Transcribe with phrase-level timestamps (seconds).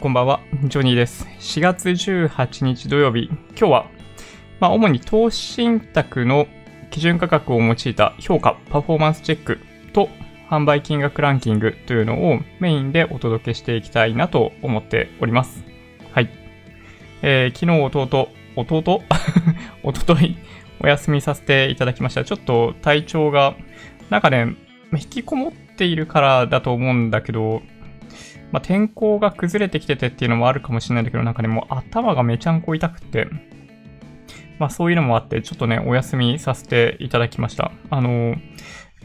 [0.00, 0.40] こんばんは。
[0.64, 1.26] ジョニーです。
[1.40, 3.86] 4月18日土曜日、今日は、
[4.58, 6.46] まあ、主に投資信託の
[6.90, 9.58] 基準価格を用いた評価、パフォーマンスチェック
[9.92, 10.08] と
[10.48, 15.62] 販売金額ランキングというのをメインでお届けしていきたいなと思っております。
[16.12, 16.30] はい。
[17.20, 19.02] えー、昨日、弟、弟？
[19.84, 20.38] おととい、
[20.82, 22.24] お休みさせていただきました。
[22.24, 23.54] ちょっと体調が、
[24.08, 24.56] なんかね、
[24.94, 27.60] 引きこもっているからだと思うんだけど、
[28.52, 33.28] まあ、天候が崩れてきててっていうのもあるかもしれないんだけど、なんかね、もう頭がめちゃんこ痛くって、
[34.58, 37.72] まあそういうのもあって、ちょっとね、お休みさせていただきました。
[37.90, 38.36] あの、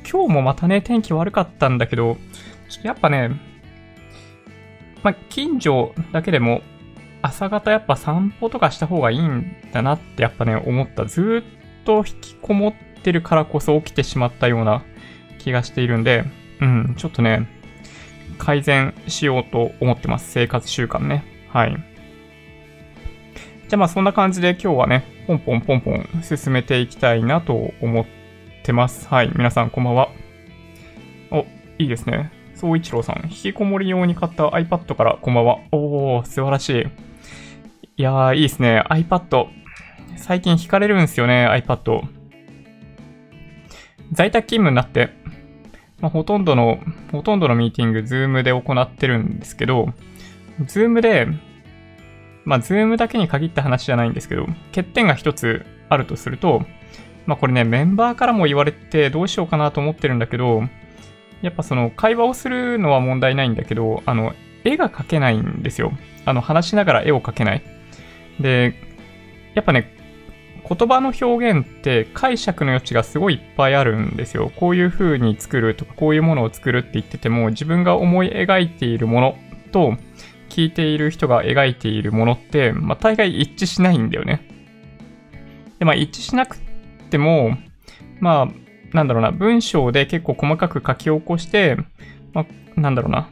[0.10, 2.18] 今日もまたね、天気悪かったんだけど、
[2.70, 3.30] ちょっとやっぱね、
[5.04, 6.62] まあ近所だけでも、
[7.22, 11.06] 朝方やっぱ散歩とかした方がいいんだなってやっぱね、思った。
[11.06, 11.44] ず
[11.82, 14.84] っと引きこもってるからこそ起きてしまったような
[15.40, 16.26] 気がしているんで、
[16.60, 17.48] うん、ちょっとね、
[18.38, 20.32] 改善しようと思ってます。
[20.32, 21.24] 生活習慣ね。
[21.50, 21.72] はい。
[23.68, 28.06] じゃあまあそんな感じで今日はね、ポンポンポンポン進めていきたいなと思っ
[28.64, 29.08] てます。
[29.08, 29.32] はい。
[29.36, 30.10] 皆さんこんばんは。
[31.32, 31.46] お、
[31.80, 32.32] いいですね。
[32.54, 35.58] 総一郎さん、引きこもり用に買った iPad からこんばんは。
[35.72, 36.88] おー、素晴らしい。
[37.98, 38.84] いやー、いいですね。
[38.90, 39.48] iPad。
[40.16, 42.02] 最近惹かれるんですよね、iPad。
[44.12, 45.10] 在宅勤務になって、
[46.06, 46.78] まあ、ほとんどの、
[47.12, 49.92] ほとんどのミーティング、ズームで行ってるんですけど、
[50.68, 51.28] ズームで、
[52.44, 56.64] まあ、ズームだけに限った話じゃないんですけど、欠点が一つあるとすると、
[57.26, 60.62] まあ、これね、メンバーからも言われてどうしようかなと思ってるんだけど、
[61.42, 65.92] やっぱその会話をするのは問題ないんだけど、あの、絵が描けないんですよ。
[66.26, 67.64] あの、話しながら絵を描けない。
[68.40, 68.76] で、
[69.56, 69.92] やっぱね、
[70.68, 74.52] 言葉の表現って解釈の余地がすごいいっぱいあるんですよ。
[74.56, 79.38] こういう風に作るとか、こういうものを作るって言ってても、自分が思い描いているもの
[79.72, 79.98] と、
[80.50, 84.48] 聞いている人が描いているものって、まあ、大概一致しないんだよね。
[85.80, 86.58] で、まあ、一致しなく
[87.10, 87.58] ても、
[88.20, 91.78] まあ、なんだろうな、文章で結構細かく書き起こして、
[92.34, 92.46] ま
[92.78, 93.30] あ、なんだろうな、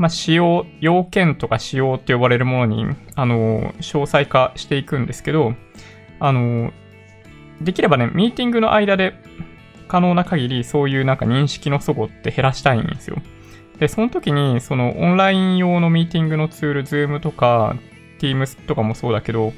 [0.00, 5.52] まあ、使用、要件とか仕様って呼ばれるものに、あの、詳細化していくんですけど、
[6.20, 6.72] あの、
[7.60, 9.12] できればね、ミーティングの間で
[9.88, 13.18] 可能な限りそういうなんか認識の齟齬って減らしたいんですよ。
[13.78, 17.76] で、その時に、そのオンライン用のミーティングのツール、Zoom とか
[18.20, 19.52] Teams とかもそうだけど、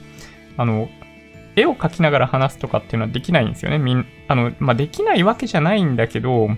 [0.57, 0.89] あの、
[1.55, 3.79] 絵を描きながら話すとかっていうのはできないんですよね。
[3.79, 6.49] みん、あの、まあ、できないわけじゃないんだけど、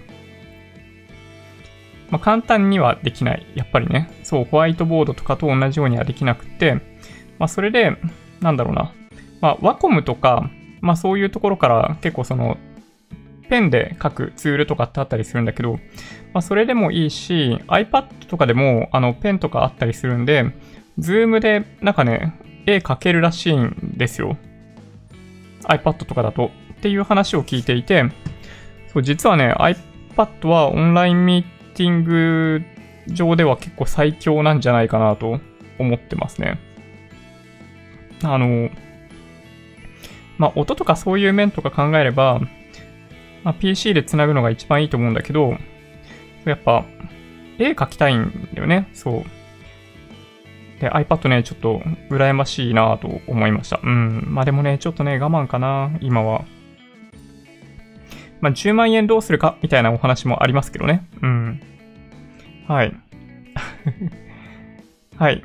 [2.10, 3.47] まあ、簡単にはできない。
[3.54, 4.10] やっぱりね。
[4.22, 6.75] そう、ホワイトボードとかと同じようにはできなくて、
[7.38, 7.97] まあ、それで、
[8.41, 8.92] なんだろうな。
[9.41, 10.50] まあ、ワコムとか、
[10.81, 12.59] まあ、そういうところから結構その、
[13.48, 15.75] ペンで書くツールとかってあったりするんだけど、
[16.32, 20.53] まあ、それでもいいし、iPad とかでも、あの、ペンとかあったりするんで、
[20.98, 24.36] ズームで、なんかね、絵描けるらしいんですよ。
[25.65, 26.50] iPad とかだと。
[26.75, 28.04] っていう話を聞いていて、
[28.92, 32.62] そう、実はね、iPad はオンラインミーティング
[33.09, 35.41] 上では結構最強なんじゃないかなと
[35.79, 36.59] 思ってますね。
[38.23, 38.71] あの、
[40.39, 42.41] まあ、音とかそういう面とか考えれば、
[43.43, 45.57] まあ、PC で繋ぐのが一番いいと思うんだけど、
[46.45, 46.84] やっぱ、
[47.59, 49.25] 絵描きたいんだよね、そう。
[50.81, 53.81] で、iPad ね、ちょっと羨ましいなと思いました。
[53.83, 54.25] うん。
[54.29, 56.45] まあでもね、ちょっとね、我慢かな、今は。
[58.44, 61.09] まあ、10万円どうするかみたいなお話もありますけどね。
[61.22, 61.62] うん。
[62.69, 62.94] はい。
[65.16, 65.43] はい。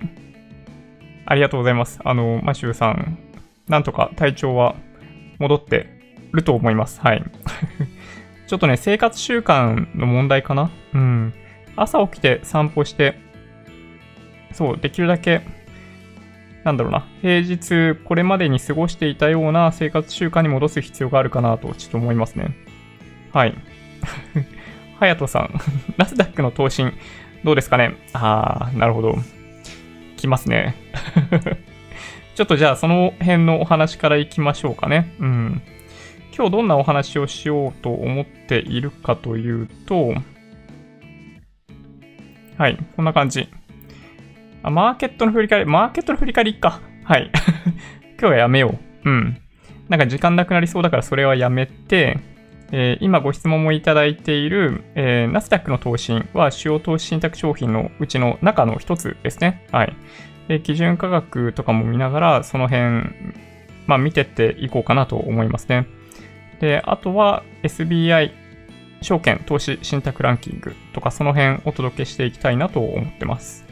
[1.25, 2.01] ありがとうございます。
[2.03, 3.17] あの、マシューさん、
[3.69, 4.75] なんとか体調は
[5.37, 5.87] 戻って
[6.33, 6.99] ると思います。
[6.99, 7.23] はい。
[8.47, 11.33] ちょっとね、生活習慣の問題かなうん。
[11.77, 13.17] 朝起きて散歩して、
[14.51, 15.39] そう、できるだけ、
[16.65, 22.67] なんだろうな、平日これまでに過ごしていたような生活習慣に戻す必要があるかなとちょっと思いますね。
[23.31, 23.55] はい。
[24.99, 25.53] はやとさん、
[25.97, 26.93] ナスダックの投信、
[27.43, 27.93] どうですかね？
[28.13, 29.17] あー、なるほど。
[30.17, 30.75] 来ますね。
[32.35, 35.13] ちょっとじゃあその辺のお話からいきましょうかね。
[35.19, 35.61] うん。
[36.35, 40.13] 今日どんなお話をしようと思っているかというと、
[42.57, 43.49] はい、こんな感じ。
[44.63, 46.81] あ、マーケットの振り返り、マーケットの振り返りか。
[47.03, 47.31] はい。
[48.19, 49.09] 今日はやめよう。
[49.09, 49.37] うん。
[49.87, 52.19] なんか時間なくなりそうだからそれはやめて、
[52.71, 59.65] えー、今ご質問もいただいている、えー、ナスダックの投信は主要投資信託商品のうちの中の一つですね。
[59.71, 59.95] はい。
[60.47, 63.03] で、基準価格とかも見ながら、その辺、
[63.87, 65.87] まあ見てっていこうかなと思いますね。
[66.59, 68.31] で、あとは SBI
[69.01, 73.68] 証券投資信託ランキングとかその辺お届けしていきたいなと思ってます。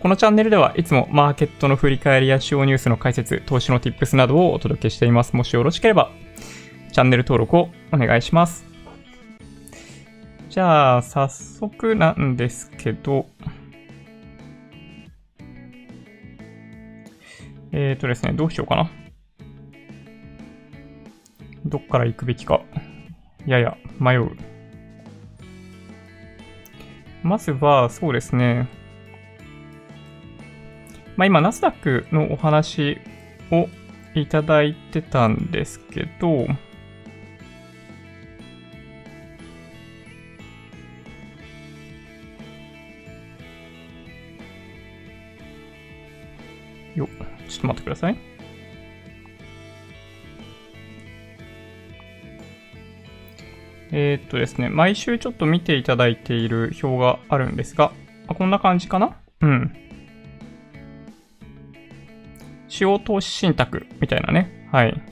[0.00, 5.34] このチャンネルではいつもマーケットの振り返りや主要ニュースの解説、投資の tips などをお届けしています。
[5.34, 6.12] もしよろしければ、
[6.92, 8.64] チャンネル登録をお願いします。
[10.50, 13.26] じゃあ、早速なんですけど、
[17.72, 18.90] えっ、ー、とですね、どうしようかな。
[21.66, 22.60] どっから行くべきか。
[23.46, 24.30] やや迷う。
[27.24, 28.77] まずは、そうですね。
[31.18, 32.96] まあ、今、ナスダックのお話
[33.50, 33.68] を
[34.14, 36.46] いただいてたんですけど、
[46.94, 47.08] よ、
[47.48, 48.16] ちょっと待ってください。
[53.90, 57.90] えー、っとですね、毎週ちょっと見ていただいている表があるんですが、
[58.28, 59.16] あこんな感じかな？
[59.40, 59.74] うん。
[62.78, 64.68] 主要投資信託みたいなね。
[64.70, 65.02] はい。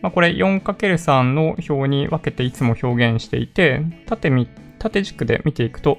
[0.00, 4.46] まあ、これ 4×3 の表に分けていつも表現していて、縦み、
[4.78, 5.98] 縦軸で見ていくと、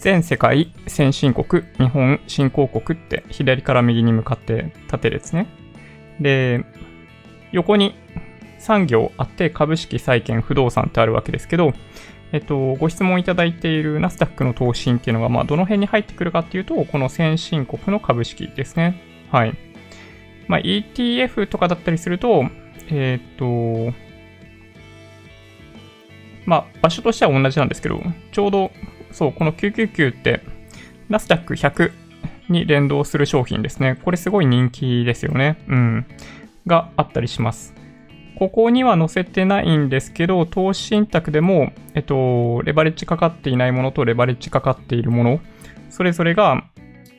[0.00, 5.46] 全世界、先進国、日本、新興国って左から右に向かって縦ですね。
[6.20, 6.62] で、
[7.52, 7.94] 横に
[8.58, 11.72] 産業あって株式、債券、不動産ってあるわけですけど、
[12.32, 19.00] えっと、ご質問いただいているナスダックの投資っていうのが、まあ、どの辺に入ってくるかっていうと、この先進国の株式ですね。
[19.30, 19.71] はい。
[20.48, 22.44] まあ、ETF とかだったりすると、
[22.90, 23.92] えっ、と、
[26.44, 28.00] まあ、場所としては同じなんですけど、
[28.32, 28.72] ちょうど、
[29.10, 30.42] そう、この999って、
[31.08, 31.92] ナスダック100
[32.48, 33.98] に連動する商品ですね。
[34.04, 35.58] これすごい人気ですよね。
[35.68, 36.06] うん。
[36.66, 37.74] があったりします。
[38.36, 45.40] ここには載せてないんですけど、投資信託でも、えっと、レバレッジかかっていないものとレバレッジかかっているもの、
[45.90, 46.64] それぞれが、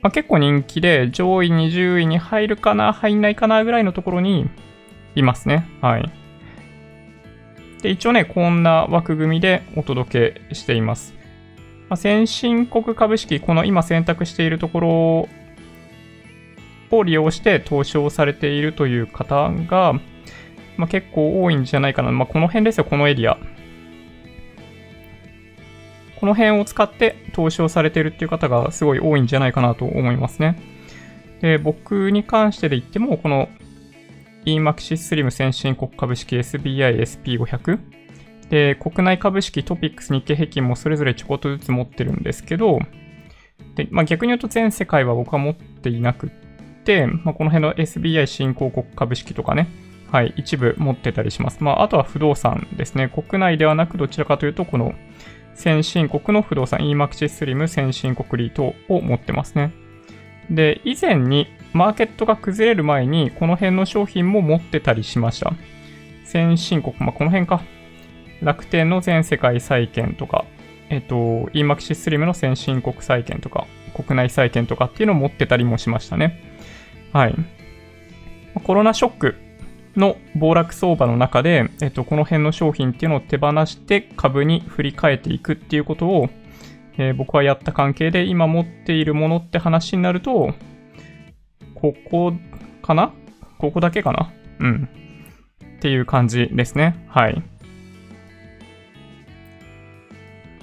[0.04, 4.50] まあ、結構人気で、上位20位に入るかな、入んないかなぐらいのところに
[5.16, 5.66] いますね。
[5.82, 6.12] はい。
[7.82, 11.14] で、一応ね、こんな枠組みでお届けしています。
[11.88, 15.30] まあ、先進国株式、この今選択しているところを
[17.06, 19.94] 利用して投資をされているという方が、
[20.76, 22.12] まあ、結構多いんじゃないかな。
[22.12, 23.38] まあ、この辺ですよ、このエリア。
[26.24, 30.58] この辺を使って投資をされているっていう方がすごい多いんじゃないかなと思いますね。
[31.42, 33.50] で、僕に関してで言っても、この
[34.46, 37.80] EMAXIS SLIM 先進国株式 SBI SP500
[38.50, 42.80] で、国内株式トピックス日経平均もそれぞれちょこっとずつ持ってるんですけど、
[43.75, 46.30] で、まあ、逆に言うと全世界は僕は持っていなくっ
[46.86, 49.68] て、まあ、この辺の SBI 新興国株式とかね、
[50.10, 51.62] はい、一部持ってたりします。
[51.62, 53.10] まあ、あとは不動産ですね。
[53.10, 54.94] 国内ではなくどちらかというと、この
[55.56, 59.72] 先進国の不動産 EMAXI SLIM 先進国リートを持ってますね。
[60.50, 65.54] で、以前にマーケットが崩れる前にこの辺の商品も持ってたりしました。
[66.26, 67.62] 先進国、まあ、この辺か。
[68.42, 70.44] 楽天の全世界債券とか、
[70.90, 71.16] えっと、
[71.54, 76.42] EMAXI SLIM の先進国債券とか、国内債券とかっていうのを持ってたりもしましたね。
[77.14, 77.36] はい。
[78.64, 79.36] コロナショック
[79.95, 86.30] の暴落相場の中で、えっと、この辺の商品っていうのを手放して株に振り替えていくっていうことを、
[86.98, 90.53] えー、僕はやった関係で今持っているものって話になると、
[91.75, 92.34] ここ
[92.82, 93.13] かな？
[93.58, 94.32] ここだけかな？
[94.60, 94.89] うん。
[95.77, 97.06] っていう感じですね。
[97.10, 97.36] はい。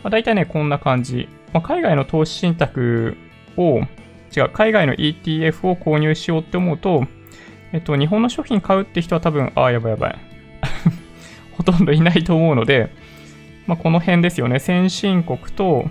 [0.02, 1.28] まあ、大体ね、こんな感じ。
[1.52, 3.16] まあ、海外の投資信託
[3.56, 3.80] を、
[4.34, 7.06] 違う、海外の ETF を購入しようって思うと、
[7.72, 10.18] えっと、日本の商品買うって人は多分、ああ、やばいやばい。
[11.56, 12.90] ほとんどいないと思うので、
[13.66, 14.58] まあ、この辺ですよね。
[14.58, 15.88] 先進国と、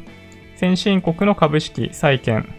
[0.56, 2.54] 先進国の株式、債券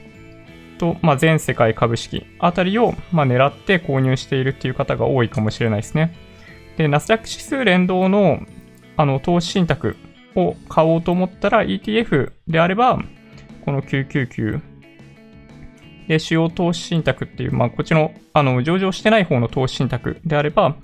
[0.78, 6.14] と、まあ、全世界株式あたりを、まあ、狙って購入しているっていう方が多いかもしれないですね。
[6.78, 8.40] で、ナスダック指数連動の、
[8.96, 9.96] あの、投資信託
[10.34, 12.98] を買おうと思ったら ETF であれば、
[13.66, 14.62] この999
[16.10, 20.74] で、主要投資信託っていう、まあ、こっちの、あの、上場してない方の投資信託であれば、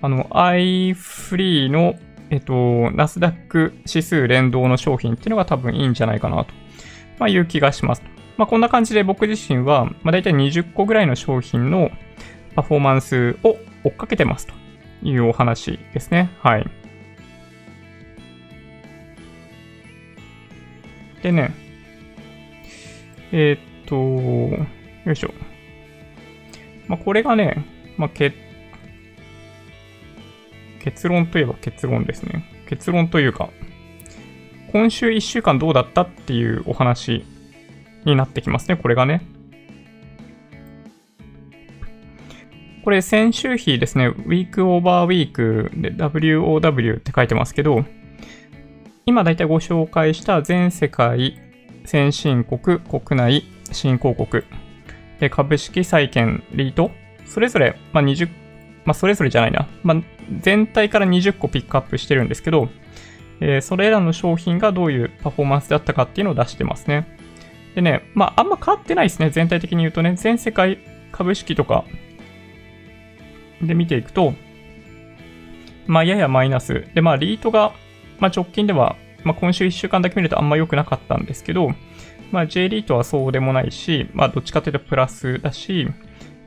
[0.00, 1.96] あの、iFree の、
[2.30, 6.54] えっと、ナスダック指数連動の商品っていうのが多分いいんじゃないかなと、
[7.18, 8.04] まあ、いう気がします。
[8.36, 11.90] まあ、こんな感じで僕自身は、まあ、大体20個ぐらいの商品の
[12.54, 14.54] パフォーマンスを追っかけてますと
[15.02, 16.30] いうお話ですね。
[16.38, 16.70] はい。
[21.24, 21.52] でね、
[23.32, 24.66] えー、と、よ
[25.12, 25.32] いしょ。
[26.86, 27.64] まあ、これがね、
[27.96, 28.36] まあ、結、
[30.80, 32.44] 結論といえば結論ですね。
[32.68, 33.50] 結論というか、
[34.72, 37.24] 今週1週間どうだったっていうお話
[38.04, 39.22] になってきますね、これがね。
[42.84, 47.84] これ先週比ですね、ウィークオーバーウィークで WOW って書いてますけど、
[49.04, 51.38] 今だいたいご紹介した全世界、
[51.84, 54.44] 先進国、国内、新興国、
[55.20, 56.90] で株式、債券、リート、
[57.26, 58.28] それぞれ、まあ、20、
[58.84, 60.02] まあ、それぞれじゃないな、まあ、
[60.40, 62.68] 全体から20個ピックアップしてるんですけど、
[63.40, 67.06] えー、それらの商品がどういうパフォーマンスだったかっていうのを出してますね。
[67.74, 69.30] でね、まあ、あんま変わってないですね。
[69.30, 70.78] 全体的に言うとね、全世界
[71.12, 71.84] 株式とか
[73.62, 74.34] で見ていくと、
[75.86, 76.86] まあ、ややマイナス。
[76.94, 77.72] で、まあ、リートが、
[78.18, 81.72] まあ、直近では、まあ、今週1週間だけ見るとあんま良くなかったんですけど、
[82.30, 85.88] まあ、J リートはそうでもないし、まあ、どっちかというとプラスだし、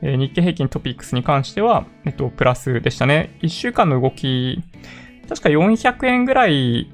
[0.01, 3.37] えー、日経平均トピックスに関しては、えっと、プラスでしたね。
[3.41, 4.63] 1週間の動き、
[5.27, 6.91] 確か400円ぐらい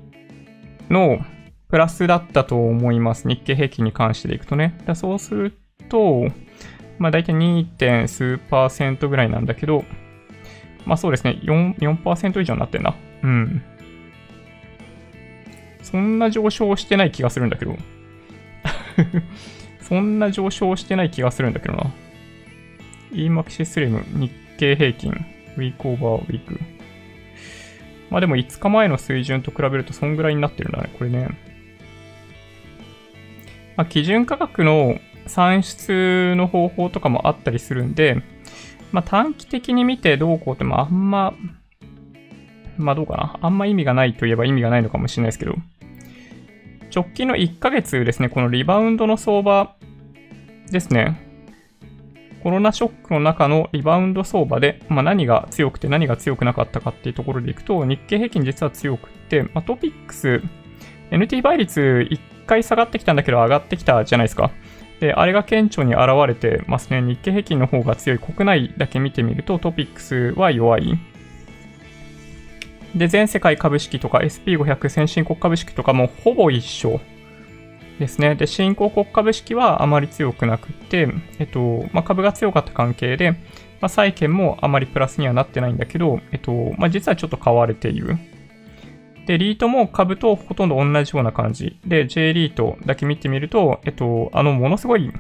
[0.90, 1.20] の
[1.70, 3.28] プラスだったと思います。
[3.28, 4.78] 日経平均に関してでいくとね。
[4.86, 5.54] だそうする
[5.90, 6.28] と、
[6.98, 8.08] まあ大体 2.
[8.08, 9.84] 数パーセントぐらいなんだけど、
[10.86, 12.96] まあそうですね、4%, 4以上になってんな。
[13.24, 13.62] うん。
[15.82, 17.76] そんな上昇してない気がするんだけど。
[19.82, 21.92] そんな上昇してない気がするんだけどな。
[23.14, 25.12] EMAXI スリム、日経平均、
[25.56, 26.60] ウィークオーバーウィーク。
[28.10, 31.30] まあでも5日前の水準と比べるとそんぐらいになってるんだね、これね。
[33.76, 38.24] まあ、基準価格の算出の方法とかもあったりするんで、
[38.92, 41.34] まあ、短期的に見てどうこうって、まあ、あんま、
[42.78, 43.40] まあどうかな。
[43.42, 45.56] あんま意味がないといえば意味がないのかもしれないですけど、
[46.94, 49.76] 直近の1ヶ月ですね、このリバウンドの相場
[50.72, 51.26] ですね。
[52.44, 60.42] コロナショックの中のリバウンド相場で、まあ、何が強くて何が強くなかったかっていうところでいくと、日経平均実は強くって、まあ、トピックス、
[61.12, 64.52] NT 倍率1回下がってきたんだけど上がってきたじゃないですか。
[65.00, 67.02] で、あれが顕著に現れてますね。
[67.02, 70.98] 日経平均の方が強い国内だけ見てみるとトピックスは弱い。
[72.98, 77.00] で、全世界株式とか SP500 先進国株式とかもほぼ一緒
[78.00, 78.36] ですね。
[78.36, 81.08] で、新興国株式はあまり強くなくて、
[81.40, 83.32] えっと、まあ、株が強かった関係で、
[83.80, 88.18] まあ、債券もあまりプラスにはなってないんだけど、えっと、まあ、実はちょっと買われている。
[89.26, 91.78] で、リートも株とほとんど同じような感じ。
[91.86, 95.12] で、J リートだけ見てみると、えっと、あの、ものすごい、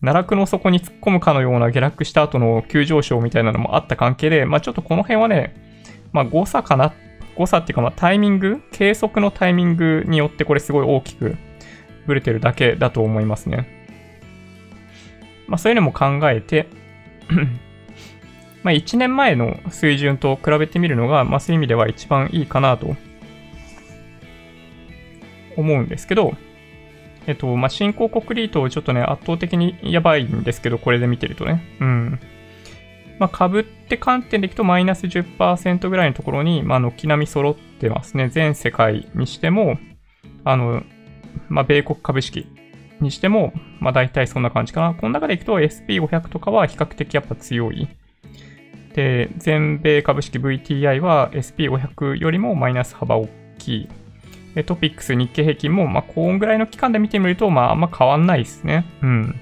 [0.00, 5.54] 奈落の底に突っ込むかのような下落した後の急上昇みたいなのもあった関係で、まあちょっとこの辺はね、
[6.12, 6.92] まあ誤差かな、
[7.36, 11.36] 誤差っていうかまタイミング、計測のタイミングによってこれすごい大きく
[12.06, 13.68] ブレてるだけだと思いますね。
[15.46, 16.68] まあそういうのも考えて
[18.66, 22.96] ま、1年前の水準と比べてみるのが、まあ、そういう意味では一番いいかなと
[25.56, 26.34] 思うんですけど、
[27.26, 31.62] えっと、まあ、新興国リートちょっとね、圧倒的にやばいんですけど、これで見てるとね。
[31.80, 32.20] うん。
[33.18, 38.28] まあ、株って観点でいくとマイナス10%ぐらいのところに、まあ、軒並み揃ってますね。
[38.28, 39.78] 全世界にしても、
[40.44, 40.82] あの、
[41.48, 42.46] まあ、米国株式
[43.00, 44.94] にしても、まあ、大体そんな感じかな。
[44.94, 47.88] この中でいくと SP500 とかは比較的やっぱ強い。
[48.94, 53.28] で、全米株式 VTI は SP500 よりもマイナス幅大
[53.58, 53.88] きい。
[54.56, 58.86] で、トピックス日経平均も、まあ、こんぐらいの期間で見てみると、まあ、あんま変わんないですね。
[59.02, 59.38] うん。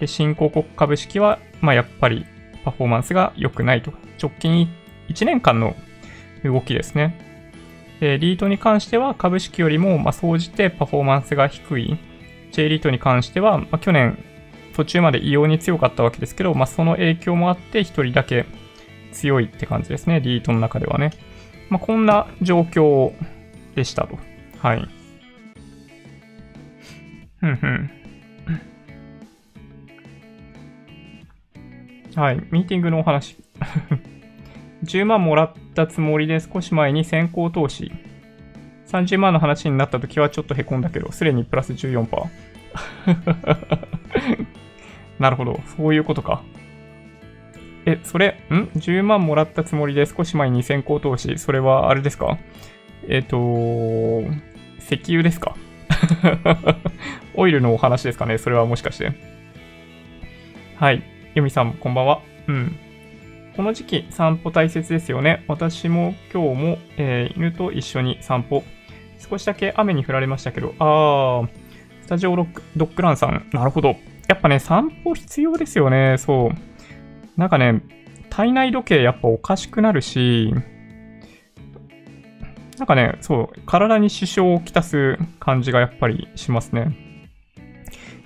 [0.00, 2.26] で、新興国株式は、まあ、やっぱり
[2.64, 3.92] パフォーマンスが良くないと。
[4.20, 4.68] 直近
[5.08, 5.76] 1年間の
[6.42, 7.16] 動きですね。
[8.00, 11.96] で、リートに関しては株式よりも、まあ、総じてパフォーマンスが低い。
[12.50, 14.18] J リートに関しては、まあ、去年
[14.74, 18.46] 途中まで異様に強かったわけですけど、まあ、その影響もあって一人だけ
[19.12, 20.20] 強いって感じですね。
[20.20, 21.12] リートの中ではね。
[21.70, 23.14] まあ、こんな状況を
[23.76, 24.18] でしたと。
[24.58, 24.88] はい。
[27.38, 27.90] ふんふん。
[32.16, 32.36] はい。
[32.50, 33.36] ミーティングのお話。
[34.84, 37.92] 10万もらったつもりで少し前に先行投資。
[38.88, 42.06] 30万の話になった時はちょっと凹んだけど、すでにプラス14%。
[45.18, 45.60] なるほど。
[45.76, 46.42] そういうことか。
[47.84, 51.38] え、それ、ん ?10 万もらったつもりで少し前に先行投資。
[51.38, 52.38] それはあれですか？
[53.08, 54.28] えっ、ー、と、
[54.78, 55.56] 石油ですか？
[57.34, 58.38] オイルのお話ですかね？
[58.38, 59.12] それはもしかして。
[60.76, 61.02] はい。
[61.34, 62.20] ユミさん、こんばんは。
[62.48, 62.76] うん。
[63.56, 65.44] この時期、散歩大切ですよね。
[65.48, 68.62] 私も今日も、えー、犬と一緒に散歩。
[69.18, 71.48] 少しだけ雨に降られましたけど、あー、
[72.02, 73.96] スタジオロックドッグランさん、なるほど。
[74.28, 76.16] やっぱね、散歩必要ですよね。
[76.18, 77.40] そう。
[77.40, 77.80] なんかね、
[78.28, 80.52] 体内時計やっぱおかしくなるし、
[82.78, 86.94] なんかね、そう、体に支障をきたす感じがやっぱりしますね。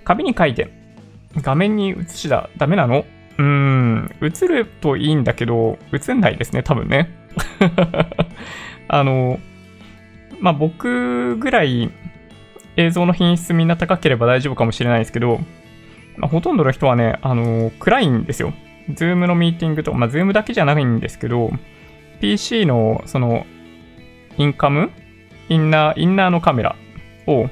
[0.05, 0.71] 紙に書いて、
[1.37, 3.05] 画面に映しだ、ダメなの？
[3.39, 7.11] うーん、映るといいんだけど、映んないですね、多分ね。
[8.89, 9.39] あの、
[10.41, 11.91] まあ、僕ぐらい
[12.77, 15.39] 映像の品質みんな高ければ大丈夫かもしれないですけど、
[16.17, 18.53] まあ、ほとんどの人はね、あの、暗いんですよ。
[18.93, 21.51] ズームのミーティングとか、まあ、ズームだけじゃないんですけど、
[22.21, 23.47] PC の、その、
[24.37, 24.91] インカム？
[25.49, 26.77] インナー、インナーのカメラ
[27.27, 27.49] を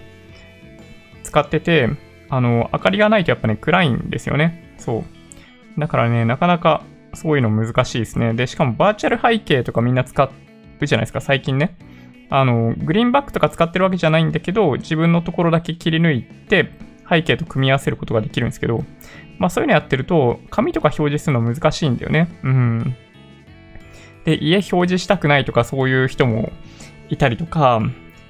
[1.23, 1.89] 使ってて、
[2.31, 4.75] あの、明かりがないとやっぱね、暗いんですよね。
[4.79, 5.81] そう。
[5.81, 6.83] だからね、なかなか
[7.15, 8.35] そういうの難しいですね。
[8.35, 10.25] で、しかもバーチャル背景とかみんな使
[10.81, 11.77] うじゃないですか、最近ね。
[12.31, 16.71] あの、グリーンバックとか使ってるわけじゃないんだけど、自分のところだけ切り抜いて、
[17.09, 18.85] 背景と組み合わせることができるんですけど、
[19.39, 22.29] まあそういうのやってると、紙とか表示するの難しいんだよね。
[22.43, 22.97] うん。
[24.29, 26.53] で、家表示したくないとかそういう人も
[27.09, 27.81] いたりとか、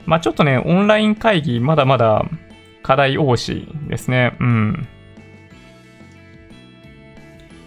[0.06, 2.24] まあちょっとね、オンライン会議まだまだ
[2.84, 4.36] 課題多しですね。
[4.38, 4.88] うん。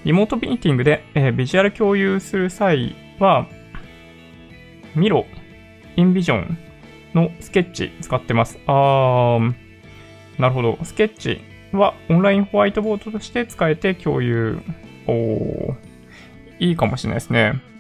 [0.05, 3.47] リモートミーティングで、えー、ビジュアル共有する際は、
[4.95, 5.25] ミロ、
[5.97, 6.57] インビジョン
[7.13, 8.59] のスケッチ使ってます。
[8.65, 9.53] あー、
[10.39, 10.79] なるほど。
[10.83, 11.41] スケッチ
[11.73, 14.61] はオンラインホワイトボードとして使えて共有。
[15.05, 15.75] おー、
[16.59, 17.70] いいかもしれないですね。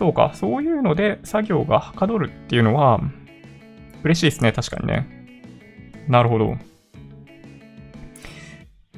[0.00, 3.02] そうか、そういうので作業がはかどるっていうのは
[4.02, 5.06] 嬉しいですね、確かにね。
[6.08, 6.56] なるほど。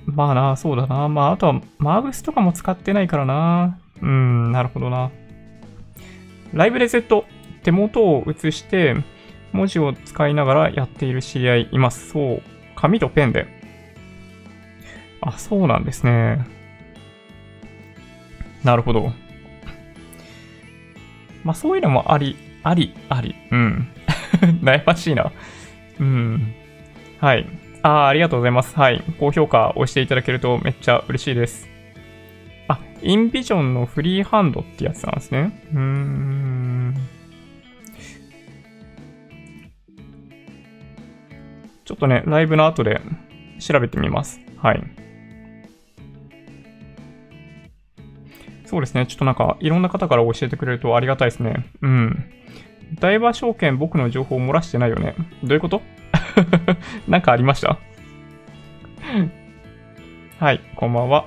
[0.06, 1.08] まあな、そうだな。
[1.08, 3.80] まあ、あとは、マーブスとかも使ってないからな。
[4.00, 5.10] うん、なるほどな。
[6.52, 7.24] ライブレゼット、
[7.64, 8.94] 手元を映して、
[9.50, 12.10] 文字を使いながらやっている知り合いいます。
[12.10, 12.42] そう。
[12.76, 13.48] 紙とペンで。
[15.20, 16.46] あ、そうなんですね。
[18.62, 19.12] なるほど。
[21.44, 23.34] まあ、そういうのもあり、あり、あり。
[23.50, 23.88] うん。
[24.62, 25.32] 悩ましいな。
[26.00, 26.54] うん。
[27.20, 27.46] はい。
[27.82, 28.76] ああありがとうございます。
[28.76, 29.02] はい。
[29.18, 31.68] 高評価押していただけるとめっちゃ嬉しいです。
[32.68, 35.60] あ、インビジョンのフリーハンドってやつなんですね。
[35.72, 36.94] うーん。
[41.84, 43.00] ちょっとね、ライブの後で
[43.58, 44.40] 調べてみます。
[44.56, 45.01] はい。
[48.72, 49.04] そうですね。
[49.06, 51.66] ちょっとなんか、いろんな方から教えてくれるとありがたいですね。
[51.82, 52.24] うん。
[53.00, 55.14] 大和証券僕の情報を漏らしてないよね。
[55.44, 55.82] どういうこと？
[57.06, 57.76] なんかありました？
[60.38, 61.26] はい、こんばんは。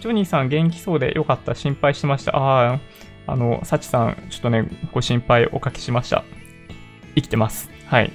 [0.00, 1.54] ジョニーさん元気そうでよかった。
[1.54, 2.36] 心配してました。
[2.36, 2.80] ああ、
[3.26, 6.24] あの、サチさん、ちょっとね、ご心配おかけしました。
[7.14, 7.70] 生きてます。
[7.86, 8.12] はい。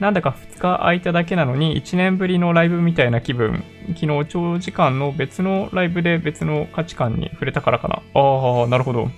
[0.00, 3.62] なんだか2日空いただけなのに1年ぶりのライブみたいな気分。
[3.88, 8.02] 昨日長時間の別のライブで別の価値観に触れたからかな。
[8.14, 9.10] ああ、なるほど。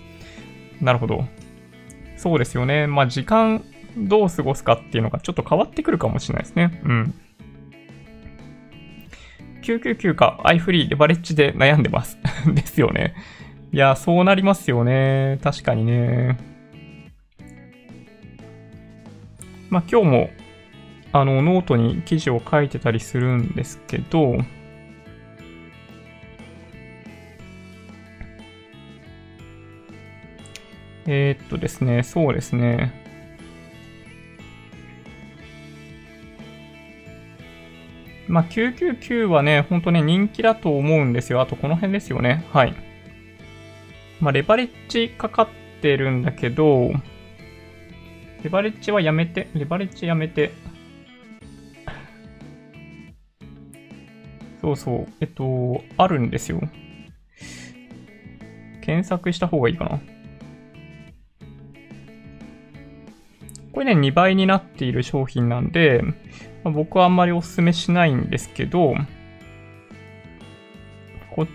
[0.80, 1.24] なるほど。
[2.16, 2.88] そうですよね。
[2.88, 3.64] まあ時間
[3.96, 6.80] どう過ごすかっていうのがちょっと変わってくるかもしれないですね。
[6.84, 7.14] うん。
[9.62, 12.18] 999か iFree レバレッジで悩んでます。
[12.52, 13.14] ですよね。
[13.72, 15.38] いや、そうなりますよね。
[15.44, 16.38] 確かにね。
[19.70, 20.30] まあ今日も
[21.12, 24.38] あのノートに記事を書いてたりするんですけど、
[31.06, 33.02] えー、っとですね、そうですね。
[38.28, 41.42] まあ、999はね、ほんとね、人気だと思うんですよ。
[41.42, 42.46] あと、この辺ですよね。
[42.52, 42.74] はい。
[44.20, 45.48] まあ、レバレッジかかっ
[45.82, 46.92] てるんだけど、
[48.42, 50.52] レバレッジはやめて、レバレッジやめて。
[54.62, 56.60] そうそう、えっと、あるんですよ。
[58.80, 60.00] 検索した方がいいかな。
[63.72, 66.02] これね、2倍になっている商品なんで、
[66.62, 68.94] まあ、僕はあんまりお勧めしないんですけど、
[71.34, 71.48] こっ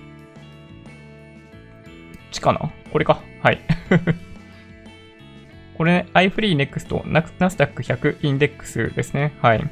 [2.32, 2.72] ちかな？
[2.92, 3.22] これか？
[3.42, 3.62] はい。
[5.78, 7.08] これ、ね、iFreeNext
[7.40, 9.34] ナスダック100インデックスですね。
[9.42, 9.64] はい。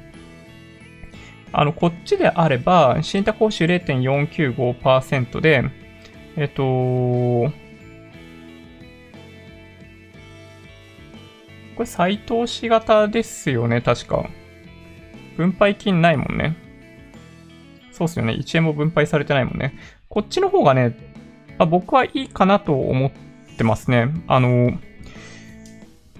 [1.57, 5.63] あの、こっちであれば、信託報酬0.495%で、
[6.35, 7.49] えっと、こ
[11.79, 14.29] れ再投資型ですよね、確か。
[15.37, 16.57] 分配金ないもんね。
[17.93, 18.33] そうっすよね。
[18.33, 19.75] 1円も分配されてないもんね。
[20.09, 20.97] こっちの方がね、
[21.57, 23.11] あ僕はいいかなと思っ
[23.57, 24.09] てますね。
[24.27, 24.71] あの、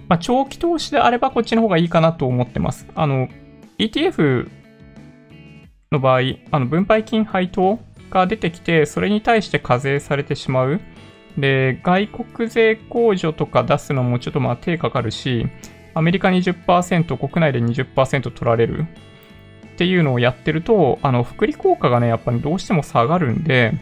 [0.08, 2.86] まあ、長期投資であればこっちの方がいいかなと思ってます。
[2.94, 3.28] あの、
[3.78, 4.55] ETF
[5.92, 6.20] の場合、
[6.50, 7.78] あの分配金配当
[8.10, 10.80] が出てきて、それに対して課税されてしまう。
[11.38, 15.46] で、外国税控除とか出すのもちょっとまあ手かかるし、
[15.94, 18.86] アメリカ20%、国内で20%取られる。
[19.76, 23.74] っていうのをやってると、あの、福利効果がね、やっぱりどうしても下がるんで、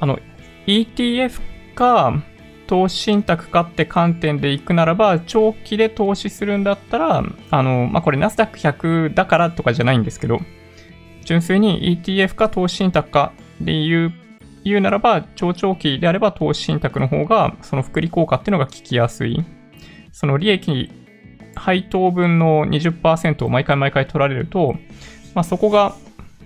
[0.00, 0.18] あの、
[0.66, 1.40] ETF
[1.76, 2.20] か、
[2.68, 10.38] 投資信託かって観点でいくならば、長期で投資するんだったら、あの、まあ、これナスダック100だからとかじゃないんですけど、
[11.24, 14.12] 純粋に ETF か投資信託かで言う、
[14.64, 19.42] 言うならば、超長期であれば投資信託の方が、その福利効果っていうのが効きやすい。
[20.12, 20.90] その利益、
[21.54, 24.74] 配当分の20%を毎回毎回取られると、
[25.34, 25.94] まあ、そこが、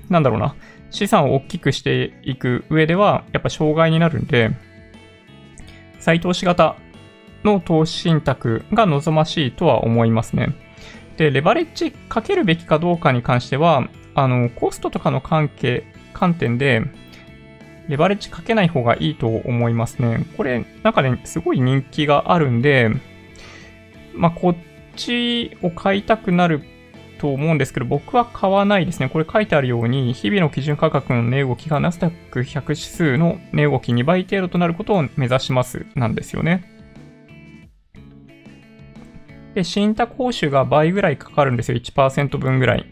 [0.09, 0.55] なんだろうな、
[0.91, 4.53] 資産を大きくしていく上では、やっぱ障害になるんで、
[6.03, 6.75] 再投資型
[7.45, 10.53] の投資信託が望ましいとは思いますね。
[11.17, 16.83] で、レバレッジかけるべきかどうかに関しては、あの、コストとかの関係、観点で、
[17.87, 20.27] レバレッジかけない方がいいと思いますね。
[20.37, 22.91] これ、なんかね、すごい人気があるんで、
[24.13, 24.57] まあ、こっ
[24.97, 26.63] ちを買いたくなる
[27.23, 29.09] と思うんですけど、僕は買わないですね。
[29.09, 36.69] これ書いてあるように、日々の基準価格の値動きがナスダック100指数の値動き2倍程度となることを目指しますなんですよね。
[39.55, 41.79] で、信託報酬が倍ぐらいかかるんですよ。
[41.79, 42.87] 1%分ぐらい。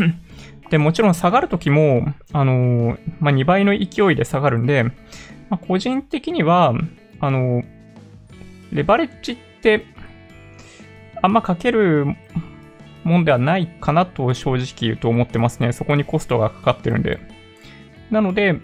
[0.68, 4.92] で、もちろん下がるときも、あのー、まあ、2倍の勢いで下がるんで、ま
[5.52, 6.74] あ、個人的には、
[7.20, 7.64] あのー、
[8.72, 9.86] レバレッジって、
[11.22, 12.14] あんまかける
[13.06, 15.72] もんではないかなと正直言うと思ってますね。
[15.72, 17.20] そこにコストがかかってるんで。
[18.10, 18.56] なので、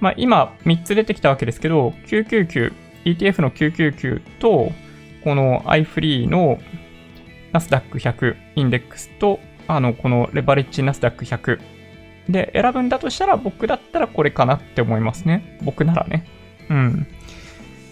[0.00, 2.72] まあ、今3つ出てきたわけですけど、999、
[3.04, 4.72] ETF の999と、
[5.22, 6.58] この iFree の
[7.52, 11.60] ナスダック100インデックスと、あの、このレバレッジナスダック100
[12.30, 15.58] で選ぶんだとしたら僕だったらこれかなって思いますね。
[15.62, 16.26] 僕ならね。
[16.70, 17.06] うん。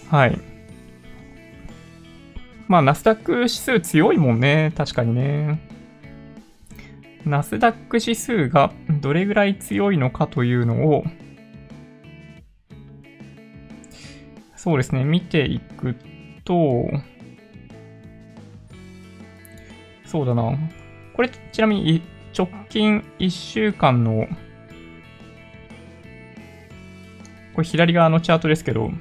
[0.09, 0.54] はい。
[2.67, 4.73] まあ、ナスダック指数強いもんね。
[4.75, 5.59] 確かにね。
[7.25, 11.03] ナスダック指数がどれぐらい強いのかというのを、
[14.55, 15.95] そうですね、見ていく
[16.43, 16.85] と、
[20.05, 20.57] そうだな。
[21.15, 22.01] これ、ちなみに
[22.37, 24.27] 直近1週間の、
[27.53, 28.91] これ左側のチャートですけど、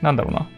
[0.00, 0.48] なんだろうな。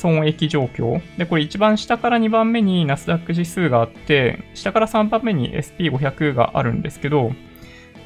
[0.00, 1.00] 損益状況。
[1.18, 7.32] で、これ一番下から2番目にナスダック指数があって、下から3番目に SP500 があるんですけど、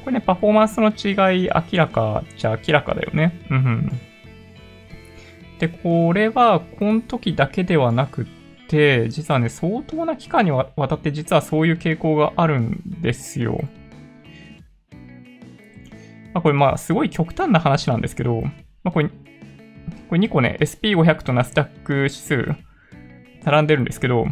[0.03, 3.39] これね、パフォーマンスの違い明らかじゃ明らかだよね。
[3.49, 3.91] うん、うん
[5.59, 8.25] で、これは、この時だけではなくっ
[8.67, 13.61] て、実はね、相当な期間にわたって実はそういう傾向があるんですよ。
[16.33, 19.09] まあ、これまあ、すごい極端な話なんですけど、まあ、これ
[20.09, 22.55] これ2個ね、SP500 とナスダック指数、
[23.43, 24.27] 並んでるんですけど、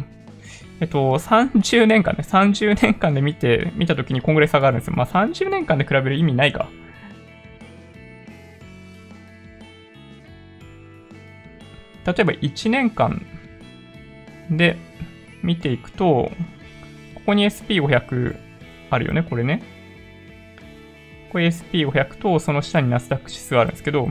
[0.80, 4.94] えっと、30年間ね、30年間で見て、見たときにこんぐらい差があるんですよ。
[4.96, 6.68] まあ、30年間で比べる意味ないか。
[12.06, 13.24] 例えば1年間
[14.50, 14.76] で
[15.42, 16.30] 見ていくと、
[17.14, 18.36] ここに SP500
[18.90, 19.62] あるよね、これね。
[21.32, 24.08] これ SP500 とその下にナスダック指数あるんですけど、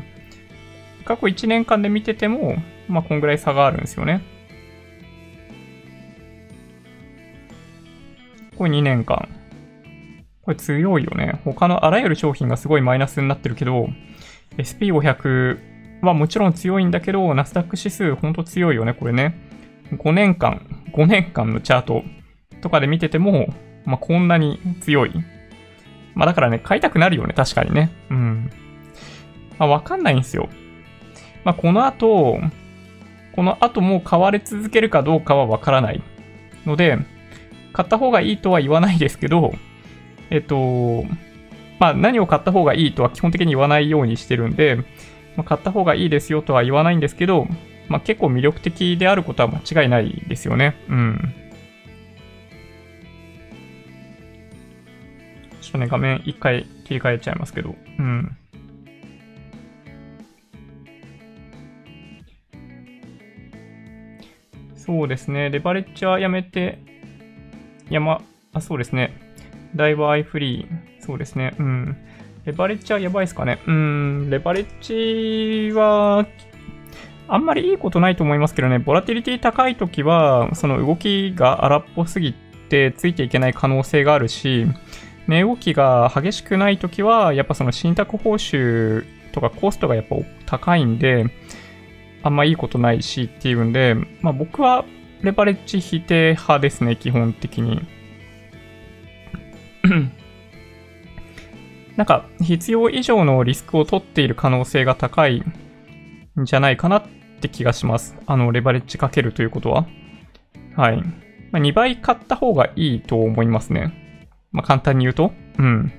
[1.05, 2.55] 過去1年間で見てても、
[2.87, 4.21] まあ、こんぐらい差があるんですよね。
[8.57, 9.29] これ2年間。
[10.43, 11.39] これ強いよね。
[11.45, 13.89] 他のあらゆる商品がすごいマイナスになってるけど、
[14.57, 15.59] SP500
[16.01, 19.35] はもちろん強いんだけど、ナスダック指数ほんと強いよね、これね。
[19.91, 22.03] 5年間、5年間のチャート
[22.61, 23.47] とかで見てても、
[23.85, 25.11] まあ、こんなに強い。
[26.13, 27.91] まあ、だからね、買いたくなるよね、確かにね。
[28.09, 28.51] うん。
[29.57, 30.49] まあ、わかんないんですよ。
[31.43, 32.39] まあ、この後、
[33.35, 36.01] この後も買われ続けるかどうかはわからない
[36.65, 36.99] ので、
[37.73, 39.53] 買った方がいいとは言わないですけど、
[40.29, 41.05] えっと、
[41.79, 44.77] まあ、何を買った方がいいとは基本的に言わないようにしてるんで、
[45.35, 47.47] まあ、買った方がいいですよとは言わないんですけど、
[47.89, 50.75] まあ、結構魅力的であることは間違いないですよね。
[50.87, 51.33] うん。
[55.61, 57.75] ちょっとね、画面一回切り替えちゃいますけど。
[57.99, 58.37] うん。
[64.85, 65.49] そうですね。
[65.49, 66.79] レバレッジはやめて、
[67.89, 69.13] 山、あ、そうですね。
[69.75, 71.05] ダイバーアイフリー。
[71.05, 71.53] そうですね。
[71.57, 71.97] うん。
[72.45, 73.59] レバレッジはやばいですかね。
[73.65, 74.29] うん。
[74.29, 76.27] レバレッジは、
[77.29, 78.77] あんまりいいことないと思いますけどね。
[78.79, 84.65] ボラティリティ高いときは、その動きが荒っぽすぎてついていけない可能性があるし、
[85.27, 91.25] 値動きが激しくないときは、やっぱその信託報酬とかコストがやっぱ高いんで、
[92.23, 94.85] あんまいいことないしっていうんで、まあ僕は
[95.21, 97.81] レバレッジ否定派ですね、基本的に。
[101.95, 105.43] なんか、必要以上のリスクを取っている可能性が高い
[106.39, 107.03] んじゃないかなっ
[107.41, 108.17] て気がします。
[108.25, 109.85] あの、レバレッジかけるということは。
[110.75, 110.97] はい。
[111.51, 114.27] まあ、2倍買った方がいいと思いますね。
[114.51, 115.31] まあ、簡単に言うと。
[115.59, 115.93] うん。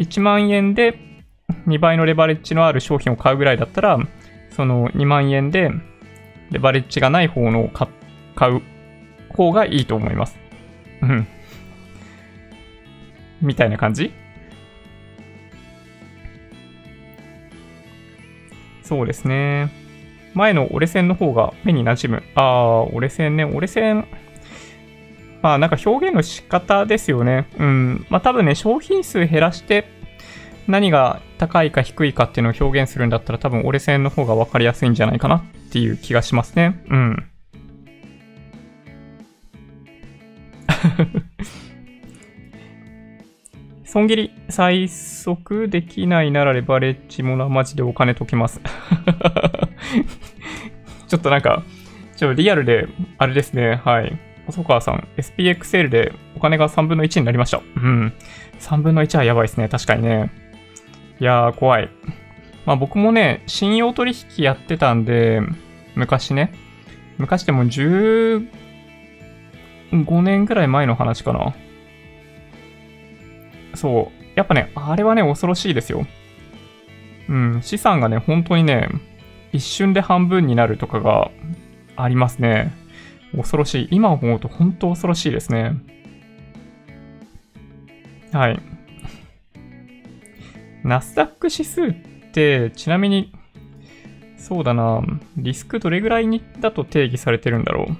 [0.00, 0.98] 1万円で
[1.68, 3.98] 2倍のレバレッジのある商品を買うぐらいだったら、
[4.60, 5.70] その2万円で
[6.50, 7.88] レバレッジがない方のを買
[8.50, 8.60] う
[9.30, 10.36] 方がいいと思います。
[11.00, 11.26] うん。
[13.40, 14.12] みたいな感じ？
[18.82, 19.70] そうですね。
[20.34, 22.22] 前の折れ線の方が目に馴染む。
[22.34, 23.46] ああ、折れ線ね。
[23.46, 24.06] 折れ線。
[25.40, 27.48] まあなんか表現の仕方ですよね。
[27.58, 28.06] うん。
[28.10, 29.86] まあ多分ね、商品数減らして
[30.66, 36.82] 何が高いか低いかっていうのを表現するんだったら多分折れ線の方が分かりやすいんじゃないかなっていう気がしますね。
[36.88, 37.30] うん。
[43.84, 48.60] 損切り、最速できないならレバレッジもな、マジでお金解きます。
[51.08, 51.64] ちょっとなんか、
[52.16, 52.86] ちょ、リアルで、
[53.18, 54.16] あれですね、はい。
[54.46, 57.60] 細川さん、SPXL でお金が3分の1になりました。
[57.76, 58.12] うん。
[58.60, 60.30] 3分の1はやばいですね、確かにね。
[61.20, 61.90] いやー、怖い。
[62.66, 65.40] まあ僕もね、信用取引やってたんで、
[65.94, 66.52] 昔ね。
[67.18, 68.42] 昔でも15
[70.22, 71.54] 年ぐらい前の話かな。
[73.74, 74.20] そう。
[74.34, 76.06] やっぱね、あれはね、恐ろしいですよ。
[77.28, 78.88] うん、資産がね、本当にね、
[79.52, 81.30] 一瞬で半分になるとかが
[81.96, 82.72] ありますね。
[83.36, 83.88] 恐ろしい。
[83.90, 85.76] 今思うと本当恐ろしいですね。
[88.32, 88.60] はい。
[90.84, 91.94] ナスダック指数っ
[92.32, 93.32] て、ちなみに、
[94.36, 95.02] そうだな、
[95.36, 97.96] リスクどれぐらいにだと定義されてるんだろう？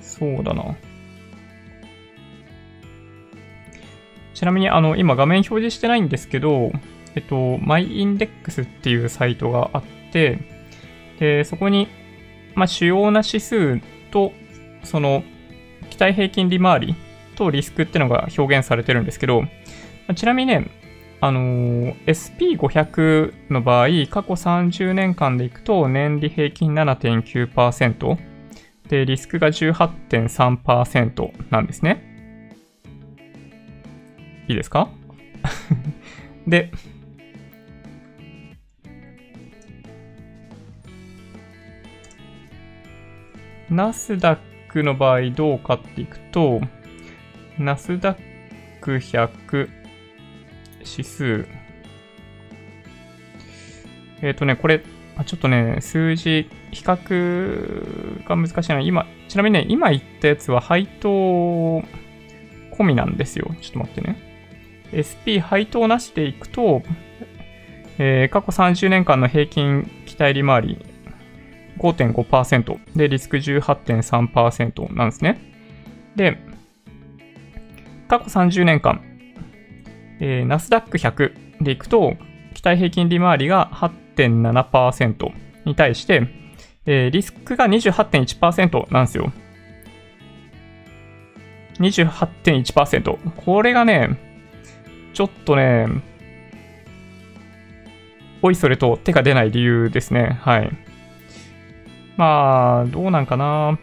[0.00, 0.74] そうだな。
[4.34, 6.72] ちなみに、あの、今画面表示してないんですけど、
[7.14, 10.38] えっと、マイインデックスっていうサイトがあって、
[11.18, 11.88] で、そこに、
[12.54, 14.32] まあ、主要な指数と、
[14.84, 15.22] その、
[15.90, 16.94] 期待平均利回り
[17.36, 19.44] とリスクっていうのが表現されてるんですけど、
[20.14, 20.66] ちなみにね、
[21.20, 28.18] あの、SP500 の場合、過去30年間でいくと年利平均7.9%、
[28.88, 32.04] で、リスクが18.3%なんですね。
[34.48, 34.88] いいですか？
[36.46, 36.70] で、
[43.70, 46.60] ナスダックの場合どうかっていくと、
[47.58, 48.18] ナスダッ
[48.80, 49.68] ク100
[50.80, 51.46] 指数。
[54.20, 54.82] えっ、ー、とね、これ、
[55.26, 58.80] ちょっとね、数字、比較が難しいな。
[58.80, 61.82] 今、ちなみにね、今言ったやつは配当込
[62.84, 63.50] みなんですよ。
[63.60, 64.28] ちょっと待ってね。
[64.94, 66.82] SP 配当なしでいくと、
[67.98, 70.86] えー、過去30年間の平均期待利回り
[71.78, 75.40] 5.5%でリスク18.3%なんですね。
[76.16, 76.38] で、
[78.08, 79.02] 過去30年間、
[80.20, 82.16] えー、ナスダック100でいくと、
[82.54, 85.32] 期待平均利回りが8.7%
[85.64, 86.26] に対して、
[86.86, 89.32] えー、リスクが28.1%なんですよ。
[91.78, 93.18] 28.1%。
[93.44, 94.18] これがね、
[95.12, 95.86] ちょっとね、
[98.42, 100.38] おいそれと手が出ない理由ですね。
[100.42, 100.87] はい。
[102.18, 103.78] まあ、どうなんかな。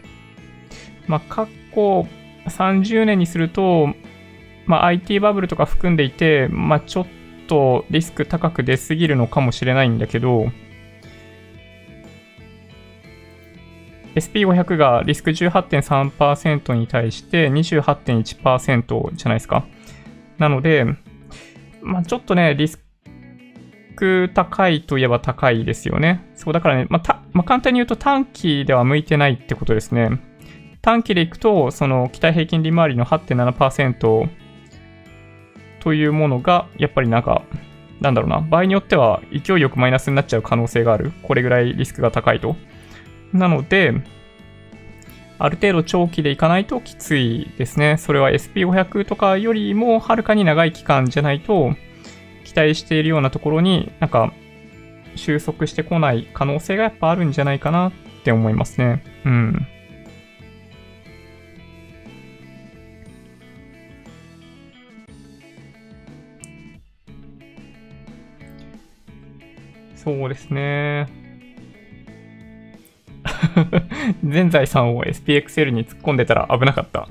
[1.08, 2.06] まあ、過去
[2.44, 3.88] 30年にすると、
[4.66, 7.06] まあ、IT バブルとか含んでいて、まあ、ちょっ
[7.48, 10.52] とリスク高く出すぎるのかもしれないんだけど、
[14.14, 19.66] SP500 がリスク18.3%に対して28.1%じゃないですか。
[20.36, 20.84] なので、
[21.80, 22.84] まあ、ちょっとね、リス
[23.94, 26.25] ク高いといえば高いですよね。
[26.46, 30.20] そうだからね、まあたまあ、簡単に言うと短期では向いてないってことですね。
[30.80, 34.28] 短期でいくと、その期待平均利回りの8.7%
[35.80, 37.42] というものが、やっぱりなんか、
[38.00, 41.10] なんだろうな、場合によっては勢いよくマイナスになっちゃう可能性がある。
[41.24, 42.54] これぐらいリスクが高いと。
[43.32, 43.92] なので、
[45.40, 47.96] ある程度長期でいかないときついですね。
[47.96, 51.74] それは SP500 とかよりもはるかに長い期間じゃないと、
[52.44, 54.32] 期待しているようなところになんか
[55.16, 57.92] 収束してこない可能性がやっぱあるんじゃないかなっ
[58.24, 59.02] て思いますね。
[59.24, 59.66] うん。
[69.94, 71.08] そうですね。
[74.24, 77.08] 全財産を SPXL に突っ込んでたら危なかった。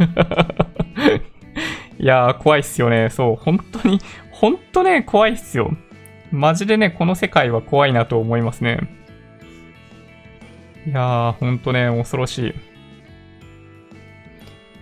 [1.98, 3.10] いやー、怖いっすよね。
[3.10, 3.98] そう、本当に、
[4.30, 5.70] 本当ね、怖いっすよ。
[6.30, 8.78] マジでね、この世界は怖いなと思いますね。
[10.86, 12.54] いやー、ほんとね、恐ろしい。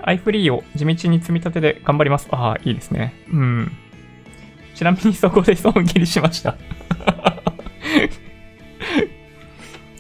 [0.01, 2.29] アイフリーを地道に積み立てで頑張ります。
[2.31, 3.15] ああ、いいですね。
[3.33, 3.73] うん。
[4.75, 6.57] ちなみにそこで損切りしました い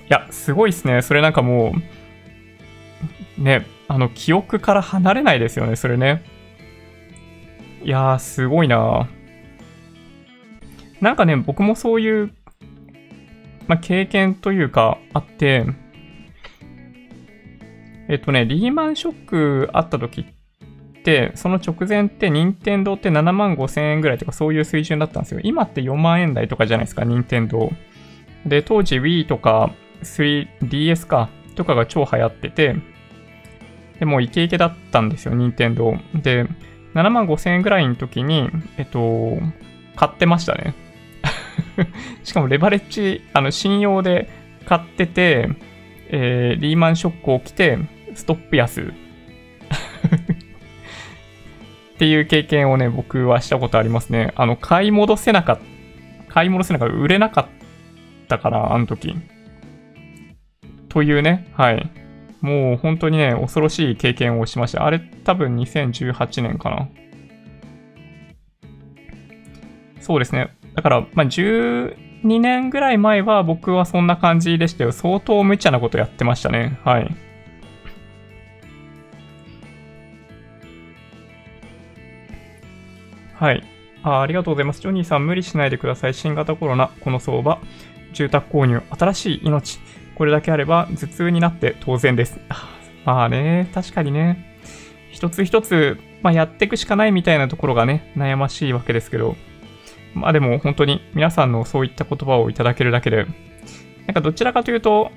[0.09, 1.03] や、すごいっすね。
[1.03, 1.75] それなんかも
[3.39, 6.23] う、ね、あの、記憶から離れないですよね、それね。
[7.83, 9.09] いやー、すごいな
[11.01, 12.33] なんかね、僕もそういう、
[13.67, 15.67] まあ、経験というか、あって、
[18.09, 25.41] えっとね、リーマンショックあった時って、その直前って任天堂って7万5千円ぐらいとかそういう水準だったんですよ。
[25.45, 27.71] 今って4万円台とかじゃないですか、任天堂。
[28.47, 32.77] で、当時 Wii とか 3DS か、とかが超流行ってて、
[33.99, 35.97] でもうイケイケだったんですよ、任天堂。
[36.15, 36.47] で、
[36.95, 39.39] 7万5千円ぐらいの時に、えっと、
[39.97, 40.75] 買ってましたね。
[42.25, 44.29] しかもレバレッジ、あの、信用で
[44.67, 45.49] 買ってて、
[46.09, 47.79] えー、リーマンショック起きて、
[48.15, 48.83] ストップ安。
[51.95, 54.33] っていう経験をね、僕はしたことありますね。
[54.37, 55.59] あの、買い戻せなかっ
[56.29, 57.47] た、買い戻せなかった、売れなかっ
[58.29, 59.15] たから、あの時。
[60.89, 61.91] というね、はい。
[62.41, 64.87] もう本当にね、恐ろしい経験をしました。
[64.87, 66.89] あれ多分2018年かな。
[70.01, 70.57] そうですね。
[70.79, 74.93] だから、まあ、12年ぐらい前は僕はそんな感じでしたよ。
[74.93, 76.79] 相当無茶なことやってましたね。
[76.85, 77.17] はい。
[83.35, 83.65] はい。
[84.05, 84.81] あありがとうございます。
[84.81, 86.15] ジョニーさん、無理しないでください。
[86.15, 87.59] 新型コロナ、この相場、
[88.13, 89.81] 住宅購入、新しい命。
[90.15, 92.39] これだけあれば頭痛になって当然です。
[93.05, 94.57] まあね、確かにね。
[95.11, 99.35] 一つ一つ、まあ、やっていくしかないみたいなところがね、悩ましいわけですけど。
[100.15, 103.27] まあでも本当に皆さんのそういった言葉をいただけるだけで、
[104.07, 105.11] なんかどちらかというと、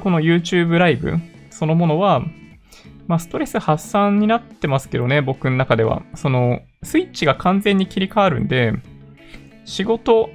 [0.00, 1.14] この YouTube ライブ
[1.50, 2.22] そのものは、
[3.08, 6.02] まあ、ストレス発散になってますけどね、僕の中では。
[6.14, 8.74] その、スイッチが完全に切り替わるんで、
[9.64, 10.30] 仕事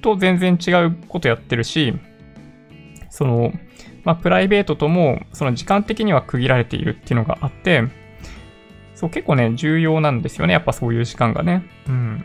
[0.00, 1.94] と全然違うことやってるし、
[3.10, 3.52] その、
[4.04, 7.84] まあ、プライベートとも、その時間的には区切られているっていうのがあって、
[8.94, 10.54] そう、結構ね、重要なんですよね。
[10.54, 11.62] やっぱそういう時間がね。
[11.86, 12.24] うん。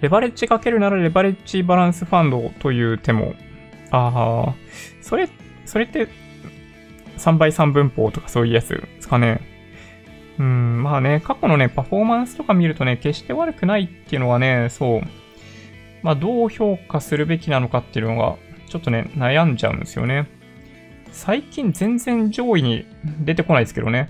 [0.00, 3.34] レバレッジかけるならレバレッジバランスファンドという手も、
[3.90, 4.54] ああ、
[5.02, 5.28] それ、
[5.66, 6.08] それって
[7.18, 9.40] 3倍3分法とかそういうやつですかね。
[10.38, 15.02] うん、まあね、過去のね、パフォーマンスとか見るとね、決して悪くないっていうのはね、そう、
[16.02, 18.36] まあどう評価するべきなのかっていうのが、
[18.68, 20.28] ちょっとね、悩んじゃうんですよね。
[21.12, 22.86] 最近全然上位に
[23.20, 24.08] 出てこないですけどね。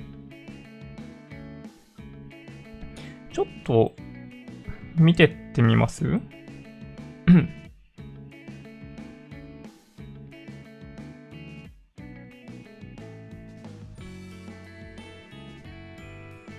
[3.33, 3.95] ちょっと、
[4.97, 6.05] 見てってみます？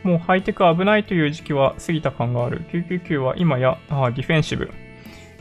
[0.03, 2.63] もうハイテク危ないという時期は過ぎた感がある。
[2.71, 4.71] 999は今やあディフェンシブ。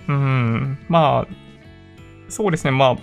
[0.09, 1.33] うん、まあ、
[2.29, 2.95] そうですね、まあ、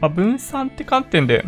[0.00, 1.44] まあ、分散って観点で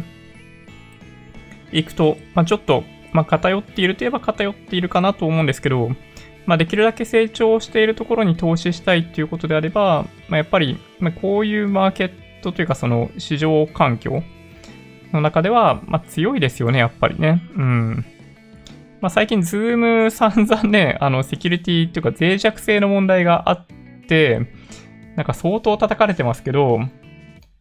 [1.72, 5.90] いくと、まあ、ちょっと、まあ、偏っているといえば偏っているかなと思うんですけど、
[6.46, 14.22] まあ、できるだけ成長しているところに投資したいっていうことであれば、まあ、やっぱり、ま、こういうマーケットというか、その市場環境
[15.12, 17.42] の中では、ま、強いですよね、やっぱりね。
[17.56, 18.04] うん。
[19.00, 23.66] まあ、最近、ズーム 散々ね、あの、セキュリティというか脆弱性の問題があっ
[24.08, 24.40] て、
[25.16, 26.80] なんか相当叩かれてますけど、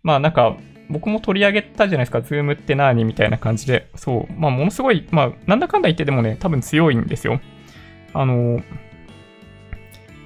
[0.04, 0.56] まあなんか、
[0.90, 3.90] 僕も取り上げたじゃないですか、ズームって何みたいな感じで。
[3.96, 4.34] そう。
[4.40, 7.40] まあ、ものすごい、まあ、なんだかんだ言ってでもね、多分強いんですよ。
[8.14, 8.62] あの、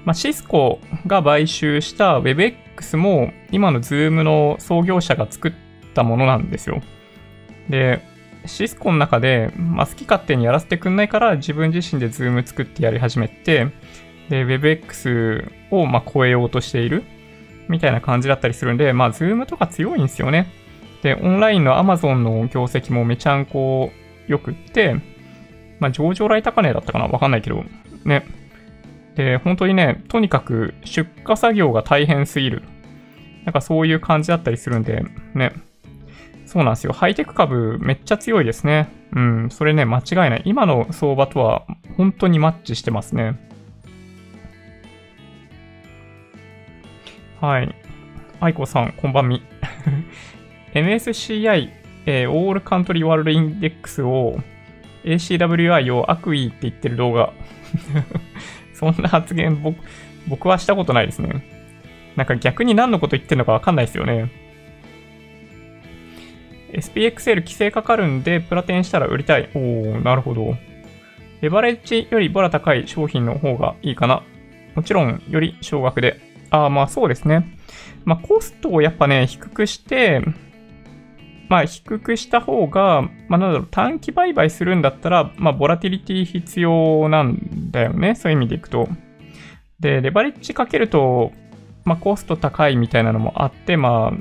[0.05, 5.53] まあ、シスコが買収した Webex も、今のズームの創業者が作っ
[5.93, 6.81] たものなんですよ。
[7.69, 8.01] で、
[8.45, 13.67] シスコの中で、まあ、好き勝手にやらせてくんないから自分自身でズーム作ってやり始めて、
[14.29, 17.03] で、WebX をま超えようとしている
[17.69, 20.47] みたいな感じだったりするんで、まあ、ズームとか強いんですよね。
[21.01, 23.91] で、オンラインの Amazon の業績もめちゃんこ
[24.27, 24.95] 良くって、
[25.79, 27.63] まあ、上場来高値だったかなわかんないけど、
[28.05, 28.25] ね。
[29.15, 32.63] で、本当にね、とにかく出荷作業が大変すぎる。
[33.45, 35.03] なんかそういう感じだったりするんで、
[35.35, 35.53] ね。
[36.45, 36.93] そうなんですよ。
[36.93, 38.89] ハイテク株めっちゃ強いですね。
[39.15, 40.41] うん、それね、間違いない。
[40.45, 41.63] 今の相場とは
[41.97, 43.37] 本当にマッチしてますね。
[47.43, 47.75] はい。
[48.39, 49.43] 愛子さん、こんばんみ。
[50.73, 51.71] MSCI、
[52.05, 54.39] えー、オールカントリーワールドインデックスを
[55.03, 57.33] ACWI を悪意って言ってる動画。
[58.73, 59.77] そんな発言僕、
[60.29, 61.43] 僕はしたことないですね。
[62.15, 64.31] なんか逆に何のこと言ってるのかわかんないですよね。
[66.71, 69.49] SPXL 規制かかるんで、プラテンしたら売りたい。
[69.53, 70.55] おー、なるほど。
[71.41, 74.23] レバレッジよりボラ高い商品の方がいいかな。
[74.75, 76.32] もちろん、より少額で。
[76.53, 77.57] あ、まあそうですね。
[78.05, 80.21] まあコストをやっぱね、低くして、
[81.49, 88.13] まあ低くした方が、まあなんだろう、短期売買するんだったら、まあボラティリティ必要なんだよね。
[88.13, 88.87] そういう意味でいくと。
[89.79, 91.31] で、レバレッジかけると、
[91.85, 94.11] まあコスト高いみたいなのもあって、まあ、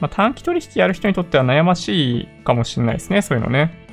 [0.00, 3.22] まあ短期取引やる人にとっては悩ましいかもしれないですね。
[3.22, 3.85] そういうのね。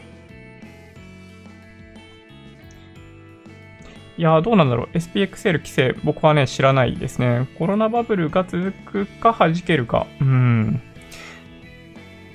[4.17, 4.97] いやどうなんだろう。
[4.97, 7.47] SPXL 規制、僕はね、知らないですね。
[7.57, 10.05] コロナバブルが続くか弾けるか。
[10.21, 10.81] うん。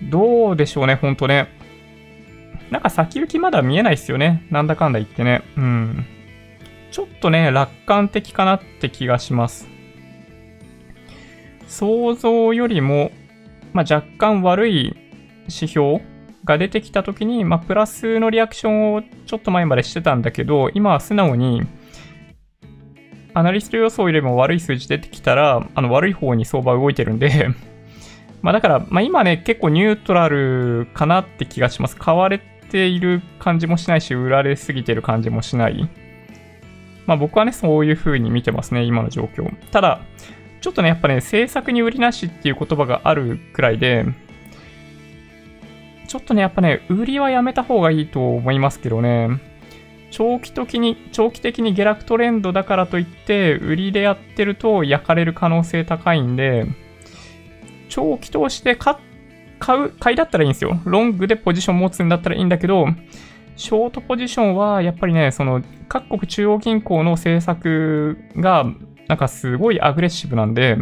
[0.03, 1.49] どうでしょうね、ほんとね。
[2.71, 4.47] なんか先行きまだ見えないっすよね。
[4.51, 5.43] なんだかんだ言ってね。
[5.57, 6.07] うん。
[6.91, 9.69] ちょっとね、楽観的かなって気がします。
[11.67, 13.13] 想像よりも、
[13.73, 14.97] まあ、若干悪い
[15.45, 16.01] 指標
[16.49, 21.63] が出てきた時に、まあ、プラスのリアクションをちょっと前までしてたんだけど、今は素直に、
[23.35, 27.51] アナリスト予想よりも悪い数字出てきたら、あの悪い方に相場動いてるんで
[28.41, 31.97] まあだから、まあ今ね、結構ニュートラルかなって気がします。
[31.97, 35.89] 買われている感じもしないし、売られすぎてる感じもしない。
[37.07, 39.55] まあ僕はね、そういう風に見てますね、今の状況。
[39.71, 40.01] ただ、
[40.61, 44.07] ちょっとね、やっぱね、政策に売りなしっていう言葉があるくらいで、
[46.09, 49.29] ちょっとね、やっぱね、売りはやめた方がいいと思いますけどね。
[50.11, 56.67] 長期的に、長期的に下落トレンドだからといって、売りでやってると焼かれる可能性高いんで、
[57.91, 60.81] 長期投資で買う、買いだったらいいんですよ。
[60.87, 62.87] ロングでポジション持つんだったらいいんだけど、
[63.57, 68.65] ショートポジションはやっぱりね、その各国中央銀行の政策が
[69.09, 70.79] なんかすごいアグレッシブなんで、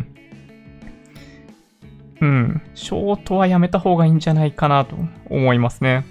[2.20, 4.96] うん、ショートはやめた方がいいんじゃないかなと
[5.28, 6.04] 思いますね。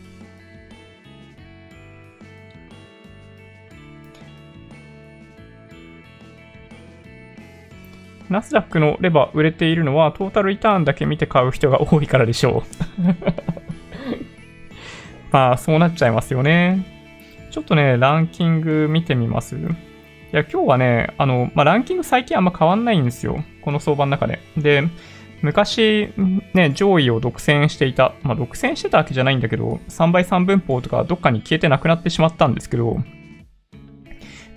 [8.30, 12.64] ナスダックのレバー売れているのはトータルリターンだけ見て買う人が多いからでしょ
[13.00, 13.06] う
[15.32, 16.86] まあ、そうなっちゃいますよね。
[17.52, 19.58] ちょっとね、ランキング見てみます。
[19.58, 19.60] い
[20.32, 23.44] や、今日はね、あの、まあ、ランキング最近あんま変わんないんですよ。
[23.62, 24.40] この相場の中で。
[24.58, 24.84] で、
[25.46, 26.14] 昔、
[26.54, 32.98] ね、上位を独占していた、まあ、独占してたわけじゃないんだけど、3倍3分法とかどっかに消えてなくなってしまったんですけど、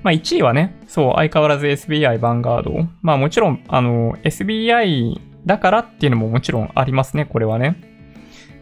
[0.03, 2.89] まあ、1位はね、そう、相変わらず SBI ヴァンガード。
[3.03, 7.77] まあ、もちろん、あの、SBI だからっていうのももちろんありますね、これはね。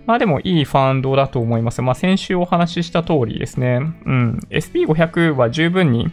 [0.07, 1.83] まあでもいいファンドだと思います。
[1.83, 3.81] まあ先週お話しした通りですね。
[4.07, 4.41] うん。
[4.51, 6.09] SP500 は十分に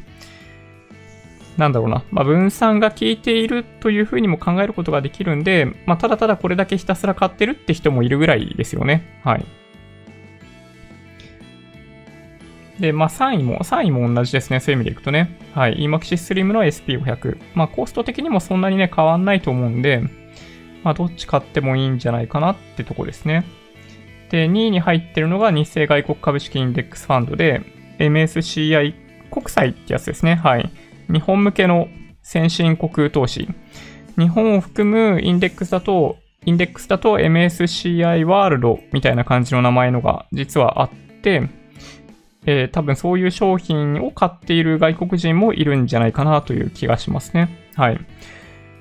[1.57, 9.19] なんだろうな、まあ、分散が効いているというふうにも考えることができるんで、まあ、ただただこれだけひたすら買ってるって人もいるぐらいですよね。
[9.23, 9.45] はい。
[12.79, 14.59] で、まあ、3位も、3位も同じですね。
[14.59, 15.37] そういう意味でいくとね。
[15.53, 15.77] はい。
[15.77, 17.37] EMAXIS Slim の SP500。
[17.53, 20.01] まあ、コスト的にもそんなにね、変わんないと思うんで、
[20.83, 23.45] まあ、どっち買ってもいいんじゃないかなってとこですね。
[24.31, 27.61] で、2位に入ってるのが日清外国株式インデックスファンドで、
[27.99, 28.93] MSCI
[29.29, 30.35] 国債ってやつですね。
[30.35, 30.69] はい。
[31.11, 31.87] 日本向けの
[32.21, 33.47] 先進国投資。
[34.17, 40.89] 日本を含むインデックスだと、インデックスだと MSCI ワールドみたいな感じの名前のが実はあっ
[41.21, 41.49] て、
[42.45, 47.71] えー、多分そういう商品を買っている外国人もいるんじゃないかなという気がしますね。
[47.75, 47.99] はい。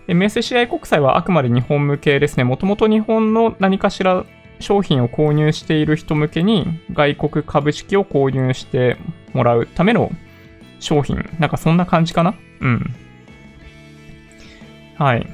[0.08, 2.44] MSCI 国債はあくまで日本向けですね。
[2.44, 4.24] もともと日本の何かしら
[4.58, 8.96] 商品を購入している人向けに外国株式を購入して
[9.32, 10.10] もらうための
[10.82, 11.16] 商品。
[11.38, 12.34] なんかそんな感じかな？
[12.60, 12.94] うん。
[14.98, 15.26] はい。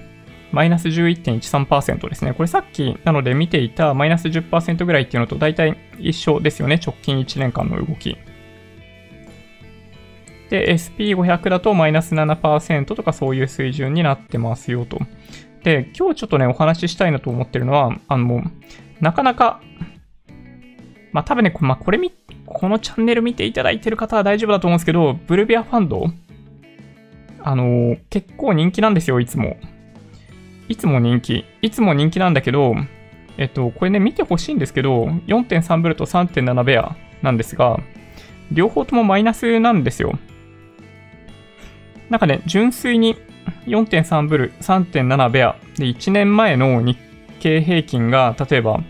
[0.53, 2.33] マイナス11.13%ですね。
[2.33, 6.81] これさっきなので見ていたマイナス10%ぐらいっていうのと大体一緒ですよね。
[6.83, 8.17] 直近1年間の動き。
[10.49, 14.99] で、SP500 だとマイナス7%とかそういう水準になってますよと。
[15.63, 18.43] で、今日ちょっとね、お話ししたいなと思ってるのは、あの、
[19.01, 19.61] なかなか、
[21.13, 22.11] まあ多分ね、まあ、これ見
[22.59, 26.07] このチャンネル見ていただいてる方は大丈夫だと思うんですけど、ブルビアファンド
[27.41, 29.57] あのー、結構人気なんですよ、いつも。
[30.69, 31.45] いつも人気。
[31.63, 32.75] いつも人気なんだけど、
[33.37, 37.79] えっと、これね、見てほしいんですけど、4.3ブルと3.7ベアなんですが、
[38.51, 40.19] 両方ともマイナスなんですよ。
[42.11, 43.15] なんかね、純粋に、
[43.67, 45.57] 4.3ブル、3.7ベア。
[45.77, 46.99] で、1年前の日
[47.39, 48.81] 経平均が、例えば、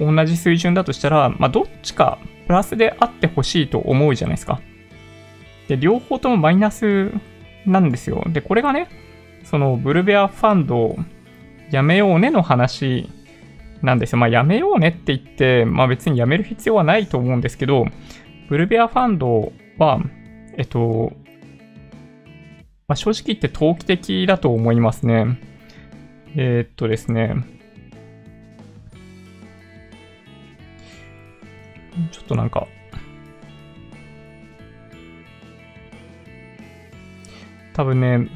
[0.00, 2.18] 同じ水準だとしたら、まあ、どっちか
[2.50, 4.60] プラスであってほしいと思うじゃないですか。
[5.68, 7.12] で、両方ともマイナス
[7.64, 8.24] なんですよ。
[8.26, 8.88] で、これがね、
[9.44, 10.98] そのブルベアファンドを
[11.70, 13.08] やめようねの話
[13.82, 14.18] なんですよ。
[14.18, 17.84] まあ、やめようねって言って、まあ別にやめる必要はないと思うんですけど、
[18.48, 20.00] ブルベアファンドは、
[20.58, 21.12] えっと、
[22.88, 25.38] まあ、正直言って投機的だと思いますね。
[26.34, 27.36] えー、っとですね。
[32.10, 32.66] ちょっとなんか、
[37.74, 38.28] 多分ね、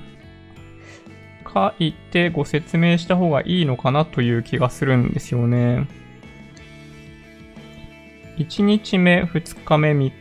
[1.52, 5.86] 書いてご説明した方がいいのかなという気がするんですよね。
[8.38, 10.12] 1日目、2日目、3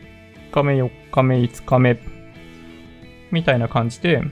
[0.52, 2.00] 日目、4日目、5日目、
[3.32, 4.22] みたいな感じで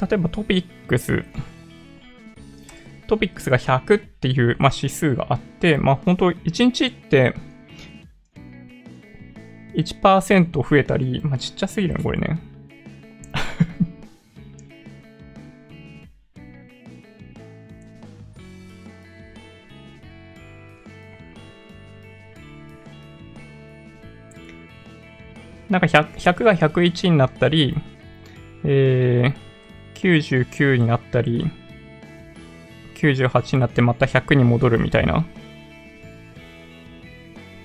[0.00, 1.24] 例えばトピックス、
[3.12, 7.34] トピックスが100っていう、まあ、指数があって、まあ、本当1日って
[9.74, 12.40] 1%増えたり、まあ、ちっちゃすぎるの、これね。
[25.68, 27.76] なんか 100, 100が101になったり、
[28.64, 31.50] えー、99になったり、
[33.02, 35.24] 98になってまた100に戻るみたいな。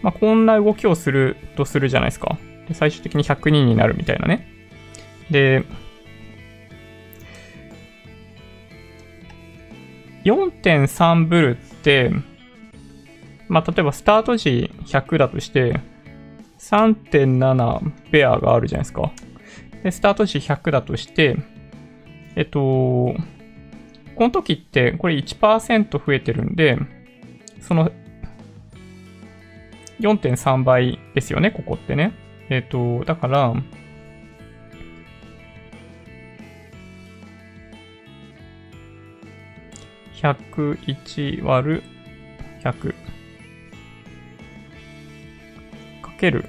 [0.02, 2.38] まあ、こんな動きをするとするじゃないですか。
[2.68, 4.48] で最終的に102になるみたいなね。
[5.30, 5.64] で、
[10.24, 12.12] 4.3ブルって、
[13.48, 15.80] まあ、例えばスタート時100だとして、
[16.60, 19.12] 3.7ペアがあるじゃないですか。
[19.84, 21.38] で、スタート時100だとして、
[22.36, 23.16] えっと、
[24.18, 26.80] この時ってこれ1%増えてるんで、
[27.62, 27.92] その
[30.00, 32.14] 4.3倍ですよね、ここってね。
[32.50, 33.54] えっ、ー、と、だから、
[40.16, 41.84] 101割る
[42.64, 42.96] 100
[46.02, 46.46] かける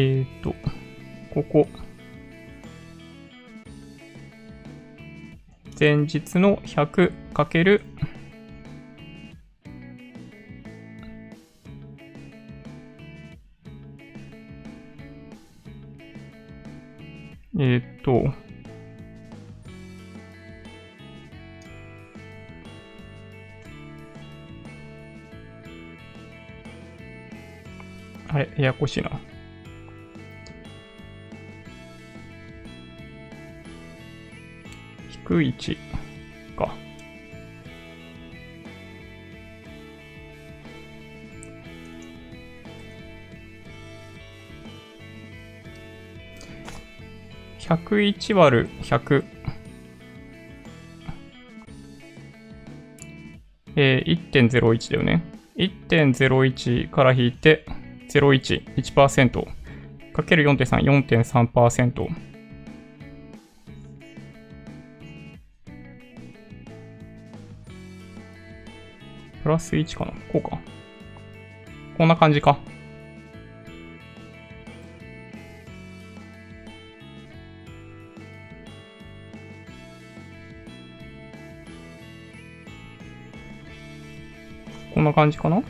[0.00, 0.54] えっ、ー、と、
[1.34, 1.66] ここ。
[5.78, 7.82] 前日の100かける
[17.58, 18.32] えっ、と、
[28.28, 29.27] あれ、ややこしいな。
[35.28, 35.76] 101
[36.56, 36.74] か。
[47.58, 49.24] 101割る100。
[53.80, 55.22] えー、1.01だよね。
[55.56, 57.64] 1.01から引いて
[58.08, 59.46] 01、1%
[60.12, 62.37] かける4.3、4.3%。
[69.48, 70.12] プラス1かな？
[70.30, 70.58] こうか。
[71.96, 72.58] こんな感じか。
[84.92, 85.62] こんな感じかな？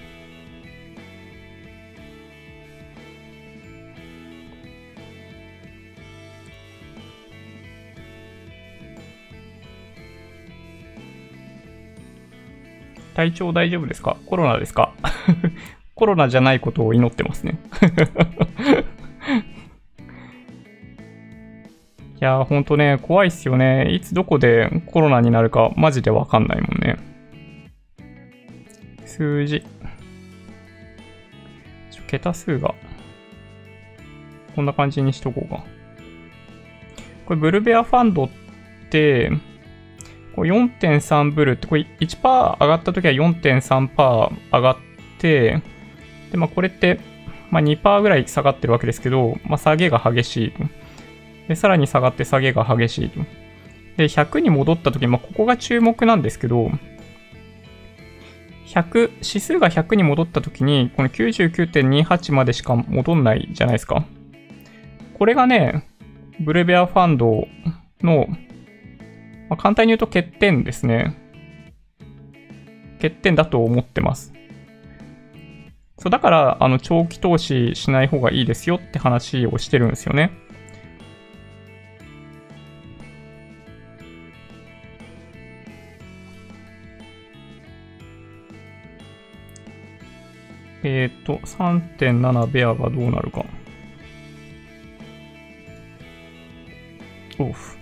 [13.19, 14.17] 体調大丈夫ですか？
[14.27, 14.93] コロナですか？
[15.97, 17.59] コロナじゃないことを祈ってますね
[22.21, 23.91] いやー、ほんとね、怖いっすよね。
[23.91, 26.97] いつどこでコロナになるかマジでわかんないもんね。
[29.05, 29.65] 数字。
[32.07, 32.73] 桁数が、
[34.55, 35.65] こんな感じにしとこうか。
[37.27, 38.31] これ、ブルベアファンドっ
[38.91, 39.33] て、
[40.45, 44.77] 4.3ブルって、これ1%上がった時は4.3%上がっ
[45.19, 45.63] て、
[46.31, 47.01] で、まあこれって、
[47.51, 50.65] まあ2%ぐらい下がってるわけですけど、まあ下げが激しいと。
[51.49, 53.21] で、さらに下がって下げが激しいと。
[53.97, 56.71] で、100に戻った時、まあ、ここが注目なんですけど、
[58.67, 64.05] 100、指数が100に戻った時に、この99.28までしか戻んないじゃないですか。
[65.15, 65.85] これがね、
[66.39, 67.49] ブルベアファンド
[68.03, 68.29] の、
[69.49, 71.17] まあ、簡単に言うと欠点ですね。
[72.97, 74.33] 欠点だと思ってます。
[75.99, 80.31] そう、だから、あの、長期投資しない方がいいですよって話をしてるんですよね。
[90.85, 93.45] えっ、ー、と、3.7ベアがどうなるか。
[97.39, 97.78] オフ。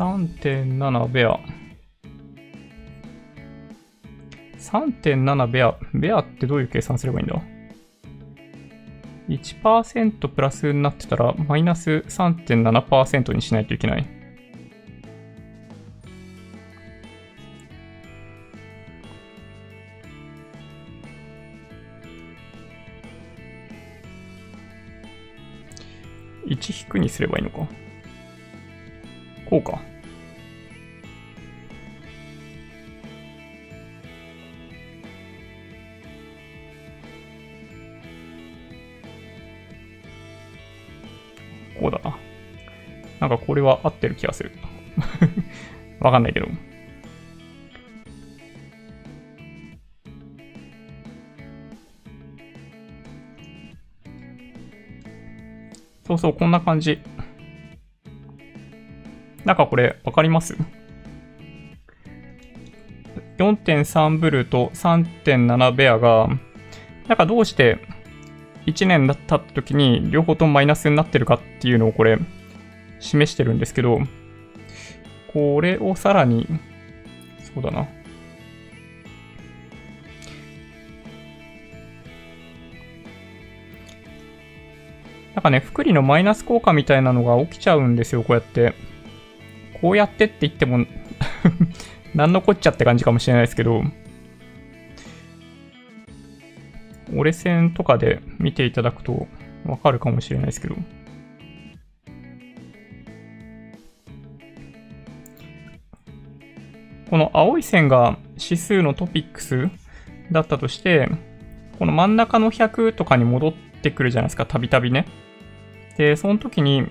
[0.00, 1.38] 3.7ベア。
[4.58, 5.74] 3.7ベア。
[5.92, 7.42] ベアってどういう計算すればいいんだ
[9.28, 14.06] ？1%プラスになってたら、マイナス3.7%にしないといけない。
[26.46, 27.68] 1引くにすればいいのか。
[29.44, 29.89] こうか。
[41.78, 42.18] こうだな。
[43.20, 44.52] なんかこれは合ってる気がする。
[46.00, 46.48] わかんないけど。
[56.06, 56.98] そうそう、こんな感じ。
[59.44, 60.56] なんかこれ、わかります
[63.38, 66.28] ?4.3 ブルーと3.7ベアが、
[67.06, 67.78] なんかどうして
[68.70, 72.18] 1年経った時に両方ともマイナスになってるかっていうのをこれ
[73.00, 74.00] 示してるんですけど、
[75.32, 76.46] これをさらに、
[77.54, 77.88] そうだな。
[85.34, 88.74] なんかね、福利のマイナス効果みたいなのが起きちゃうんですよ、こうやって。
[89.80, 90.84] こうやってって言っても
[92.14, 93.82] 何のこっちゃって感じかもしれないですけど、
[97.14, 99.26] 折れ線とかで見ていただくと
[99.64, 100.76] わかるかもしれないですけど。
[107.10, 109.68] この青い線が指数のトピックス
[110.30, 111.10] だったとして、
[111.78, 113.52] この真ん中の100とかに戻っ
[113.82, 115.06] てくるじゃないですか、たびたびね。
[115.96, 116.86] で、その時に、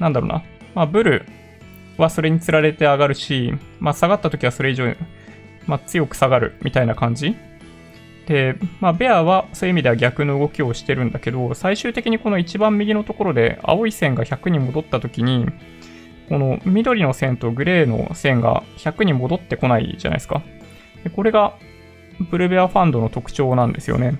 [0.00, 0.42] なんだろうな。
[0.74, 1.26] まあ、ブル
[1.98, 4.94] はそれにつられて上がるし、まあ、下がった時はそれ以上、
[5.66, 7.36] まあ、強く下がるみたいな感じ
[8.26, 15.46] で、まあ、ベアはそういう意味では逆の動きをしてるんだけど、最終的にこの一番右のところで青い線が100に戻った時に、
[16.28, 20.42] この緑の線とグレーの線が100に戻ってこないじゃないですか。
[21.02, 21.54] でこれが
[22.30, 24.18] ブルベアファンドの特徴なんですよね。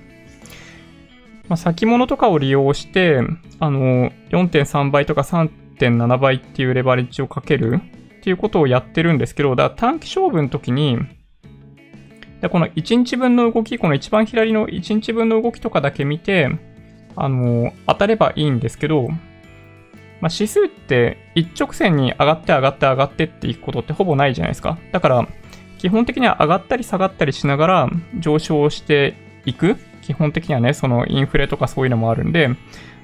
[1.47, 3.21] まあ、先物とかを利用して、
[3.59, 7.79] あの、4.3倍とか3.7倍っていうレバレッジをかける
[8.17, 10.97] っていうことをやってるんですけど、だから短期勝負の時に、
[12.45, 16.51] で、この1日分の動き、この一番左の1日分の動きとかだけ見て、
[17.15, 19.07] あの、当たればいいんですけど、
[20.21, 24.77] まあ、指数って一直線に上がって上がって上がってっていくことってほぼないじゃないですか。
[24.91, 25.27] だから、
[25.79, 27.89] 基本的には上がったり下がったりしながら
[28.19, 29.15] 上昇して
[29.45, 29.77] いく。
[30.03, 32.51] 基本的にはね、そのインフレとかそういうのもあるんで、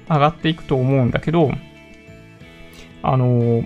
[0.08, 1.50] 上がっていくと思うんだけど、
[3.02, 3.64] あの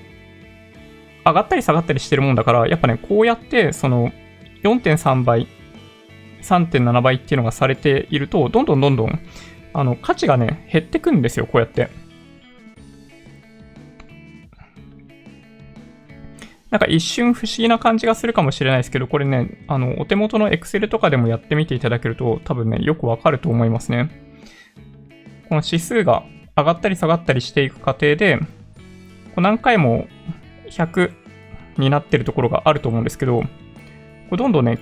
[1.26, 4.10] 上がったり下がったりしてるもんだから、やっぱね、こうやって、その、
[4.66, 5.46] 4.3倍、
[6.42, 9.20] 3.7倍っていうのがされていると、どんどんどんどん、
[9.72, 11.88] あの、価値がね、減ってくんですよ、こうやって。
[16.70, 24.10] なんか一瞬不思議な感じがするかもしれないですけど、これね、あの、お手元の Excel とかでもやってみていただけると、多分ね、よくわかると思いますね。
[25.48, 26.24] この指数が
[26.56, 28.44] 上がったり下がったりしていく過程で、こ
[29.38, 30.06] う何回も
[30.68, 31.12] 100
[31.78, 33.46] になってるところがあると思うんですけど、こ
[34.32, 34.78] れどんどんね、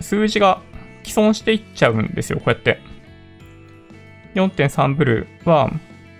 [0.00, 0.60] 数字が
[1.10, 2.78] 既存していっちゃうんですよ、こうやって。
[4.34, 5.72] 4.3ブルーは、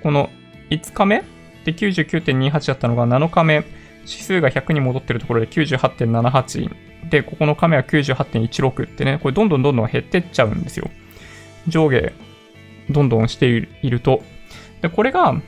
[0.03, 0.29] この
[0.71, 1.23] 5日目？
[1.65, 3.65] で99.28だったのが7日目、
[4.01, 6.71] 指数が100に戻ってるところで98.78
[7.09, 10.91] で、ここの目は98.16ってね、これどんどんどんどん減ってっちゃうんですよ。
[11.69, 12.13] 上下、
[12.89, 14.23] どんどんしていると。
[14.83, 15.41] で、これが、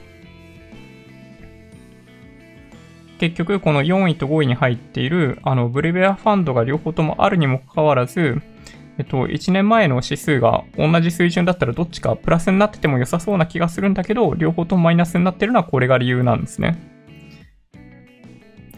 [3.18, 8.42] 結局この4位と5位に入っているあのブルベアファンドが両方ともあるにもかかわらず、
[8.98, 16.78] えっと、1年前の指数が同じ水準だったらどっちかプラスになってても良さそうな気がするんだけど、両方ともマイナスになってるのはこれが理由なんですね。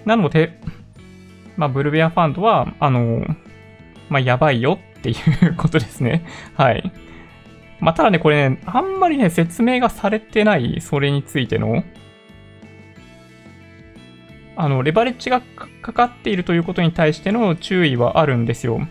[0.05, 0.61] なので、
[1.57, 3.25] まあ、ブルベアファンドは、あの、
[4.09, 5.15] まあ、やばいよってい
[5.49, 6.25] うことですね。
[6.55, 6.93] はい。
[7.81, 11.85] まあ、ただね、これね、あんまりね、説明がされてない、それについての、
[14.57, 15.43] あの、レバレッジが
[15.83, 18.87] かかっているということに対しての注意はあるんですよ。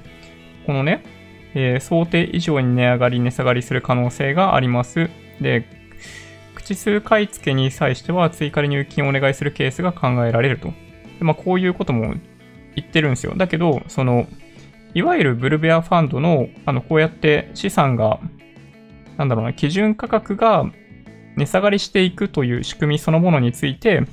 [0.65, 1.03] このね、
[1.55, 5.09] えー、想定以上に値上がり、値下がりする可能性があります。
[5.39, 5.65] で、
[6.55, 10.73] 口数買い付けに際しては追加で入金をお願いするケースが考えられると。
[11.19, 12.15] でまあ、こういうことも
[12.75, 13.33] 言ってるんですよ。
[13.35, 14.27] だけど、その、
[14.93, 18.19] いわゆるブルベアファンドの、あの、こうやって資産が、
[19.17, 20.65] なんだろうな、基準価格が
[21.35, 24.03] 値下がりしていくという仕組みそのものについて、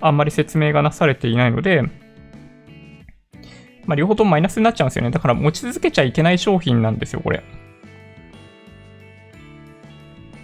[0.00, 1.82] あんまり説明がなされていないので、
[3.86, 5.10] まあ、両方ともマイナスになっちゃうんですよね。
[5.10, 7.42] だから持ち続けちゃいけない商品なんですよ、これ。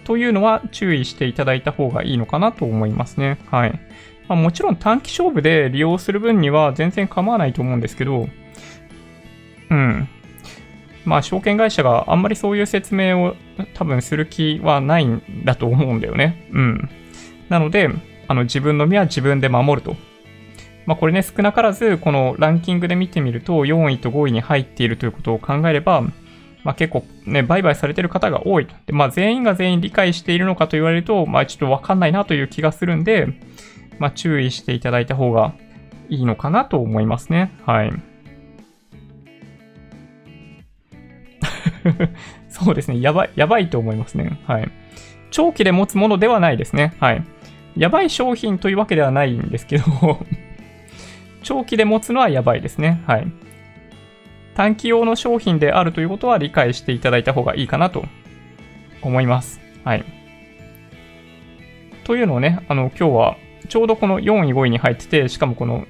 [0.03, 3.37] というのは注意していただいた方がいいのかなと思いますね。
[3.51, 3.79] はい。
[4.27, 8.27] まあ、もちろん短期勝負で利用する分には全然構わないと思うんですけど、
[9.69, 10.07] うん。
[11.05, 13.35] まあ、証券会社があんまりそういう説明を
[13.73, 16.49] 多分する気はないんだと思うんだよね。
[16.51, 16.89] うん。
[17.49, 17.89] なので、
[18.27, 19.95] あの自分の身は自分で守ると。
[20.87, 26.01] まあ、これね、少なからず、このランキングで見てみると、4位と5位に入っているということを考えれば、
[26.63, 28.67] まあ、結構ね、売買されてる方が多い。
[28.85, 33.27] で、まあ、全員が全員理解しているのかと言われると、まあ、ちょっとわかんないなという気がするんで、
[33.99, 35.53] まあ、注意していただいた方が
[36.07, 37.51] いいのかなと思いますね。
[37.65, 37.91] はい。
[42.47, 43.01] そうですね。
[43.01, 44.39] やばい、やばいと思いますね。
[44.47, 44.71] はい。
[45.31, 46.93] 長期で持つものではないですね。
[46.99, 47.23] はい。
[47.75, 49.85] やばい商品というわけではないんですけど
[51.47, 53.01] 長期で持つのはやばいですね。
[53.07, 53.27] はい。
[54.53, 58.03] 短期用の商品であるということは理解していただいた方がいいかなと
[59.01, 59.61] 思います。
[59.85, 60.03] はい。
[62.03, 63.37] というのをね、あの、今日は
[63.69, 65.85] ちょうどこの4位、5位に入ってて、しかもこの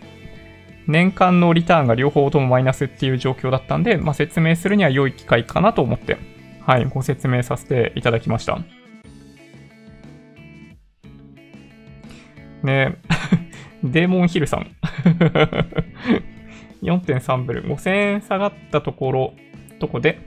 [0.86, 6.20] 年間のリターンが両方ともマイナスっていう状況だったんで、まあ、説明するには良い機会かなと思って、
[6.68, 8.60] はい、ご説明させていただきました。
[12.62, 12.98] ね
[13.84, 14.68] デーモンヒルさん
[16.84, 17.64] 4.3ブル。
[17.66, 19.34] 5000円下がったところ、
[19.80, 20.20] とこで、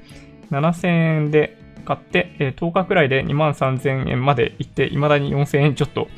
[0.51, 6.09] 7000円で買って、え、10日くらいで2万3000円まで行って、未だに4000円ちょっと、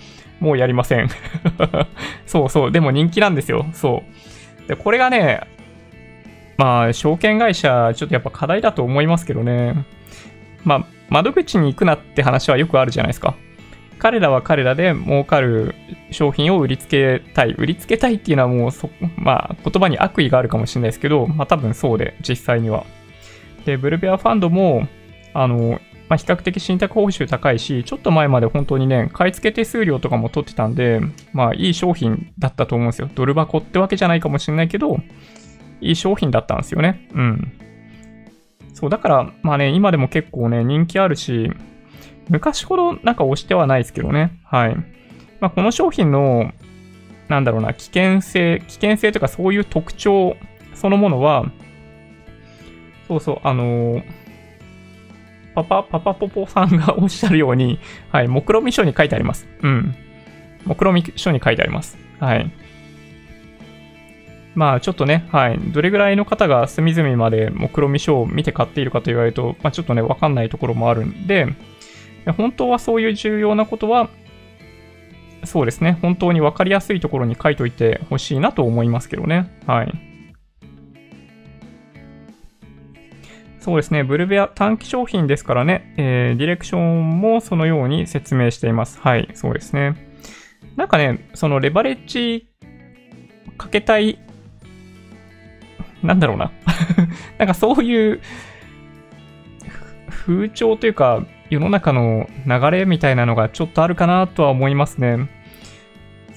[0.41, 1.09] もうやりません
[2.27, 3.67] そうそう、でも人気なんですよ。
[3.73, 4.03] そ
[4.65, 4.69] う。
[4.69, 5.41] で、これがね、
[6.57, 9.85] まあ、証券会社、ちょっとやっぱ課題だと思いますけどね。
[10.65, 13.35] まあ、窓口に行くなって話はよくあるじゃないですか。
[14.03, 15.77] 彼らは彼らで儲かる
[16.11, 17.55] 商品を売りつけたい。
[17.57, 22.85] 売りつけたいっていうのはもうそ、まあ、言葉に悪意があるかもしれないですけど、まあ多分そうで、実際には。
[23.65, 24.89] で、ブルベアファンドも、
[25.35, 31.01] あの、まあ、比較的信託報酬高いし、ちょっと前まで本当にね、買い付け手数料とかも取ってたんで、
[31.33, 33.09] まあいい商品だったと思うんですよ。
[33.15, 34.99] ドル箱ってわけじゃないかもしれないけど、
[35.81, 37.09] いい商品だったんですよね。
[37.15, 37.53] うん。
[38.75, 41.53] そう、だから、まあね、今でも結構ね、人気あるし、
[42.29, 44.39] 昔ほどなんか押してはないですけどね。
[44.45, 44.77] はい。
[45.41, 46.53] まあ、この商品の、
[47.29, 50.37] なんだろうな、危険性、危険性とかそういう特徴
[50.75, 51.47] そのものは、
[53.09, 54.23] そうそう、あのー
[55.55, 57.79] パパ、パパポポさんがおっしゃるように、
[58.11, 59.47] はい、目論見書に書いてあります。
[59.63, 59.95] うん。
[60.65, 61.99] 目論見書に書いてあります。
[62.21, 62.51] はい。
[64.55, 65.59] まあちょっとね、はい。
[65.59, 71.47] どれぐらいの方が隅々まで目論見書を見て買っているかと言われると、まあちょっとね、わかんないところもあるんで、
[72.31, 74.09] 本当はそういう重要なことは、
[75.45, 79.51] そうですね、本当にわかりやすいところに書いといてほしいなと思いますけどね。
[79.67, 79.93] はい。
[83.59, 84.03] そうですね。
[84.03, 88.99] ブルベア短期商品ですからね、えー、ディレクションもそのように説明しています。
[89.01, 89.95] はい、そうですね。
[90.77, 92.49] なんかね、そのレバレッジ
[93.59, 94.19] かけたい、
[96.03, 96.51] なんだろうな。
[97.39, 98.21] なんかそういう
[100.09, 105.29] 風潮というか、世の中の流れみたいなのがちょっとあるかなとは思いますね。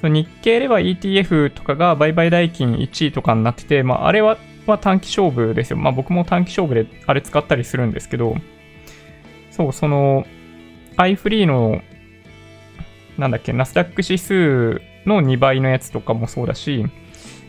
[0.02, 4.38] その日経レバ ETF とかが売買代金1位とかになってて、まあ、あれは
[4.82, 5.78] 短期勝負ですよ。
[5.78, 8.36] まあ僕も短期勝負であれ使ったりするんですけど、
[9.52, 10.28] そう、その、
[10.98, 11.82] iFree の、
[13.18, 16.84] なんだっけ、ナスダック指数の2倍のやつとかもそうだし、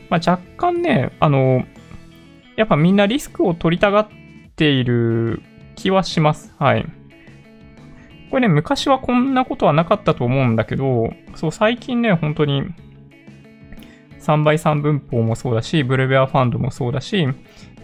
[0.08, 1.64] まあ若干ね、あの、
[2.54, 4.08] やっぱみんなリスクを取りたがっ
[4.54, 5.42] ている
[5.74, 6.54] 気はします。
[6.60, 6.86] はい。
[8.30, 12.62] これね、昔はこんなことはなかったと思うんだけど、そう、最近ね、本当に、
[14.20, 17.28] 3倍3分法もそうだし、ブルベアファンドもそうだし、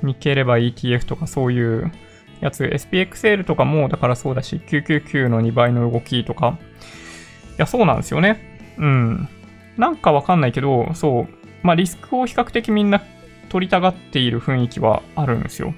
[0.02, 1.92] 日経レバー ETF とかそういう
[2.40, 6.58] やつ、SPXL とかもだからそうだし、999の2倍の動きとか。
[7.52, 8.58] いや、そうなんですよね。
[8.78, 9.28] うん。
[9.76, 11.42] なんかわかんないけど、そう。
[11.62, 13.00] まあ、リスクを比較的みんな
[13.48, 15.72] 取りたがっている雰囲気はあるんですよ。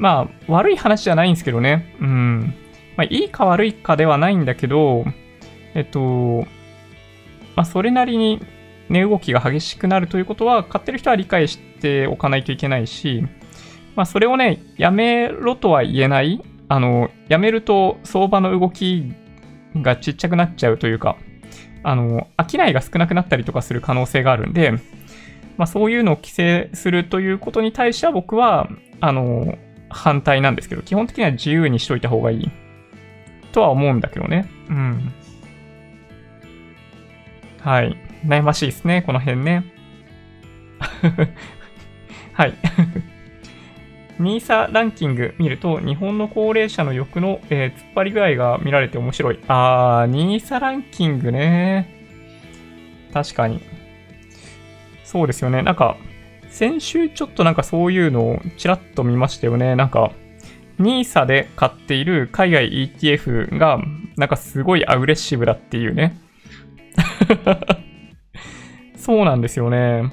[0.00, 1.94] まあ、悪い話じゃないんですけどね。
[2.00, 2.54] うん。
[2.96, 5.04] まあ、いいか悪いかではないんだけど、
[5.74, 6.46] えっと、
[7.54, 8.40] まあ、それなりに
[8.88, 13.22] 値動きが激しくなるということは、買ってる人は理解しておかないといけないし、
[13.94, 16.42] まあ、それをね、やめろとは言えない。
[16.68, 19.12] あの、やめると相場の動き
[19.76, 21.18] がちっちゃくなっちゃうというか、
[21.82, 24.72] あの、商いが少なくなったりとかする可能性があるんで、
[25.58, 28.68] まあ、そういうのを規制するということに対しては僕は、
[29.00, 29.58] あの、
[29.90, 32.50] 反対なんですけど、基本的には自由にしといた方がいい。
[33.52, 34.48] とは思うんだけどね。
[34.68, 35.12] うん。
[37.60, 37.96] はい。
[38.24, 39.64] 悩ましいですね、この辺ね。
[42.32, 42.54] はい。
[44.20, 49.38] NISA ランキング見ると、日本の高齢者の欲の、えー、突っ張り具合が見られて面白い。
[49.48, 51.88] あー、NISA ランキングね。
[53.12, 53.60] 確かに。
[55.04, 55.62] そうですよね。
[55.62, 55.96] なんか、
[56.50, 59.76] 先週ちょっとなんかそういうのをちらっと見ましたよね。
[59.76, 60.12] なんか、
[60.78, 63.78] NISA で買っている海外 ETF が、
[64.16, 66.18] なんかすごいアグレッシブだっていうね。
[68.96, 70.12] そうなんですよね。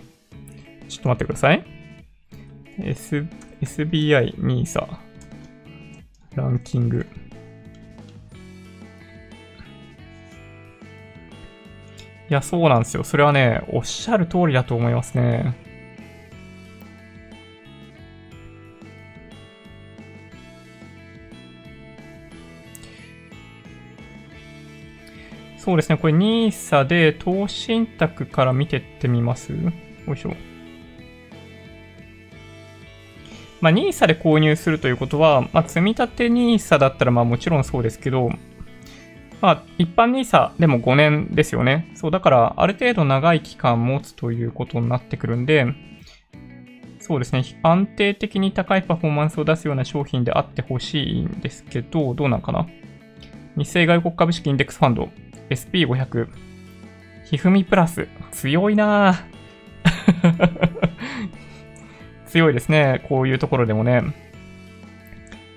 [0.87, 1.65] ちょっと待ってください。
[2.79, 3.25] S
[3.61, 4.87] SBI NISA
[6.35, 7.05] ランキング。
[12.29, 13.03] いや、そうなんですよ。
[13.03, 15.66] それはね、おっしゃる通りだと思いますね。
[25.67, 25.97] そうですね。
[25.97, 29.51] これ NISA で投資信託から見てってみます？
[29.51, 29.59] よ
[30.13, 30.33] いしょ。
[33.59, 38.29] まあ、NISA で購入するということは、まあ、積立 NISA だったらまあもちろんそうですけど、
[39.41, 41.91] まあ、一般 NISA でも5年ですよね。
[41.95, 45.65] そう、だからある程度長い期間持つということになってくるんで、
[47.01, 47.43] そうですね。
[47.61, 52.67] 安定的に高いパフォーマンスを出すような商品であってほしいんですけど、どうなんかな？
[53.57, 55.09] 日清外国株式インデックスファンド
[55.49, 56.27] SP500
[57.29, 59.17] ひふみプラス強いなぁ
[62.27, 63.01] 強いですね。
[63.07, 64.01] こういうところでもね。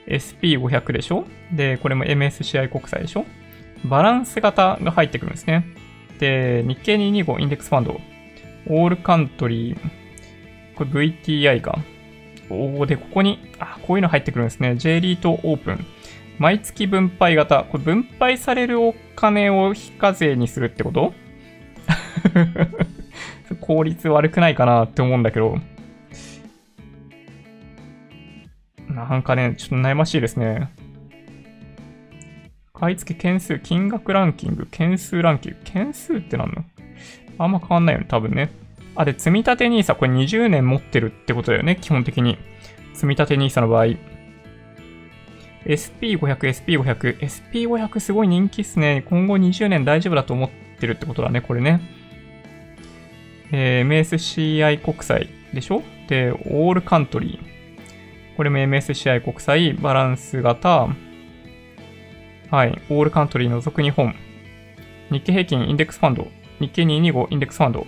[0.07, 1.27] SP500 でしょ？
[1.53, 3.27] で、これも MSCI 国債でしょ？
[3.85, 5.65] バランス型が入ってくるんですね。
[6.19, 8.01] で、日経225インデックスファンド、
[8.67, 9.79] オールカントリー、
[10.75, 11.79] これ VTI か。
[12.51, 14.77] お、で、ここに、あ、こういうの入ってくるんですね。
[14.77, 15.87] J リートオープン。
[16.41, 17.65] 毎月分配型。
[17.65, 21.13] これ分配されるお金を非課税にするってこと？
[23.61, 25.59] 効率悪くないかなって思うんだけど。
[28.89, 30.71] なんかね、ちょっと悩ましいですね。
[32.73, 35.59] 買い付け件数、金額ランキング、件数ランキング。
[35.65, 36.65] 件数ってなの？
[37.37, 38.51] あんま変わんないよね、多分ね。
[38.97, 42.39] あ、で、積立 NISA、これ20年持ってるってことだよね、基本的に。
[42.95, 43.89] 積立 NISA の場合。
[45.75, 47.19] SP500、SP500。
[47.21, 49.05] SP500 すごい人気っすね。
[49.09, 51.81] 今後20年大丈夫だと思ってるってことだね、これね。
[53.53, 55.83] えー、MSCI 国債でしょ？
[56.09, 58.37] で、オールカントリー。
[58.37, 60.89] これも MSCI 国際、バランス型、
[62.51, 64.15] はい、オールカントリー除く日本、
[65.11, 66.27] 日経平均インデックスファンド、
[66.59, 67.87] 日経225インデックスファンド。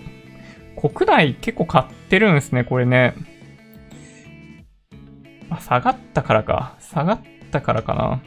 [0.76, 3.14] 国内結構買ってるんですね、これね。
[5.48, 6.76] あ、下がったからか。
[6.80, 7.20] 下がっ
[7.52, 8.22] たからかな。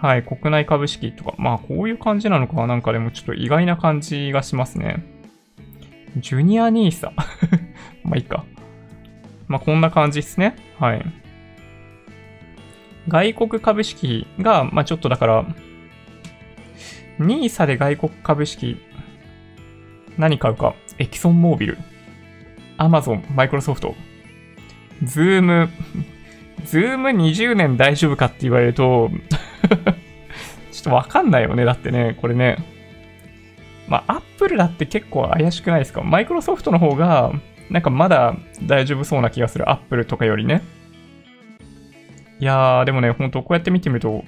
[0.00, 1.34] はい、国内株式とか。
[1.38, 2.66] まあ、こういう感じなのか。
[2.66, 5.04] なんかでもちょっと意外な感じがしますね。
[6.18, 7.12] ジュニア NISA。
[8.04, 8.44] まあいいか。
[9.48, 10.56] まあ、こんな感じですね。
[10.78, 11.04] はい。
[13.08, 15.44] 外国株式が、まあ、ちょっとだから、
[17.18, 18.76] NISA で外国株式、
[20.18, 20.74] 何買うか。
[20.98, 21.78] エキソンモービル、
[22.76, 23.94] アマゾン、マイクロソフト、
[25.04, 29.10] Zoom、Zoom 20年大丈夫かって言われると
[30.72, 31.64] ちょっとわかんないよね。
[31.64, 32.56] だってね、これね。
[33.88, 36.02] まあ、アップルだって結構怪しくないですか？
[36.02, 37.32] マイクロソフトの方が、
[37.70, 39.70] なんかまだ大丈夫そうな気がする。
[39.70, 40.62] アップルとかよりね。
[42.40, 44.24] いやー、でもね、ほんとこうやって見てみると、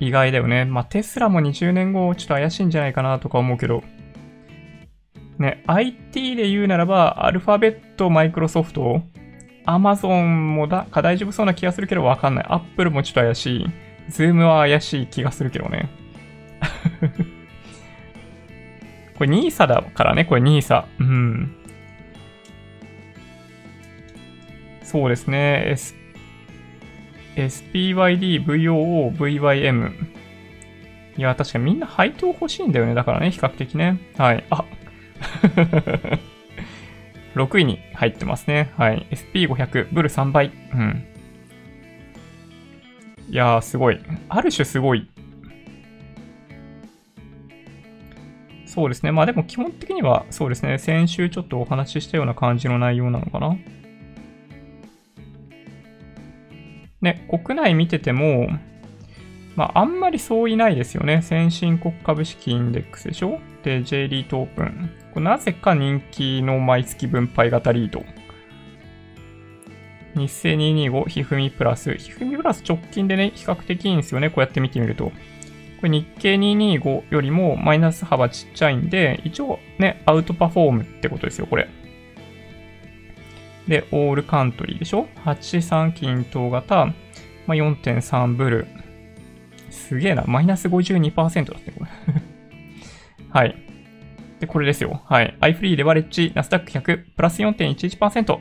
[0.00, 0.64] 意外だよね。
[0.64, 3.84] まあ、テスラも20年後、ちょっと怪しいんじゃないかなとか思うけど、
[5.38, 9.02] ね、IT で言うならば、アルファベット、マイクロソフト、
[9.66, 12.46] アマゾンもだか大丈夫そうな気がするけどわかんない。
[12.48, 13.66] アップルもちょっと怪しい。
[14.08, 15.88] ズームは怪しい気がするけどね。
[19.16, 20.84] これ NISA だからね、これ NISA。
[20.98, 21.56] うん。
[24.82, 25.64] そうですね。
[25.68, 25.94] S、
[27.36, 29.92] SPYD、VOO、VYM。
[31.16, 32.94] いや、確かみんな配当欲しいんだよね。
[32.94, 33.98] だからね、比較的ね。
[34.18, 34.44] はい。
[34.50, 34.64] あ
[37.34, 38.72] 6位に入ってますね。
[38.76, 39.06] はい。
[39.10, 40.52] SP500、ブル3倍。
[40.72, 41.04] うん。
[43.28, 44.00] いやー、すごい。
[44.28, 45.08] ある種すごい。
[48.66, 49.12] そうですね。
[49.12, 50.78] まあでも基本的には、そうですね。
[50.78, 53.56] 先週ちょっとお話ししたような感じの内容なのかな。
[57.00, 58.48] ね、国内見てても、
[59.56, 61.22] まあ、あんまりそういないですよね。
[61.22, 63.40] 先進国株式インデックスでしょ？
[63.62, 64.90] で、J リートオープン。
[65.14, 68.04] これなぜか人気の毎月分配型リード。
[70.16, 71.94] 日清225、ひふみプラス。
[71.94, 74.28] ひふみプラス直近でね、比較的いいんですよね。
[74.28, 75.06] こうやって見てみると。
[75.06, 75.12] こ
[75.84, 81.68] れ日経225よりもマイナス幅ちっちゃいんで、一応ね、アウトパフォームってことですよ、これ。
[83.68, 86.92] で、オールカントリーでしょ ?83 均等型、ま
[87.48, 88.66] あ、4.3ブル。
[89.70, 90.24] すげえな。
[90.26, 91.90] マイナス52%だって、これ
[93.30, 93.63] はい。
[94.44, 95.00] で、これですよ。
[95.06, 95.34] はい。
[95.40, 98.38] iFree レバレッジ、ナスダック100、プラス4.11%。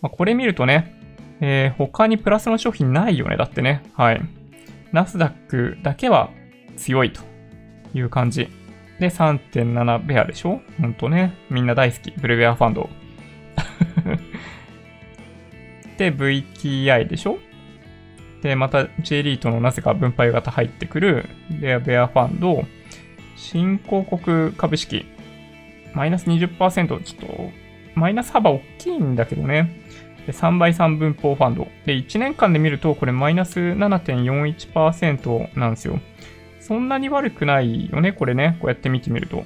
[0.00, 0.98] まあ、これ見るとね、
[1.42, 3.36] えー、他にプラスの商品ないよね。
[3.36, 3.82] だってね。
[3.92, 4.22] はい。
[4.92, 6.30] ナスダックだけは
[6.76, 7.20] 強いと
[7.92, 8.48] いう感じ。
[8.98, 10.62] で、3.7ベアでしょ？
[10.80, 11.34] ほんとね。
[11.50, 12.10] みんな大好き。
[12.12, 12.88] ブルベアファンド。
[15.98, 17.38] で、VTI でしょ？
[18.42, 21.28] で、また J リートのなぜか分配型入ってくる、
[21.60, 22.64] レアベアファンド、
[23.36, 25.04] 新興国株式、
[25.94, 27.50] マイナス20%、ちょっと、
[27.94, 29.80] マイナス幅大きいんだけどね。
[30.26, 31.68] で3倍3分法ファンド。
[31.86, 36.00] で、1年間で見ると、これマイナス7.41%なんですよ。
[36.60, 38.56] そんなに悪くないよね、これね。
[38.60, 39.44] こうやって見てみると。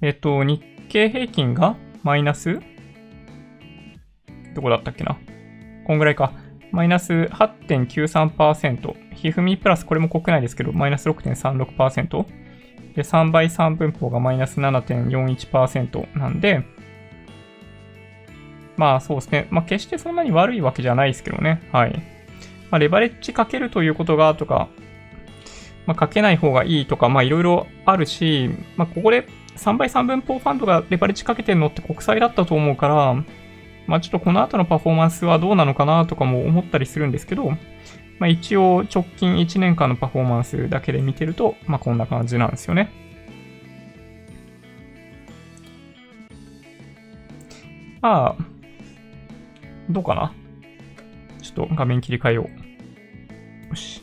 [0.00, 2.60] えっと、日経平均がマイナス？
[4.54, 5.18] どこだったっけな？
[5.86, 6.32] こんぐらいか。
[6.70, 8.94] マイナス8.93%。
[9.14, 12.24] ひふみプラス、これも国内ですけど、マイナス6.36%。
[12.94, 16.64] で、3倍3分法がマイナス7.41%なんで、
[18.76, 19.46] まあそうですね。
[19.50, 21.62] まあ決してそんなに悪いわけじゃないですけどね。
[21.72, 22.02] はい。
[22.70, 24.68] まあレバレッジかけるということがとか、
[25.86, 29.26] まあかけない方がいいとか、まあいろいろあるし、まあここで
[29.56, 33.14] 3倍3分法ファンドがレバレッジかけてるのって国債だったと思うから、
[33.86, 37.52] まあちょっとこの後のパフォーマンスはどうなのかなとかも思ったりするんですけど、
[38.18, 42.90] まあ一応直近1年間のパフォーマンスだけで見てると、まあこんな感じなんですよね。
[48.00, 48.44] まあ、
[49.88, 50.32] どうかな？
[51.40, 52.48] ちょっと画面切り替えよ
[53.66, 53.68] う。
[53.68, 54.02] よし。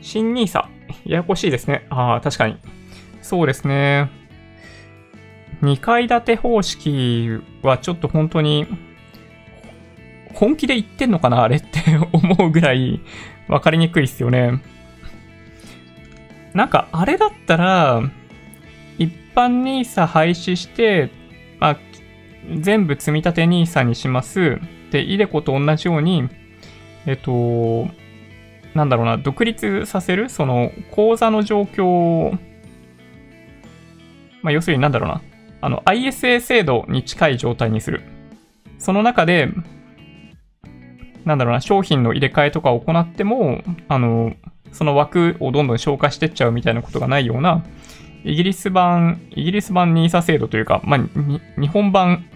[0.00, 0.64] 新 NISA。
[1.04, 1.86] ややこしいですね。
[1.90, 2.56] ああ、確かに。
[3.22, 4.10] そうですね。
[5.62, 8.66] 2階建て方式はちょっと本当に、
[10.34, 11.80] 本気で言ってんのかなあれって
[12.12, 13.00] 思うぐらい
[13.48, 14.60] 分かりにくいっすよね。
[16.52, 18.02] なんかあれだったら、
[18.98, 21.10] 一般 NISA 廃止して、
[21.58, 21.78] まあ、
[22.58, 24.58] 全部積み立て NISA にします。
[24.90, 26.28] で、イデコと同じように、
[27.06, 27.88] えっと、
[28.74, 32.38] なんだろうな、独立させるその口座の状況を
[34.46, 35.20] まあ、要するになんだろうな。
[35.66, 38.02] あの、ISA 制度に近い状態にする。
[38.78, 39.48] その中で、
[41.24, 44.32] なんだろうな、商品の入れ替えとかを行っても、あの、
[44.70, 47.64] その枠をどんどん消化してっちゃうみたいなことがないような、
[48.22, 51.00] イギリス版、イギリス版 NISA 制度というか、まあ、
[51.60, 52.26] 日本版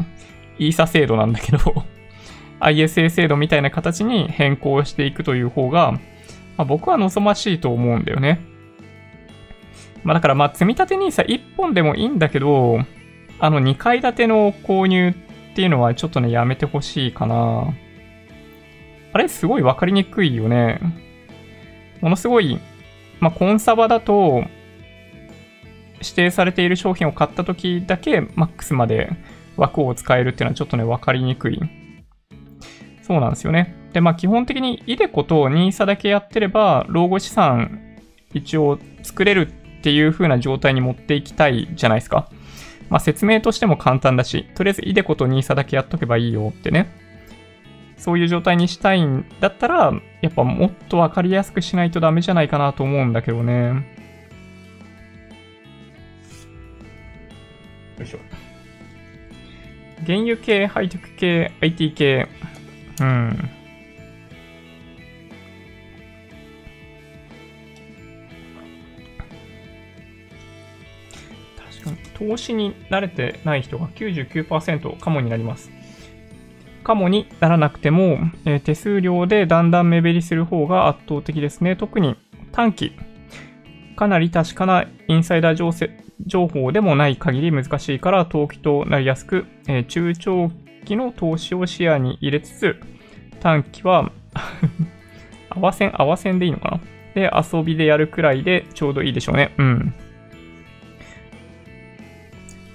[0.59, 1.59] ESA 制度なんだけど
[2.59, 6.01] ISA 制度みたいな形に変更していくという方が、ま
[6.59, 8.41] あ、僕は望ましいと思うんだよね。
[10.03, 12.81] まあだからまあ積み立て NISA1 本でもいいんだけど、
[13.41, 17.73] あの2階建ての購入っていうのはちょっとね、やめてほしいかな。
[19.13, 20.79] あれすごいわかりにくいよね。
[22.01, 22.61] ものすごい、
[23.19, 24.45] まあコンサバだと、
[26.03, 29.11] 指定されている商品を買った時だけマックスまで
[29.57, 31.61] 枠を使えるっていうのはちょっとね、わかりにくい。
[33.03, 33.75] そうなんですよね。
[33.93, 37.81] で、まあ基本的にイデコと NISA だけやってれば、老後資産
[38.35, 42.29] 一応作れるっていう風な状態に持っていきたいじゃないですか。
[42.91, 46.91] まあ、説明としても簡単だし、とりあえずイデコと NISA だけやっとけばいいよってね。
[47.97, 53.87] そういう状態にしたいんだったら、やっぱもっとわかりやすくしないとダメじゃないかなと思うんだけどね。
[57.99, 58.19] よいしょ。
[60.07, 62.27] 原油系、ハイテク系、IT 系。
[63.01, 63.51] うん。
[72.21, 75.71] 投資に慣れてない人が99%カモになります。
[76.85, 81.77] カモにならなくても、えー、手数料でだんだん目減りする方が圧倒的ですね。
[81.77, 82.17] 特に
[82.53, 82.93] 短期、
[83.97, 90.51] かなり確かなインサイダー情勢情報でもない限り難しいから投機となりやすく、えー、中長
[90.85, 92.77] 期の投資を視野に入れつつ、
[93.41, 94.13] 短期は
[95.49, 96.81] 合わせん、合わせんでいいのかな
[97.15, 99.55] で、遊びでやるくらいでちょうどいいでしょうね。
[99.59, 99.95] うん。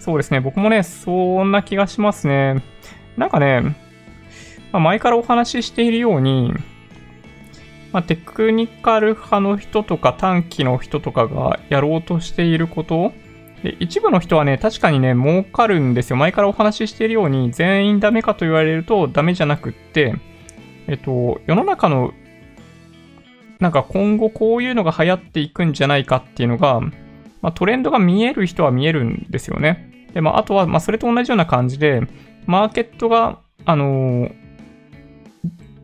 [0.05, 0.39] そうですね。
[0.39, 2.63] 僕もね、そんな気がしますね。
[3.17, 3.61] なんかね、
[4.71, 6.53] まあ、前からお話ししているように、
[7.91, 13.13] まあ、テクニカル派の人とか短期の人とかがやろうとしていること
[13.63, 16.17] で一部の人はね、確かにね、儲かるんですよ。
[16.17, 20.13] 前からお話ししているように、全員ダメかと言われるとダメじゃなくって、
[20.85, 22.13] えっと、世の中の、
[23.59, 26.79] なんか今後こういうのが流行っていくんじゃないかっていうのが、
[27.41, 29.94] まあ、トレンドが見える人は見えるんですよね。
[30.15, 32.01] で、まあ、あとは、まあ、それと同じような感じで、
[32.47, 34.33] マーケットが、あのー、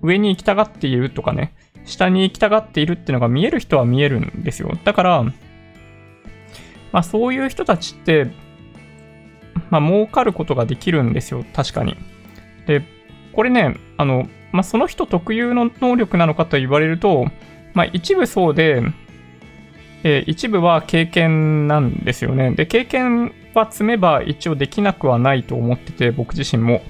[0.02, 1.54] 上に行きたがっているとかね、
[1.86, 4.72] 下に行きたがっているっていうのが見える人は見えるんですよ。
[4.84, 5.32] だから、ま
[7.00, 8.32] あそういう人たちって、
[9.70, 11.44] まあ儲かることができるんですよ。
[11.54, 11.96] 確かに。
[12.68, 12.84] で、
[13.34, 17.26] これね、あの、まあその人特有の能力なのかと言われると、
[17.74, 18.82] まあ一部そうで、
[20.04, 22.52] えー、一部は経験なんですよね。
[22.52, 26.82] で、経験は積めば一応できなくはないと思ってて、僕自身も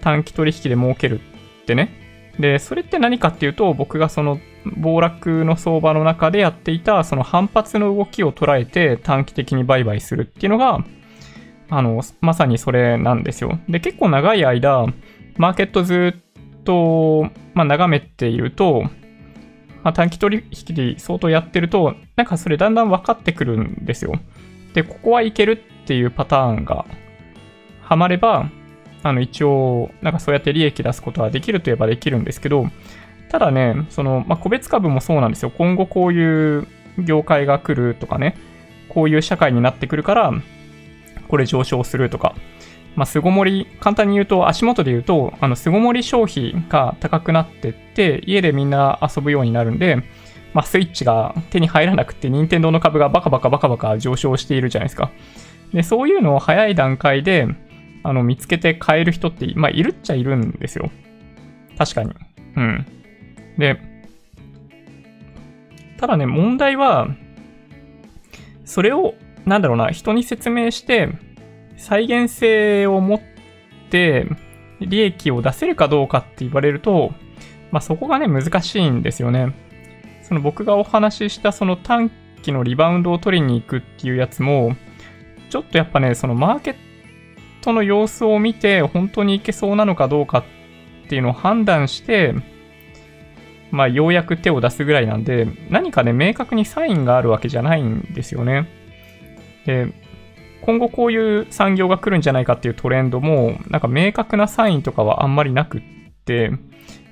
[0.00, 1.90] 短期取引で儲けるってね。
[2.38, 4.38] で、それって何かっていうと、僕がその
[4.76, 10.84] 暴落の相場の中でやっていた、その反発の動きを捉えて短期的に売買するっていうのが、
[11.68, 13.58] あの、まさにそれなんですよ。
[13.68, 14.86] で、結構長い間、
[15.36, 18.82] マーケットずっと、まあ、眺めていると、
[19.82, 24.18] まあ、短期取引で相当やってると、なんかそれだんだん分かってくるんですよ。
[24.74, 26.84] で、ここはいけるっていうパターンが
[27.82, 28.50] はまれば、
[29.02, 32.66] あの、一応、なんかそうやって利益出すことはできるといえばできるんですけど、
[33.30, 35.50] ただね、その、まあ、個別株もそうなんですよ。
[35.50, 36.66] 今後こういう
[36.98, 38.36] 業界が来るとかね、
[38.88, 40.32] こういう社会になってくるから、
[41.28, 42.34] これ上昇するとか、
[42.96, 50.02] まあ、巣ごもり、簡単に言うと、足元で言うと、あの、巣ごもり消費が高くなってって、家でみんな遊ぶようになるんで、
[50.52, 55.10] まあ、スイッチが手に入らなくて、任天堂の株がバカバカバカバカ上昇しているじゃないですか。
[55.72, 57.46] で、そういうのを早い段階で、
[58.02, 60.90] あの、見つけて買える人って、まあ、いるっちゃいるんですよ。
[61.78, 62.14] 確かに。
[62.56, 62.86] うん。
[63.58, 63.80] で、
[65.98, 67.08] ただね、問題は、
[68.64, 71.10] それを、なんだろうな、人に説明して、
[71.76, 73.20] 再現性を持っ
[73.90, 74.26] て、
[74.80, 77.12] 利益を出せるかどうかって言われると、
[77.70, 79.52] まあ、そこがね、難しいんですよね。
[80.30, 82.08] その僕がお話ししたその短
[82.42, 84.76] 期のリバウンドを取りに行くっていうやつも、
[85.50, 86.76] ちょっとやっぱね、そのマーケッ
[87.62, 92.32] トの様子を見て、本当にいけそうなのかどうかっていうのを判断して、
[93.72, 98.68] まあ、ようやく手を出すぐらいなんで、何かね、明確にサインがあるわけじゃないんですよね。
[99.66, 99.92] で、
[100.62, 105.82] 今後こういう産業が来るんじゃないかっていうトレンドも、なんか明確なサインとかはあんまりなくっ
[106.24, 106.50] て、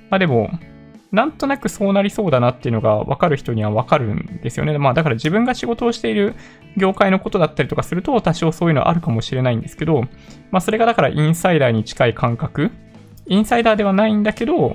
[0.09, 0.51] まあでも、
[1.11, 4.77] なんとなくそうなりそうだなっていうのが分かる人には分かるんですよね。
[4.77, 6.35] まあだから自分が仕事をしている
[6.77, 10.03] 業界のことだったりとかすると多少そういうのはあるかもしれないんですけど、
[10.51, 12.71] まあそれがだからインサイダーに近い感覚。
[13.25, 14.73] インサイダーではないんだけど、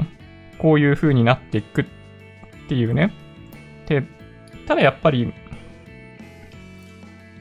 [0.58, 1.84] こういう風になっていくっ
[2.68, 3.12] ていうね。
[3.86, 4.04] で、
[4.66, 5.32] ただやっぱり、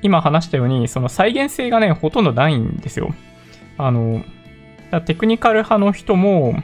[0.02, 3.14] 今話したように、その再現性がね、ほとんどないんですよ。
[3.78, 4.24] あの、
[5.06, 6.62] テクニカル派の人も、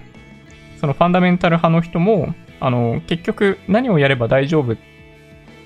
[0.80, 4.78] そのファンダメンタル派の人も、あの、結局何をやれば大丈夫っ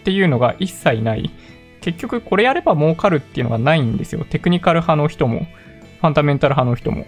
[0.03, 1.29] ていうのが一切ない。
[1.81, 4.25] 結局これやれば儲かるっていうのがないんですよ。
[4.29, 5.45] テクニカル派の人も、
[6.01, 7.05] ファンダメンタル派の人も。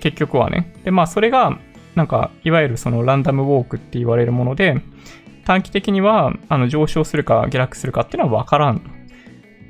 [0.00, 0.72] 結局はね。
[0.84, 1.58] で、まあそれが、
[1.94, 4.80] なんか、いわゆるそのランダムウォークって言われるもので、
[5.46, 8.90] 短期的にはあの上昇するか下落するかっていうのはわからんと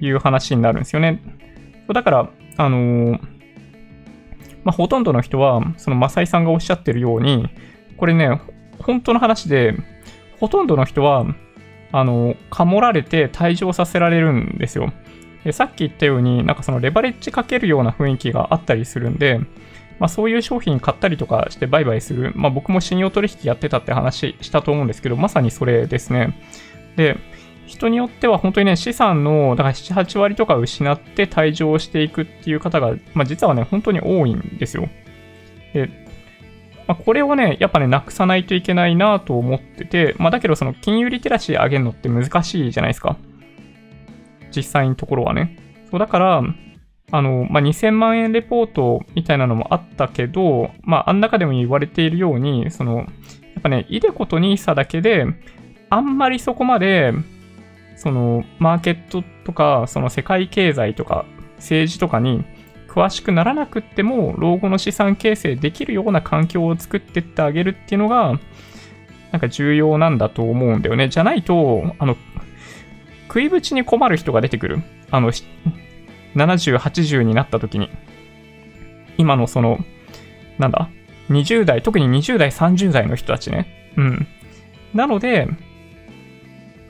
[0.04, 1.20] いう話になるんですよね。
[1.92, 3.20] だから、あのー、
[4.66, 7.48] まあ、ほとんどの人は、そのマサイさんがおっしゃってるように、
[7.96, 8.40] これね、
[8.80, 9.76] 本当の話で、
[10.40, 11.24] ほとんどの人は、
[11.92, 14.92] あの、かもられて退場させられるんですよ。
[15.44, 19.38] でさっき言ったように、なんかそのレバレッジかけるような雰囲気があったりするんで、
[20.00, 26.36] まあ、そういう商品買ったりとかして売買する、まあ、僕も信用取引やってたって話したと思うんですけど、まさにそれですね。
[26.96, 27.16] で、
[27.66, 34.88] 人によっては本当にね、資産の、だから7、8割とか失って退場していくっていう方が、まあ、実はね、本当に多いんですよ。
[35.74, 35.88] で、
[36.86, 43.16] まあ、これをね、やっぱね、なくさないといけないなと思ってて、まあ、だけどその金融リテラシー上げるのって難しいじゃないですか。
[44.54, 45.58] 実際のところはね。
[45.90, 46.42] そうだから、
[47.12, 53.04] あの、まあ、2000万円レポートみたいなのもあったけど、まあ、あん中でも言われているように、その、や
[53.58, 55.26] っぱね、イデコと NISA だけで、
[55.90, 57.12] あんまりそこまで、
[57.96, 61.24] その、マーケットとか、その世界経済とか、
[61.56, 62.44] 政治とかに
[62.88, 68.38] 詳しくならなくっても、老後の資産形成できるような環境を作ってってあげるっていうのが、
[69.32, 71.08] なんか重要なんだと思うんだよね。
[71.08, 72.16] じゃないと、あの、
[73.28, 74.82] 食いぶちに困る人が出てくる。
[75.10, 75.30] あの、
[76.34, 77.90] 70、80になった時に。
[79.18, 79.78] 今のその、
[80.58, 80.88] なんだ
[81.28, 83.92] ?20 代、特に20代、30代の人たちね。
[83.96, 84.26] うん。
[84.94, 85.48] なので、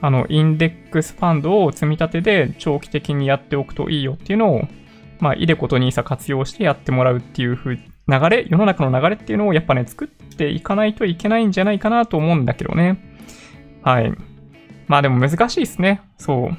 [0.06, 4.62] あの、インデックスファンドを積み立てで長期的にやっておくといいよっていうのを、
[5.18, 7.80] まあ、イデコと NISA 活用してやってもらうっていう風、流
[8.30, 13.00] れ、世の中の流れっていうのをやっぱね、作っていかないといけないんじゃないかなと思うんだけどね。
[13.82, 14.12] はい。
[14.86, 16.00] まあでも難しいですね。
[16.18, 16.56] そう。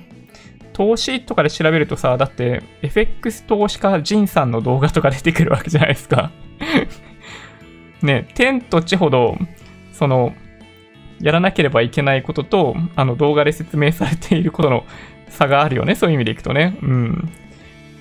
[0.74, 6.32] 投資とかで調べるとさ、だって FX 投資家ジンさんの動画とか出てくるわけじゃないですか
[8.04, 9.38] ね、天と地ほど、
[9.94, 10.36] その、
[11.20, 14.86] やらなければいけないことと、あの動画で説明されていることの
[15.30, 15.96] 差があるよね。
[15.96, 16.78] そういう意味でいくとね。
[16.82, 17.32] うん。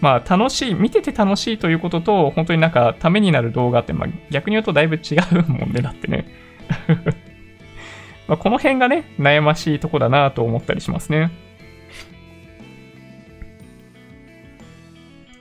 [0.01, 6.27] まあ、楽しい、見てて楽しいということと、本当になんか、ためになる動画って、まあ、逆に言うとだいぶ違うもんね、だってね。
[8.29, 11.31] まあこの辺がね、悩ましいとこだなと思ったりしますね。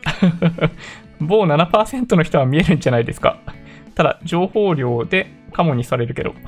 [1.19, 3.39] 某7%の人は見えるんじゃないですか。
[3.95, 6.35] ただ、情報量でカモにされるけど。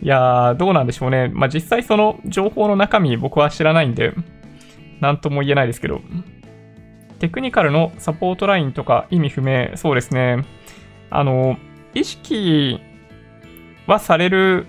[0.00, 1.28] いやー、どうなんでしょうね。
[1.34, 4.12] まあ、実際その情報の中身僕は知らないんで、
[5.00, 6.00] なんとも言えないですけど。
[7.18, 9.70] テクニカルのサポートラインとか意味不明。
[9.74, 10.44] そうですね。
[11.10, 11.58] あの、
[11.94, 12.80] 意識
[13.88, 14.68] はされる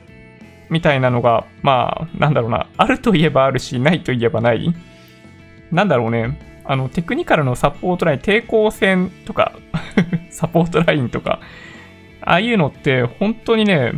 [0.72, 2.66] みたいなのが、まあ、なんだろうな。
[2.76, 4.74] あるといえばあるし、ないといえばない。
[5.72, 6.40] なんだろうね。
[6.66, 9.54] あの、テクニカルのサポートライン、抵抗線とか
[10.32, 11.40] サポートラインとか、
[12.22, 13.94] ああいうのって本当にね、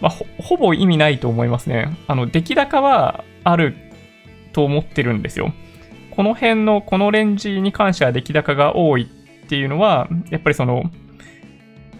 [0.00, 1.96] まあ、ほほぼ意味ないと思いますね。
[2.06, 3.74] あの、出来高はある
[4.52, 5.52] と思ってるんですよ。
[6.10, 9.08] この辺の、このレンジに関しては出来高が多い
[9.44, 10.84] っていうのは、やっぱりその、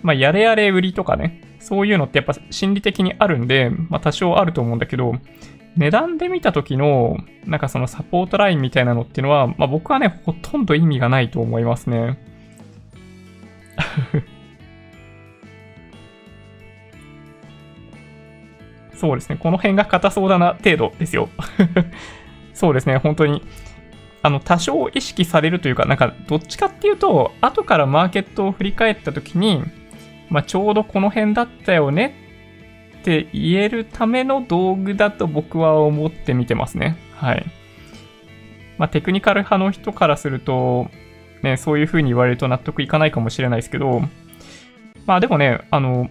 [0.03, 5.15] まあ、やれやれ売りとかね、そういうのってやっぱ心理的にあるんで、まあ、多少あると思うんだけど、
[5.77, 12.19] 値段で見た時の、なんかそのサポートラインみたいなのっていうのは、まあ、僕はね、ほとんど意味がないと思いますね。
[18.95, 19.37] そうですね。
[19.37, 21.29] この辺が硬そうだな程度ですよ。
[22.55, 22.97] そうですね。
[22.97, 23.43] 本当に。
[24.23, 29.63] あの、多少意識されるというか、なんか、どっちかっていうと、後からマーケットを振り返った時に、
[30.31, 32.15] まあ、ちょうどこの辺だったよね
[32.99, 36.97] って言えるための道具だと僕は思って見てますね。
[37.15, 37.47] はい。
[38.79, 40.91] まあ、テクニカル派の人からすると、
[41.43, 44.03] ね、そういう風に言われると納得いかないかもしれないですけど、
[45.07, 46.09] まあでもね、あの、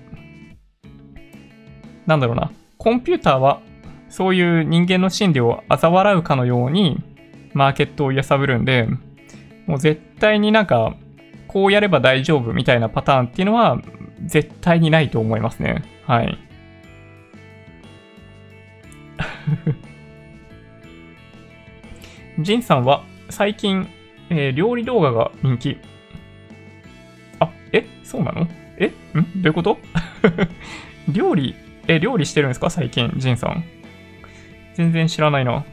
[2.05, 3.61] なんだろうな、コンピューターは
[4.09, 7.03] そういう人間の心理を嘲笑うかのように
[7.53, 8.87] マーケットを揺さぶるんで、
[9.65, 10.95] もう絶対になんか、
[11.47, 13.81] こうやれば大丈夫みたいなパターンっていうのは
[14.25, 15.83] 絶対にないと思いますね。
[16.05, 16.37] はい。
[22.39, 23.87] ジンさんは最近、
[24.29, 25.77] えー、料理動画が人気。
[27.39, 27.85] あ、え？
[28.03, 28.47] そうなの？
[28.77, 28.87] え？
[28.87, 28.91] ん？
[28.91, 28.93] ど
[29.43, 29.77] ういうこと？
[31.11, 31.55] 料理、
[31.87, 32.69] え、料理してるんですか？
[32.69, 33.63] 最近、ジンさん。
[34.73, 35.63] 全然知らないな。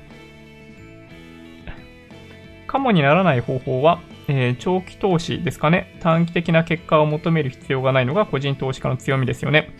[2.66, 5.96] カモにならない方法は、えー、長期投資ですかね。
[6.00, 9.70] 短期的な結果を求める必要がないのが個人投資家の強みですよね。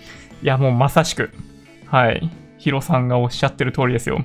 [0.42, 1.30] いや、もうまさしく。
[1.86, 2.28] はい。
[2.58, 4.24] ヒロさんがおっしゃってる通りですよ。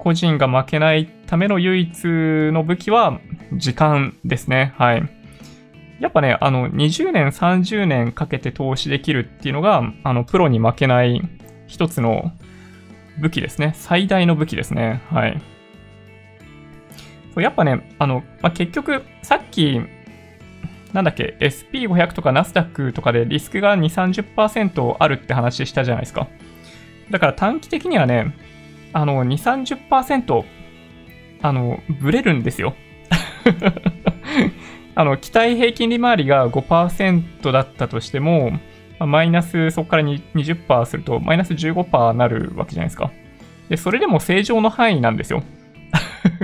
[0.00, 3.20] 個人が負けないための唯一の武器は
[3.52, 4.72] 時間ですね。
[4.76, 5.08] はい。
[6.00, 11.20] やっぱね、あの、20年、30年かけて投資できるっていうのが、あの、プロに負けない
[11.66, 12.32] 一つの
[13.20, 13.74] 武器ですね。
[13.76, 15.02] 最大の武器ですね。
[15.10, 15.40] はい。
[17.36, 19.80] やっぱね、あの、まあ、結局、さっき、
[20.94, 26.26] なんだっけ、SP500 とかナスダックとかでリスクが2、30%あるって話したじゃないですか。
[27.10, 28.34] だから短期的にはね、
[28.92, 30.44] あの、2、30%、
[31.42, 32.74] あの、ブレるんですよ。
[34.94, 38.52] あの、期待平均利回りが5%だったとしても、
[38.98, 43.10] マイナスそこから20%すると、マイナス15%になるわけじゃないですか。
[43.68, 45.42] で、それでも正常の範囲なんですよ。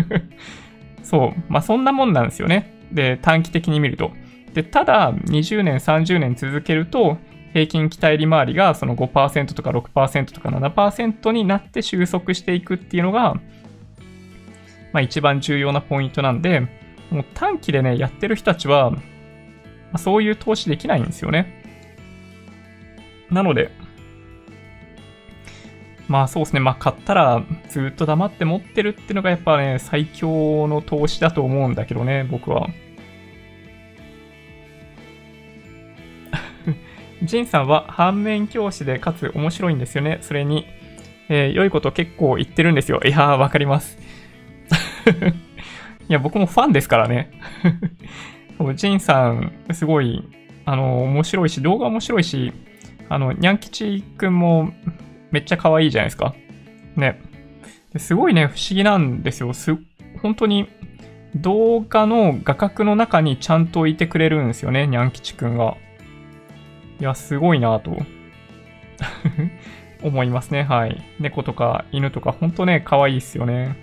[1.02, 1.42] そう。
[1.48, 2.72] まあ、そんなもんなんですよね。
[2.92, 4.12] で、短期的に見ると。
[4.54, 7.18] で、ただ、20年、30年続けると、
[7.56, 13.32] 平均期待利回りがその5%とか6%とか7%になって収束していくっていうのが、
[14.92, 16.60] まあ一番重要なポイントなんで、
[17.10, 18.98] もう短期でね、やってる人たちは、ま
[19.94, 21.64] あ、そういう投資できないんですよね。
[23.30, 23.70] なので、
[26.08, 32.68] まあそうですね、まあ買ったらずっと黙って持ってるっていうのがやっぱね、最強の投資だと思うんだけどね、僕は。
[37.22, 40.18] ジンさんは反面教師でかつ面白いんですよね。
[40.20, 40.66] それに、
[41.28, 43.00] えー、良いこと結構言ってるんですよ。
[43.04, 43.98] いやー、わかります。
[46.08, 47.30] いや、僕もファンですからね。
[48.74, 50.24] ジンさん、すごい、
[50.64, 52.52] あの、面白いし、動画面白いし、
[53.08, 54.72] あの、にゃん吉ちくんも
[55.30, 56.34] めっちゃ可愛いじゃないですか。
[56.96, 57.20] ね。
[57.96, 59.52] すごいね、不思議なんですよ。
[59.54, 59.76] す、
[60.22, 60.68] 本当に
[61.34, 65.76] 動画の画角の中にちゃんといてくれるんですよね、にゃん吉くんが。
[67.00, 67.96] いや、すごいなと
[70.02, 70.62] 思いますね。
[70.62, 71.02] はい。
[71.20, 73.76] 猫とか犬とか、ほんとね、可愛いっすよね。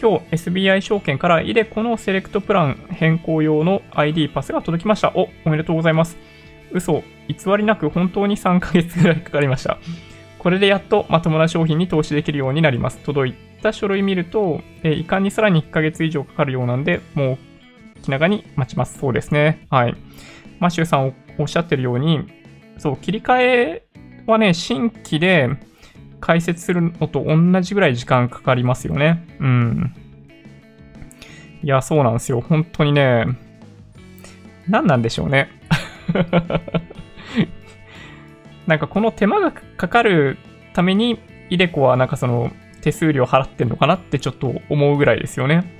[0.00, 5.12] 今日 SBI 証券からイデコのセレクトプラン変更用の ID パスが届きました。
[5.14, 6.16] お、おめでとうございます。
[6.72, 9.78] 嘘、偽りなく本当に3ヶ月ぐらいかかりました。
[10.38, 12.98] これでやっとまともな商品に投資できるようになります。
[12.98, 17.38] 届いた書類見ると、えー、遺憾にさらに1ヶ月以上かかるようなんで、もう
[18.00, 18.98] 気長に待ちます。
[18.98, 19.66] そうですね。
[19.68, 19.94] はい。
[20.60, 22.26] マシューさんおっしゃってるように、
[22.78, 23.82] そう、切り替え
[24.26, 25.48] はね、新規で
[26.20, 29.26] 解説するのと同じぐらい時間かかりますよね。
[29.40, 29.94] うん。
[31.62, 32.40] いや、そうなんですよ。
[32.40, 33.26] 本当にね、
[34.68, 35.48] 何なんでしょうね。
[38.66, 40.38] なんかこの手間がかかる
[40.74, 41.18] ために、
[41.48, 45.79] イデコはなんかその手数料払ってんのかなってちょっと思うぐらいですよね。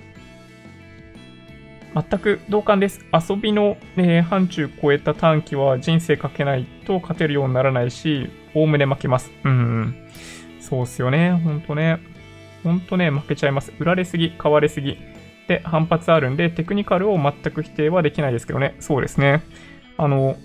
[1.94, 3.04] 全く同感です。
[3.12, 9.32] 遊びの、えー、範疇超えた短期は人生かけないと勝てるようにならないし、おおむね負けます。
[9.44, 10.08] うん。
[10.60, 11.32] そうっすよね。
[11.32, 11.98] ほんとね。
[12.62, 13.72] ほんとね、負けちゃいます。
[13.78, 14.98] 売られすぎ、買われすぎ。
[15.48, 18.76] で、反発あるんで、テクニカルを全く否定はできないですけどね。
[18.78, 19.42] そうですね。
[19.96, 20.36] あの、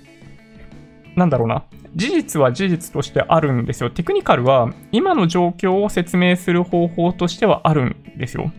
[1.15, 1.63] なんだろうな。
[1.95, 3.89] 事実は事実としてあるんですよ。
[3.89, 8.51] テクニカルは今の状況を説明する方法としてはあるんですよ。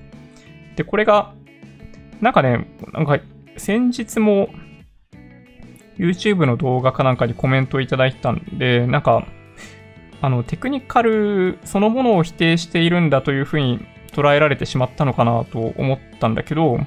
[0.76, 1.34] で、これが
[2.20, 3.18] なんかね、なんか
[3.56, 4.48] 先日も
[5.98, 9.26] YouTube の動画かなんかにコメントいただいたんで、なんか、
[10.20, 13.80] あの、テクニカルそのものを否定しているんだというふうに
[14.12, 16.78] 捉えられてしまったのかなと思ったんだけど、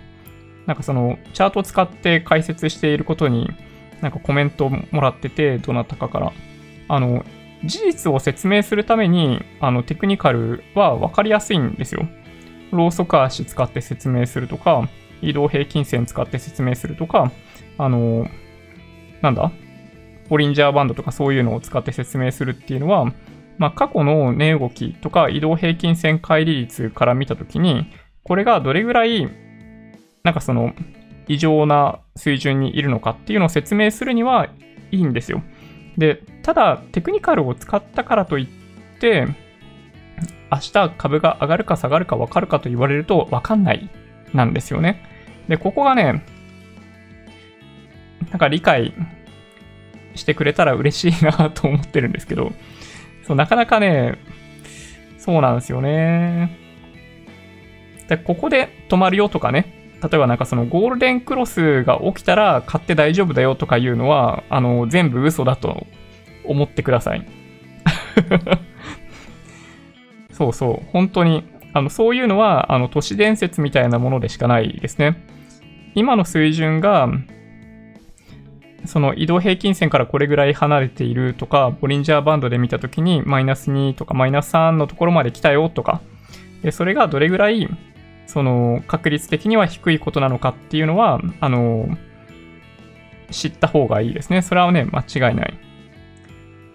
[0.66, 3.50] なんかその、チャートを使って解説していることに、
[4.02, 6.32] なんかコメントもらってて、どなたかから。
[6.88, 7.26] あの、
[7.66, 12.08] 事実を説明するために、あの、テクニカルは分かりやすいんですよ。
[12.72, 14.88] ローソク足使って説明するとか、
[15.22, 17.32] 移動平均線使って説明するとか、
[17.78, 18.28] あの、
[19.22, 19.52] なんだ？
[20.30, 23.12] ボリンジャーバンドとかそういうのを使って説明するっていうのは、
[23.58, 27.88] まあ、過去の値動きとか移動平均線乖離率から見たときに、
[28.24, 29.28] これがどれぐらい、
[30.24, 30.74] なんかその、
[31.28, 34.48] 異常な水準にいるのかっていうのを説明するには
[34.92, 35.42] いいんですよ。
[35.98, 38.48] で、ただ、テクニカルを使ったからといっ
[39.00, 39.28] て、
[40.52, 43.90] 明日株が上がるか下がるか分かるかと言われると分かんない
[44.34, 45.04] なんですよね。
[45.48, 46.24] で、ここがね、
[48.30, 48.94] なんか理解
[50.16, 52.52] してくれたら嬉しいなと思ってるんですけど、
[53.26, 54.18] そう、なかなかね、
[55.18, 56.58] そうなんですよね。
[58.08, 65.86] で、ここで止まるよとかね、例えばなんかそのゴールデンクロスが起きたら買って大丈夫だよとかいうのは、あの、全部嘘だと
[66.46, 67.26] 思ってください。
[70.32, 71.44] そうそう、本当に
[71.74, 75.24] あの、そういうのは、あの、都市伝説みたいなものでしかないですね。
[75.96, 77.10] 今の水準が、
[78.86, 86.02] その移動平均線からこれぐらい離れているとか、ボリンジャーバンドで見たときにマイナス2とかマイナス3のところまで来たよとか、
[86.64, 87.68] でそれがどれぐらい、
[88.26, 91.90] その確率的には低いことなのかっていうのは、あの、
[93.32, 94.42] 知った方がいいですね。
[94.42, 95.54] それはね、間違いない。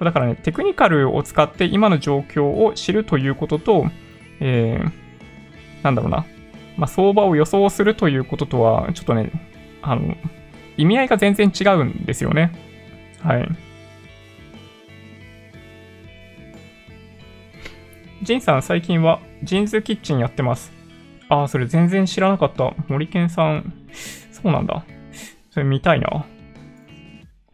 [0.00, 3.86] だからね、テクニカルを使って今の状況を知るということと、
[4.40, 4.92] えー、
[5.82, 6.26] なんだろうな、
[6.76, 9.30] まあ、相場を予想するということとは、ちょっとね、
[9.82, 10.16] あの、
[10.76, 12.52] 意味合いが全然違うんですよね。
[13.20, 13.48] はい。
[18.22, 20.72] ジンさん、最近はジンズキッチンやってます。
[21.28, 22.74] ああ、それ全然知らなかった。
[22.88, 23.72] 森健さん、
[24.32, 24.84] そうなんだ。
[25.50, 26.24] それ見たいな。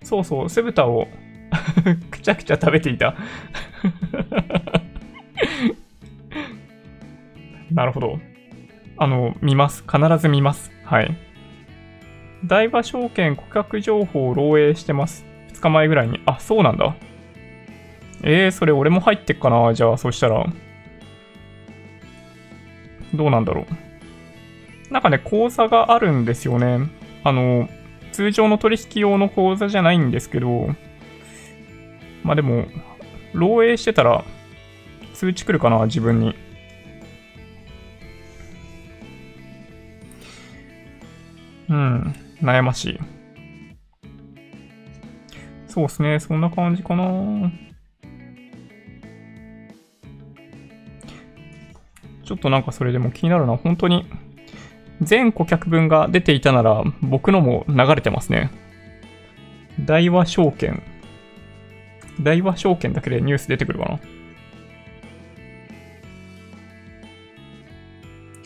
[0.03, 1.09] そうそう、酢豚を
[2.11, 3.17] くちゃくちゃ食べていた
[7.73, 8.19] なるほど。
[8.97, 9.85] あの、見ます。
[9.91, 10.71] 必ず見ます。
[10.85, 11.17] はい。
[12.45, 15.25] 大和証券顧客情報を漏洩してます。
[15.53, 16.21] 2日前ぐらいに。
[16.27, 16.95] あ、そうなんだ。
[18.23, 20.45] えー、それ俺も入ってっかなじゃあ、そしたら。
[23.15, 24.93] どうなんだろう。
[24.93, 26.89] なんかね、口座があるんですよね。
[27.25, 27.69] あの、
[28.13, 30.75] 通常の取引用の口座じゃないんですけど、
[32.23, 32.67] まあでも、
[33.33, 34.25] 漏洩してたら
[35.15, 36.35] 通知来るかな、自分に。
[41.71, 42.99] うん、悩ましい。
[45.69, 47.53] そうですね、そんな感じかな。
[52.25, 54.05] ちょっとなんかそれでも気になるのは本当に
[55.01, 58.51] 全顧客分が出ていたなら僕のも流れてますね。
[59.85, 60.83] 大和証券。
[62.21, 64.01] 大和証券だけでニュース出てくるかな。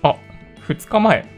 [0.03, 0.17] あ、
[0.69, 1.34] 2日前。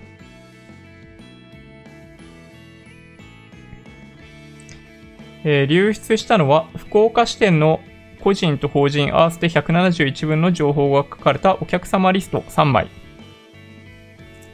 [5.48, 7.78] えー、流出したのは福岡支店の
[8.20, 12.90] 個人と法人合わせて171分の情報が書かれたお客様リスト3枚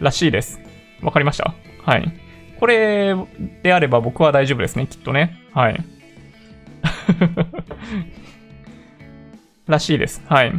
[0.00, 0.60] らしいです。
[1.00, 1.54] わかりました？
[1.82, 2.12] はい。
[2.60, 3.16] これ
[3.62, 5.38] であれば僕は大丈夫ですね、きっとね。
[5.54, 5.82] はい。
[9.66, 10.22] らしいです。
[10.26, 10.52] はい。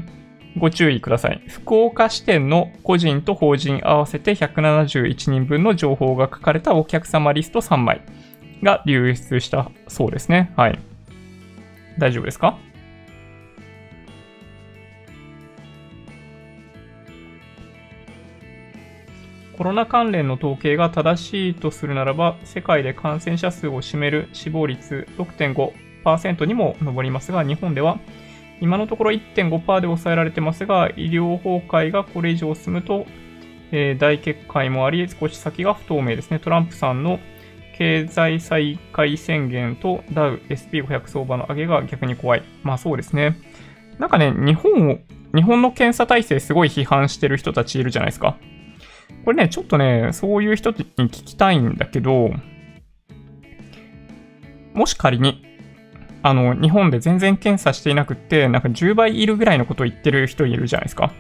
[0.58, 1.44] ご注意ください。
[1.48, 8.02] 福岡支店の個人と法人合わせて171人分の情報が書かれたお客様リスト3枚
[8.64, 10.52] が流出したそうですね。
[10.56, 10.80] はい。
[12.00, 12.58] 大丈夫ですか？
[19.58, 28.00] コロナ関連の統計が正しいとするならば、世界で感染者数を占める死亡率6.5%にも上りますが、日本では
[28.62, 33.06] 今のところ1.5%で抑えられてますが、医療崩壊がこれ以上進むと、
[33.72, 36.40] えー、大決壊もあり、少し先が不透明ですね。
[36.40, 37.20] トランプさんの
[37.74, 42.44] 経済再開宣言とダウ SP500 相場の上げが逆に怖い。
[42.64, 43.38] まあそうですね。
[44.00, 44.98] なんかね、日本を、
[45.36, 48.38] 日本の検査体制すごい批判してる人たちいるじゃないですか。
[49.26, 52.32] これね、ちょっとね、そういう人に聞きたいんだけど、
[54.74, 55.44] もし仮に、
[56.22, 61.12] あの、日本で全然検査していなくって、なんか10倍いるぐらいのことを言ってる人いるじゃないですか。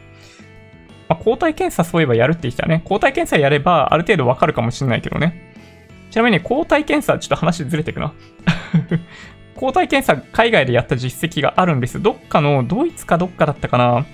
[1.07, 2.81] まあ、抗体検査そういえばやるって言ったね。
[2.85, 5.52] 抗体検査やればある程度わかるかもしれないけどね。
[6.13, 8.13] ちなみに抗体検査、ちょっと話ずれてくな。
[9.57, 11.99] 抗体検査海外でやった実績があるんです。
[11.99, 14.05] どっかの、ドイツかどっかだったかな。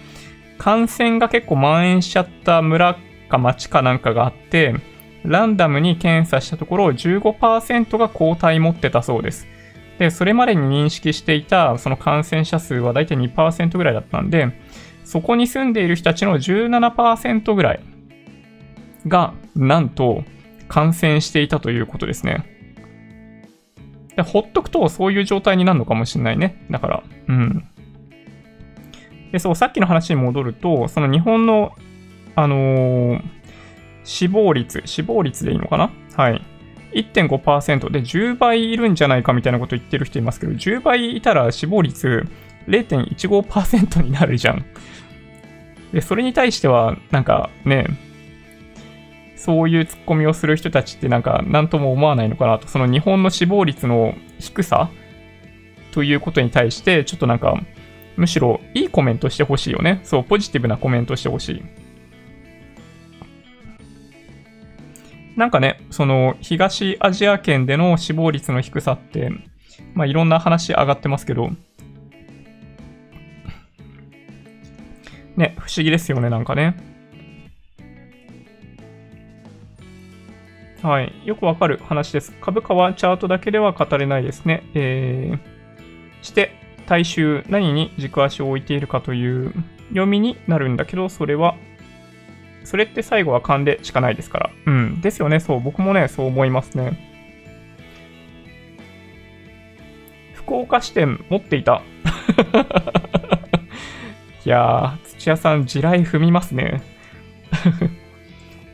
[0.57, 2.95] 感染が結構蔓延しちゃった村
[3.27, 4.75] か町かなんかがあって、
[5.25, 9.45] ランダムに検査したところ15%が抗体持ってたそうです。
[9.97, 14.57] で、それまでに認識していたその感染者数はだいたい2%ぐらいだったんで、
[15.03, 17.81] そこに住んでいる人たちの17%ぐらい
[19.05, 20.23] が、なんと
[20.69, 22.45] 感染していたということですね。
[24.15, 26.65] でほっとくとそういう状態になるのかもしれないね。
[26.71, 27.67] だから、うん。
[29.31, 31.73] で、そう、さっきの話に戻ると、その日本の
[32.35, 33.21] あのー、
[34.03, 35.91] 死亡率、死亡率でいいのかな？
[36.15, 36.41] はい。
[36.93, 42.27] 1.5%で10倍いるんじゃないかみたいなこと言ってる人いますけど、10倍いたら死亡率
[42.67, 44.65] 0.15%になるじゃん。
[45.93, 47.85] で、それに対しては、なんかね、
[49.39, 54.89] そういうツッコミをする人たちってなんか何とも思わないのかなと、その日本の死亡率の低さ
[55.93, 57.57] ということに対して、ちょっとなんか、
[58.17, 60.01] むしろいいコメントしてほしいよね。
[60.03, 61.63] そう、ポジティブなコメントしてほしい。
[65.37, 69.31] なんかね、その東アジア圏での死亡率の低さって、
[69.93, 71.49] まあいろんな話上がってますけど、
[75.37, 76.98] ね、不思議ですよね、なんかね。
[80.81, 81.13] はい。
[81.25, 82.33] よくわかる話です。
[82.41, 84.63] 株価はチャートだけでは語れないですね。
[84.73, 86.51] えー、して、
[86.87, 89.53] 大衆何に軸足を置いているかという
[89.89, 91.55] 読みになるんだけど、それは
[92.69, 94.51] それって最後は勘でしかないですから。
[94.67, 95.01] うん。
[95.01, 95.39] ですよね。
[95.39, 95.59] そう。
[95.59, 96.99] 僕もね、そう思いますね。
[100.33, 101.81] 福岡支店持っていた。
[104.45, 106.81] いやー、土屋さん、地雷踏みますね。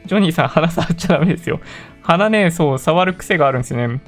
[0.05, 1.59] ジョニーさん、鼻触っちゃダメですよ。
[2.01, 4.01] 鼻ね、そう、触る癖があるんですよね。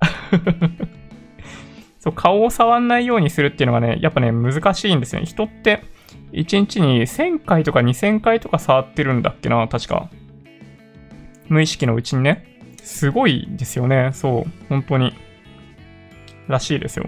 [1.98, 5.26] そう、顔を触んないようにするっていうのがね、やっぱね、難しいんですよね。
[5.26, 5.82] 人って、
[6.32, 10.08] 1日に1000回とか2000回とか触ってるんだっけな、確か。
[11.48, 12.46] 無意識のうちにね。
[12.82, 14.10] すごいですよね。
[14.12, 14.50] そう。
[14.68, 15.14] 本当に。
[16.48, 17.04] らしいですよ。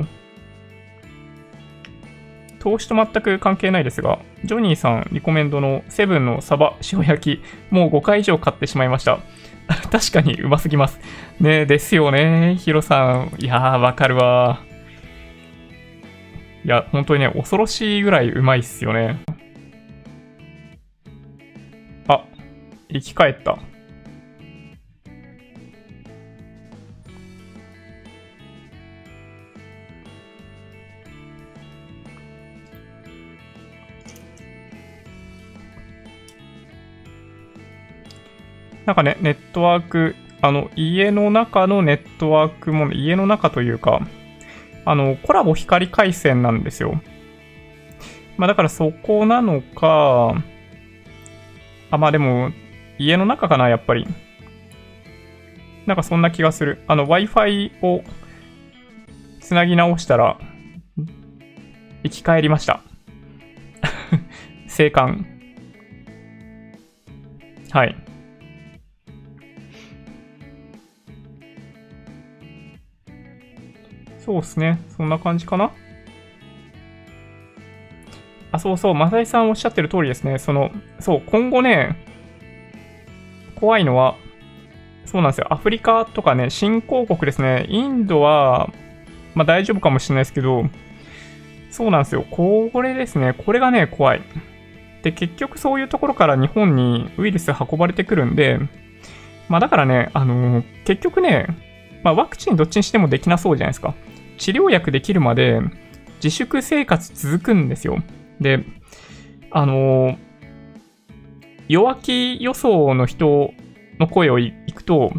[2.62, 9.18] 投資と全く関係ないですが、ジョニーさんリコメンドのセブンのサバ塩焼き、もう5回以上買ってしまいました。
[9.90, 11.00] 確かにうますぎます。
[11.40, 12.54] ねですよね。
[12.60, 13.32] ヒロさん。
[13.40, 14.60] いやー、わかるわ。
[16.64, 19.18] いや、本当にね、恐ろしいぐらいうまいっすよね。
[22.06, 22.24] あ
[22.92, 23.58] 生き返った。
[38.86, 44.00] なんかね、ネットワーク、あの、家の中のネットワークも、家の中というか、
[44.84, 47.00] あの、コラボ光回線なんですよ。
[48.36, 50.34] まあだからそこなのか、
[51.90, 52.50] あ、まあでも、
[52.98, 54.06] 家の中かな、やっぱり。
[55.86, 56.82] なんかそんな気がする。
[56.88, 58.02] あの、Wi-Fi を
[59.40, 60.38] つなぎ直したら、
[62.02, 62.82] 生き返りました。
[64.66, 65.26] 生還。
[67.70, 67.96] はい。
[74.24, 74.80] そうっすね。
[74.96, 75.72] そんな感じかな。
[78.52, 80.38] あ、そうそう、マサイさんおっしゃってる通りですね。
[80.38, 80.70] その、
[81.00, 81.96] そう、今後ね、
[83.56, 84.16] 怖いのは、
[85.06, 85.46] そうなんですよ。
[85.50, 87.66] アフリカとかね、新興国ですね。
[87.68, 88.70] インドは、
[89.34, 90.64] まあ大丈夫かもしれないですけど、
[91.70, 92.24] そうなんですよ。
[92.30, 93.32] これですね。
[93.32, 94.22] これがね、怖い。
[95.02, 98.58] で、結局そういうところから日本にウイルス運ばれてくるんで、
[99.48, 101.46] まあだからね、あのー、結局ね、
[102.02, 103.94] まあワクチンどっちにしてもできなそうじゃないですか。
[104.38, 105.60] 治療薬できるまで
[106.16, 108.02] 自粛生活続くんですよ。
[108.40, 108.64] で、
[109.50, 110.16] あの
[111.68, 113.52] 弱気予想の人
[113.98, 115.12] の声をいくと、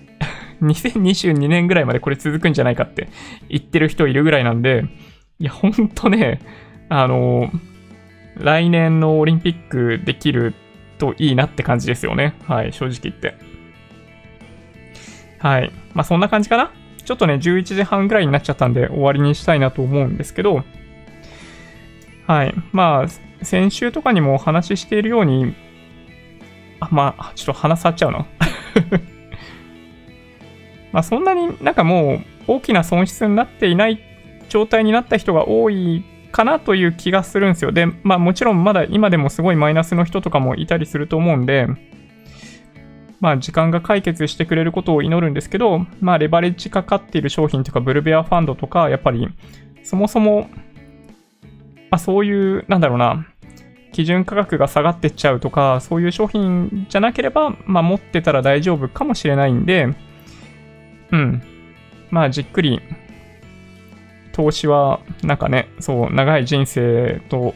[0.62, 3.08] 2022年ぐらいまでこれ続くんじゃないかって
[3.48, 4.84] 言ってる人いるぐらいなんで、
[5.38, 6.40] いや、ほんとね、
[6.88, 7.50] あの
[8.36, 10.54] 来年のオリンピックできる
[10.98, 12.34] といいなって感じですよね。
[12.46, 13.34] はい、正直言って。
[15.38, 15.70] はい。
[15.92, 16.70] まあ、そんな感じかな
[17.04, 20.64] ちょっとね、11時半ぐらいになっちゃったんで終わりにしたいなと思うんですけど、
[22.26, 22.54] はい。
[22.72, 25.54] まあ、先週とかにもお話ししているように、
[26.80, 28.26] あ、まあ、ちょっと鼻触っちゃうの。
[30.92, 34.00] まあ、そんなになんかもう大きな損失になっていない
[34.48, 37.72] 状態になった人が多いかなという気がするんですよ。
[37.72, 41.66] で、まあもちろんまだ今でもすごいマイナスの人とかもいたりすると思うんで、
[43.20, 49.28] まあ、時間が解決してくれることを祈るんですけど、まあ、レバレッジかかっている商品とか、ブルベアファンドとか、やっぱり、
[49.82, 50.48] そもそも、
[51.90, 53.26] まあ、そういう、なんだろうな、
[53.92, 59.88] 基準価格が下がってっちゃうとか、そういう商品じゃなければ、まあ、持ってたら大丈夫かもしれないんで、
[61.12, 61.42] うん。
[62.10, 62.80] まあ、じっくり、
[64.32, 67.54] 投資は、なんかね、そう、長い人生と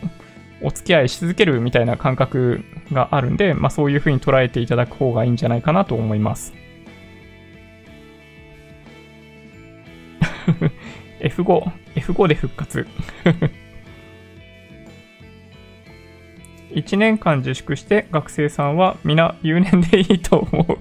[0.60, 6.52] お付き合いし続けるみたいな感覚があるんで、まあ、そういう風に捉えていただく方がいいんじゃないかなと思います。
[11.20, 12.86] F5、F5 で復活
[16.70, 20.78] 1年間自粛して学生さんは皆留年でいいと思う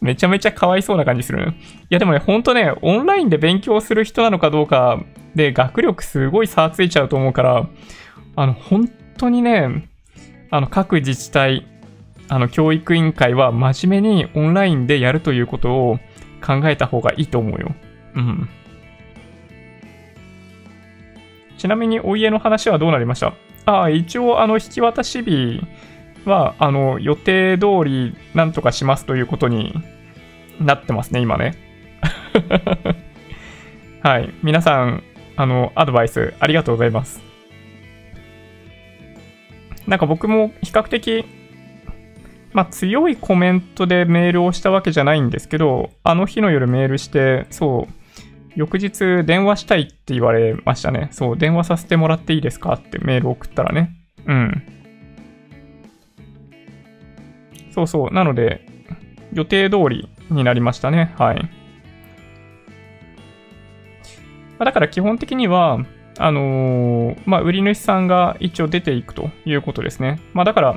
[0.04, 1.48] めちゃめちゃかわいそうな感じする。
[1.48, 1.52] い
[1.90, 5.00] やでもね、ほんとね、オンラインで勉強する人なのかどうか
[5.36, 7.68] で、学力すごい差ついちゃうと思うから、
[8.34, 8.88] あの、本
[9.18, 9.88] 当にね、
[10.50, 11.66] あの、各自治体、
[12.28, 15.98] あの、教育委員会は真面目にオンラインでやるということを
[16.44, 17.74] 考えた方がいいと思うよ。
[18.14, 18.48] うん。
[21.58, 23.34] ちなみにお家の話はどうなりました？
[23.66, 25.60] ああ、一応、あの、引き渡し日
[26.24, 29.74] は、あの、予定通りなんとかしますということに
[30.60, 31.54] なってますね、今ね。
[34.02, 34.32] はい。
[34.42, 35.02] 皆さん、
[35.36, 37.20] あの、アドバイスありがとうございます。
[39.86, 41.24] なんか僕も比較的、
[42.52, 47.92] まあ強いコメントでメールをしたわけじゃないんですけど、あの日の夜メールして、そう、
[48.56, 51.08] 翌日電話したいって言われましたね。
[51.12, 53.94] そう、電話させてもらっていいですかってメール送ったらね。
[54.26, 54.62] うん。
[57.72, 58.10] そうそう。
[58.12, 58.66] なので、
[59.34, 61.14] 予定通りになりましたね。
[61.18, 61.50] はい。
[64.64, 65.84] だから基本的には、
[66.18, 70.20] あのー、まあ、売り主さんが一応出ていくということですね。
[70.32, 70.72] まあ、だから、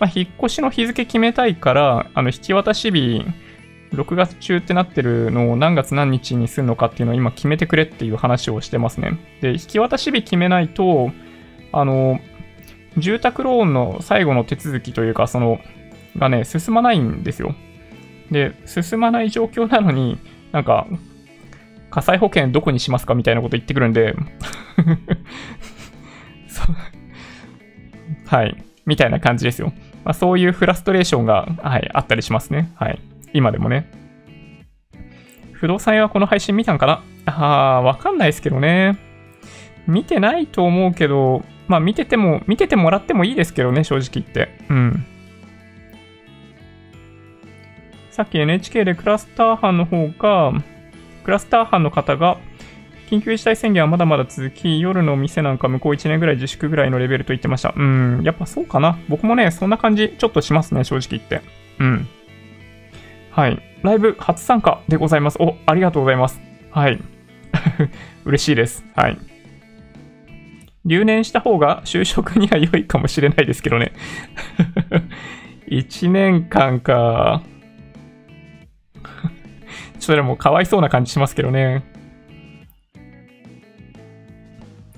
[0.00, 3.24] まあ、引っ越しの日付決めたいから、あの、引き渡し日、
[3.92, 9.18] 6月中ってなってるのを何月何日にするのかっていうのを今決めてくれっていう話をしてますね。
[9.40, 11.10] で、引き渡し日決めないと、
[11.72, 12.20] あの、
[12.96, 15.60] 住宅ローンの最後の手続きというか、その、
[16.16, 17.54] がね、進まないんですよ。
[18.30, 20.18] で、進まない状況なのに、
[20.52, 20.86] なんか、
[21.90, 24.14] 火災保険どこにしますかみたいなこと言ってくるんで
[28.26, 28.56] はい。
[28.86, 29.72] みたいな感じですよ。
[30.04, 32.70] まあ、そういうフラストレーションが、はい、あったりしますね。
[32.76, 33.00] はい。
[33.32, 33.90] 今でもね。
[35.52, 37.02] 不動産屋はこの配信見たんかな？
[37.26, 38.96] あー、わかんないですけどね。
[39.86, 44.48] 見てないと思うけど、まあ見てても、見ててもらってもいいですけどね、正直言って。
[44.68, 45.04] うん。
[48.10, 50.52] さっき NHK でクラスター班の方が、
[51.24, 52.38] クラスター班の方が、
[53.10, 57.74] 緊急事態宣言はまだまだ続き、夜のお店なんか向こう1年ぐらい自粛ぐらいのレベルと言ってました。
[57.76, 58.98] うん、やっぱそうかな。
[59.08, 61.42] 僕もね、そんな感じちょっとしますね、正直言って。
[61.80, 62.08] うん。
[63.32, 63.60] はい。
[63.82, 65.38] ライブ初参加でございます。
[65.40, 66.40] お、ありがとうございます。
[66.70, 67.00] はい。
[68.24, 68.84] 嬉しいです。
[68.94, 69.18] はい。
[70.84, 73.92] 留年した方が就職には良いかもしれないですけどね。
[75.68, 77.42] 1年間か。
[80.00, 81.84] ちょっとでもかわいそうな感じしますけどね。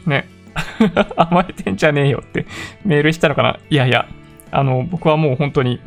[0.07, 0.27] ね。
[1.17, 2.47] 甘えてんじゃねえよって
[2.85, 3.59] メールしたのかな？
[3.69, 4.07] いやいや、
[4.51, 5.81] あの、僕はもう本当に、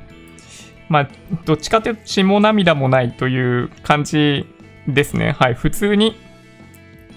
[0.90, 1.10] まあ、
[1.46, 4.46] どっちかというと血も涙もないという感じ
[4.88, 5.32] ですね。
[5.32, 5.54] はい。
[5.54, 6.16] 普通に、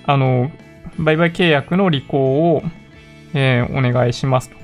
[0.05, 0.51] あの、
[0.99, 2.63] 売買契約の履行を、
[3.35, 4.57] えー、お願いしますと。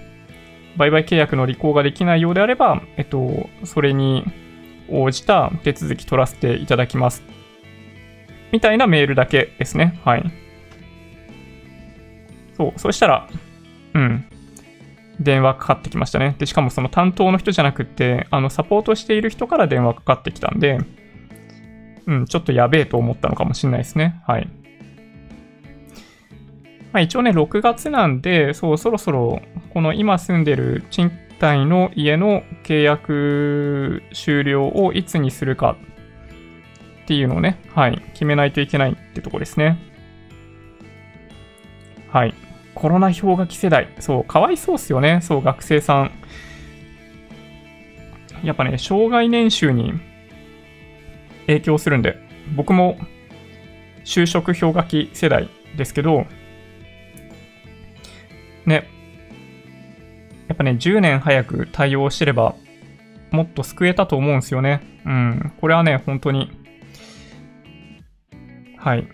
[0.77, 4.24] 売買契約の履行ができないようであれば、えっと、それに
[4.89, 7.23] 応じた手続き取らせていただきます。
[8.52, 10.01] みたいなメールだけですね。
[10.05, 10.32] はい。
[12.56, 13.28] そう、そしたら、
[13.94, 14.24] うん、
[15.20, 16.36] 電話かかってきましたね。
[16.39, 20.78] で、しかもその担当の人じゃなくて、あの、サポートしている人から電話かかってきたんで、
[22.06, 24.23] うん、ちょっとやべえと思ったのかもしれないですね。
[24.27, 24.48] はい。
[26.93, 35.77] まあ、一応ね、6月なんで、そう、そろそろ、この今住んでる賃貸の家の契約終了をいつにするか
[37.05, 39.78] っていうのをね、はい、決めないといけないってとこですね。
[42.11, 42.35] はい。
[42.74, 43.89] コロナ氷河期世代。
[44.01, 45.20] そう、かわいそうっすよね。
[45.23, 46.12] そう、学生さん。
[48.43, 49.94] やっぱね、障害年収に
[51.47, 52.16] 影響するんで、
[52.55, 52.98] 僕も
[54.05, 56.27] 就職氷河期世代ですけど、
[58.66, 58.89] ね、
[60.48, 62.54] やっぱね、10年早く対応してれば、
[63.30, 64.80] もっと救えたと思うんですよね。
[65.04, 65.52] うん。
[65.60, 66.50] これはね、本当に、
[68.76, 69.08] はい。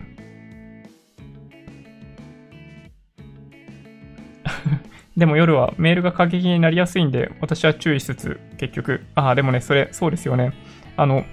[5.16, 10.52] でも夜はメールが過激になりやすいんで、私は注意しつつ、結局、ああ、でもね、それ、そうですよね。
[10.96, 11.24] あの、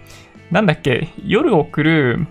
[0.52, 2.28] なんだっけ、夜送る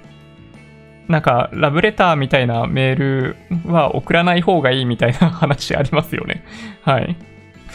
[1.08, 6.44] なんか、ラブレターみたいなメールは送らない方がいいみたいな話ありますよね。
[6.82, 7.16] はい。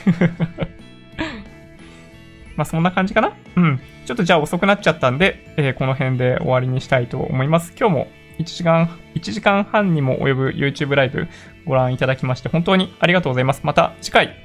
[2.55, 3.33] まあ、そんな感じかな？
[3.55, 3.79] うん。
[4.05, 7.73] ちょっとじゃあ遅くなっちゃったんで、えー、この辺で終わりにしたいと思います。
[7.79, 8.07] 今日も
[8.39, 11.27] 1時間、1時間半にも及ぶ YouTube ライブ
[11.65, 13.61] ご覧いただきまして本当にありがとうございます。
[13.63, 14.35] また次回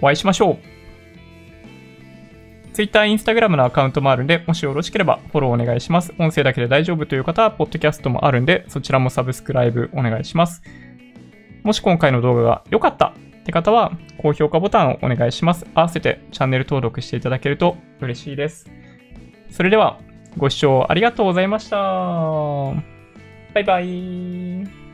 [0.00, 0.58] お会いしましょう。
[2.72, 6.12] Twitter、Instagram のアカウントもあるんで、もしよろしければフォローお願いします。
[6.18, 10.62] 音声だけで大丈夫という方は、ポッドキャストもあるんで、そちらもサブスクライブお願いします。
[11.62, 13.14] もし今回の動画が良かった
[13.46, 15.64] って方は、高評価ボタンをお願いします。
[15.72, 18.68] 合わせてチャンネル登録していただけると嬉しいです。
[19.50, 20.00] それでは、
[20.36, 21.76] ご視聴ありがとうございました。
[23.54, 24.85] バイバイ。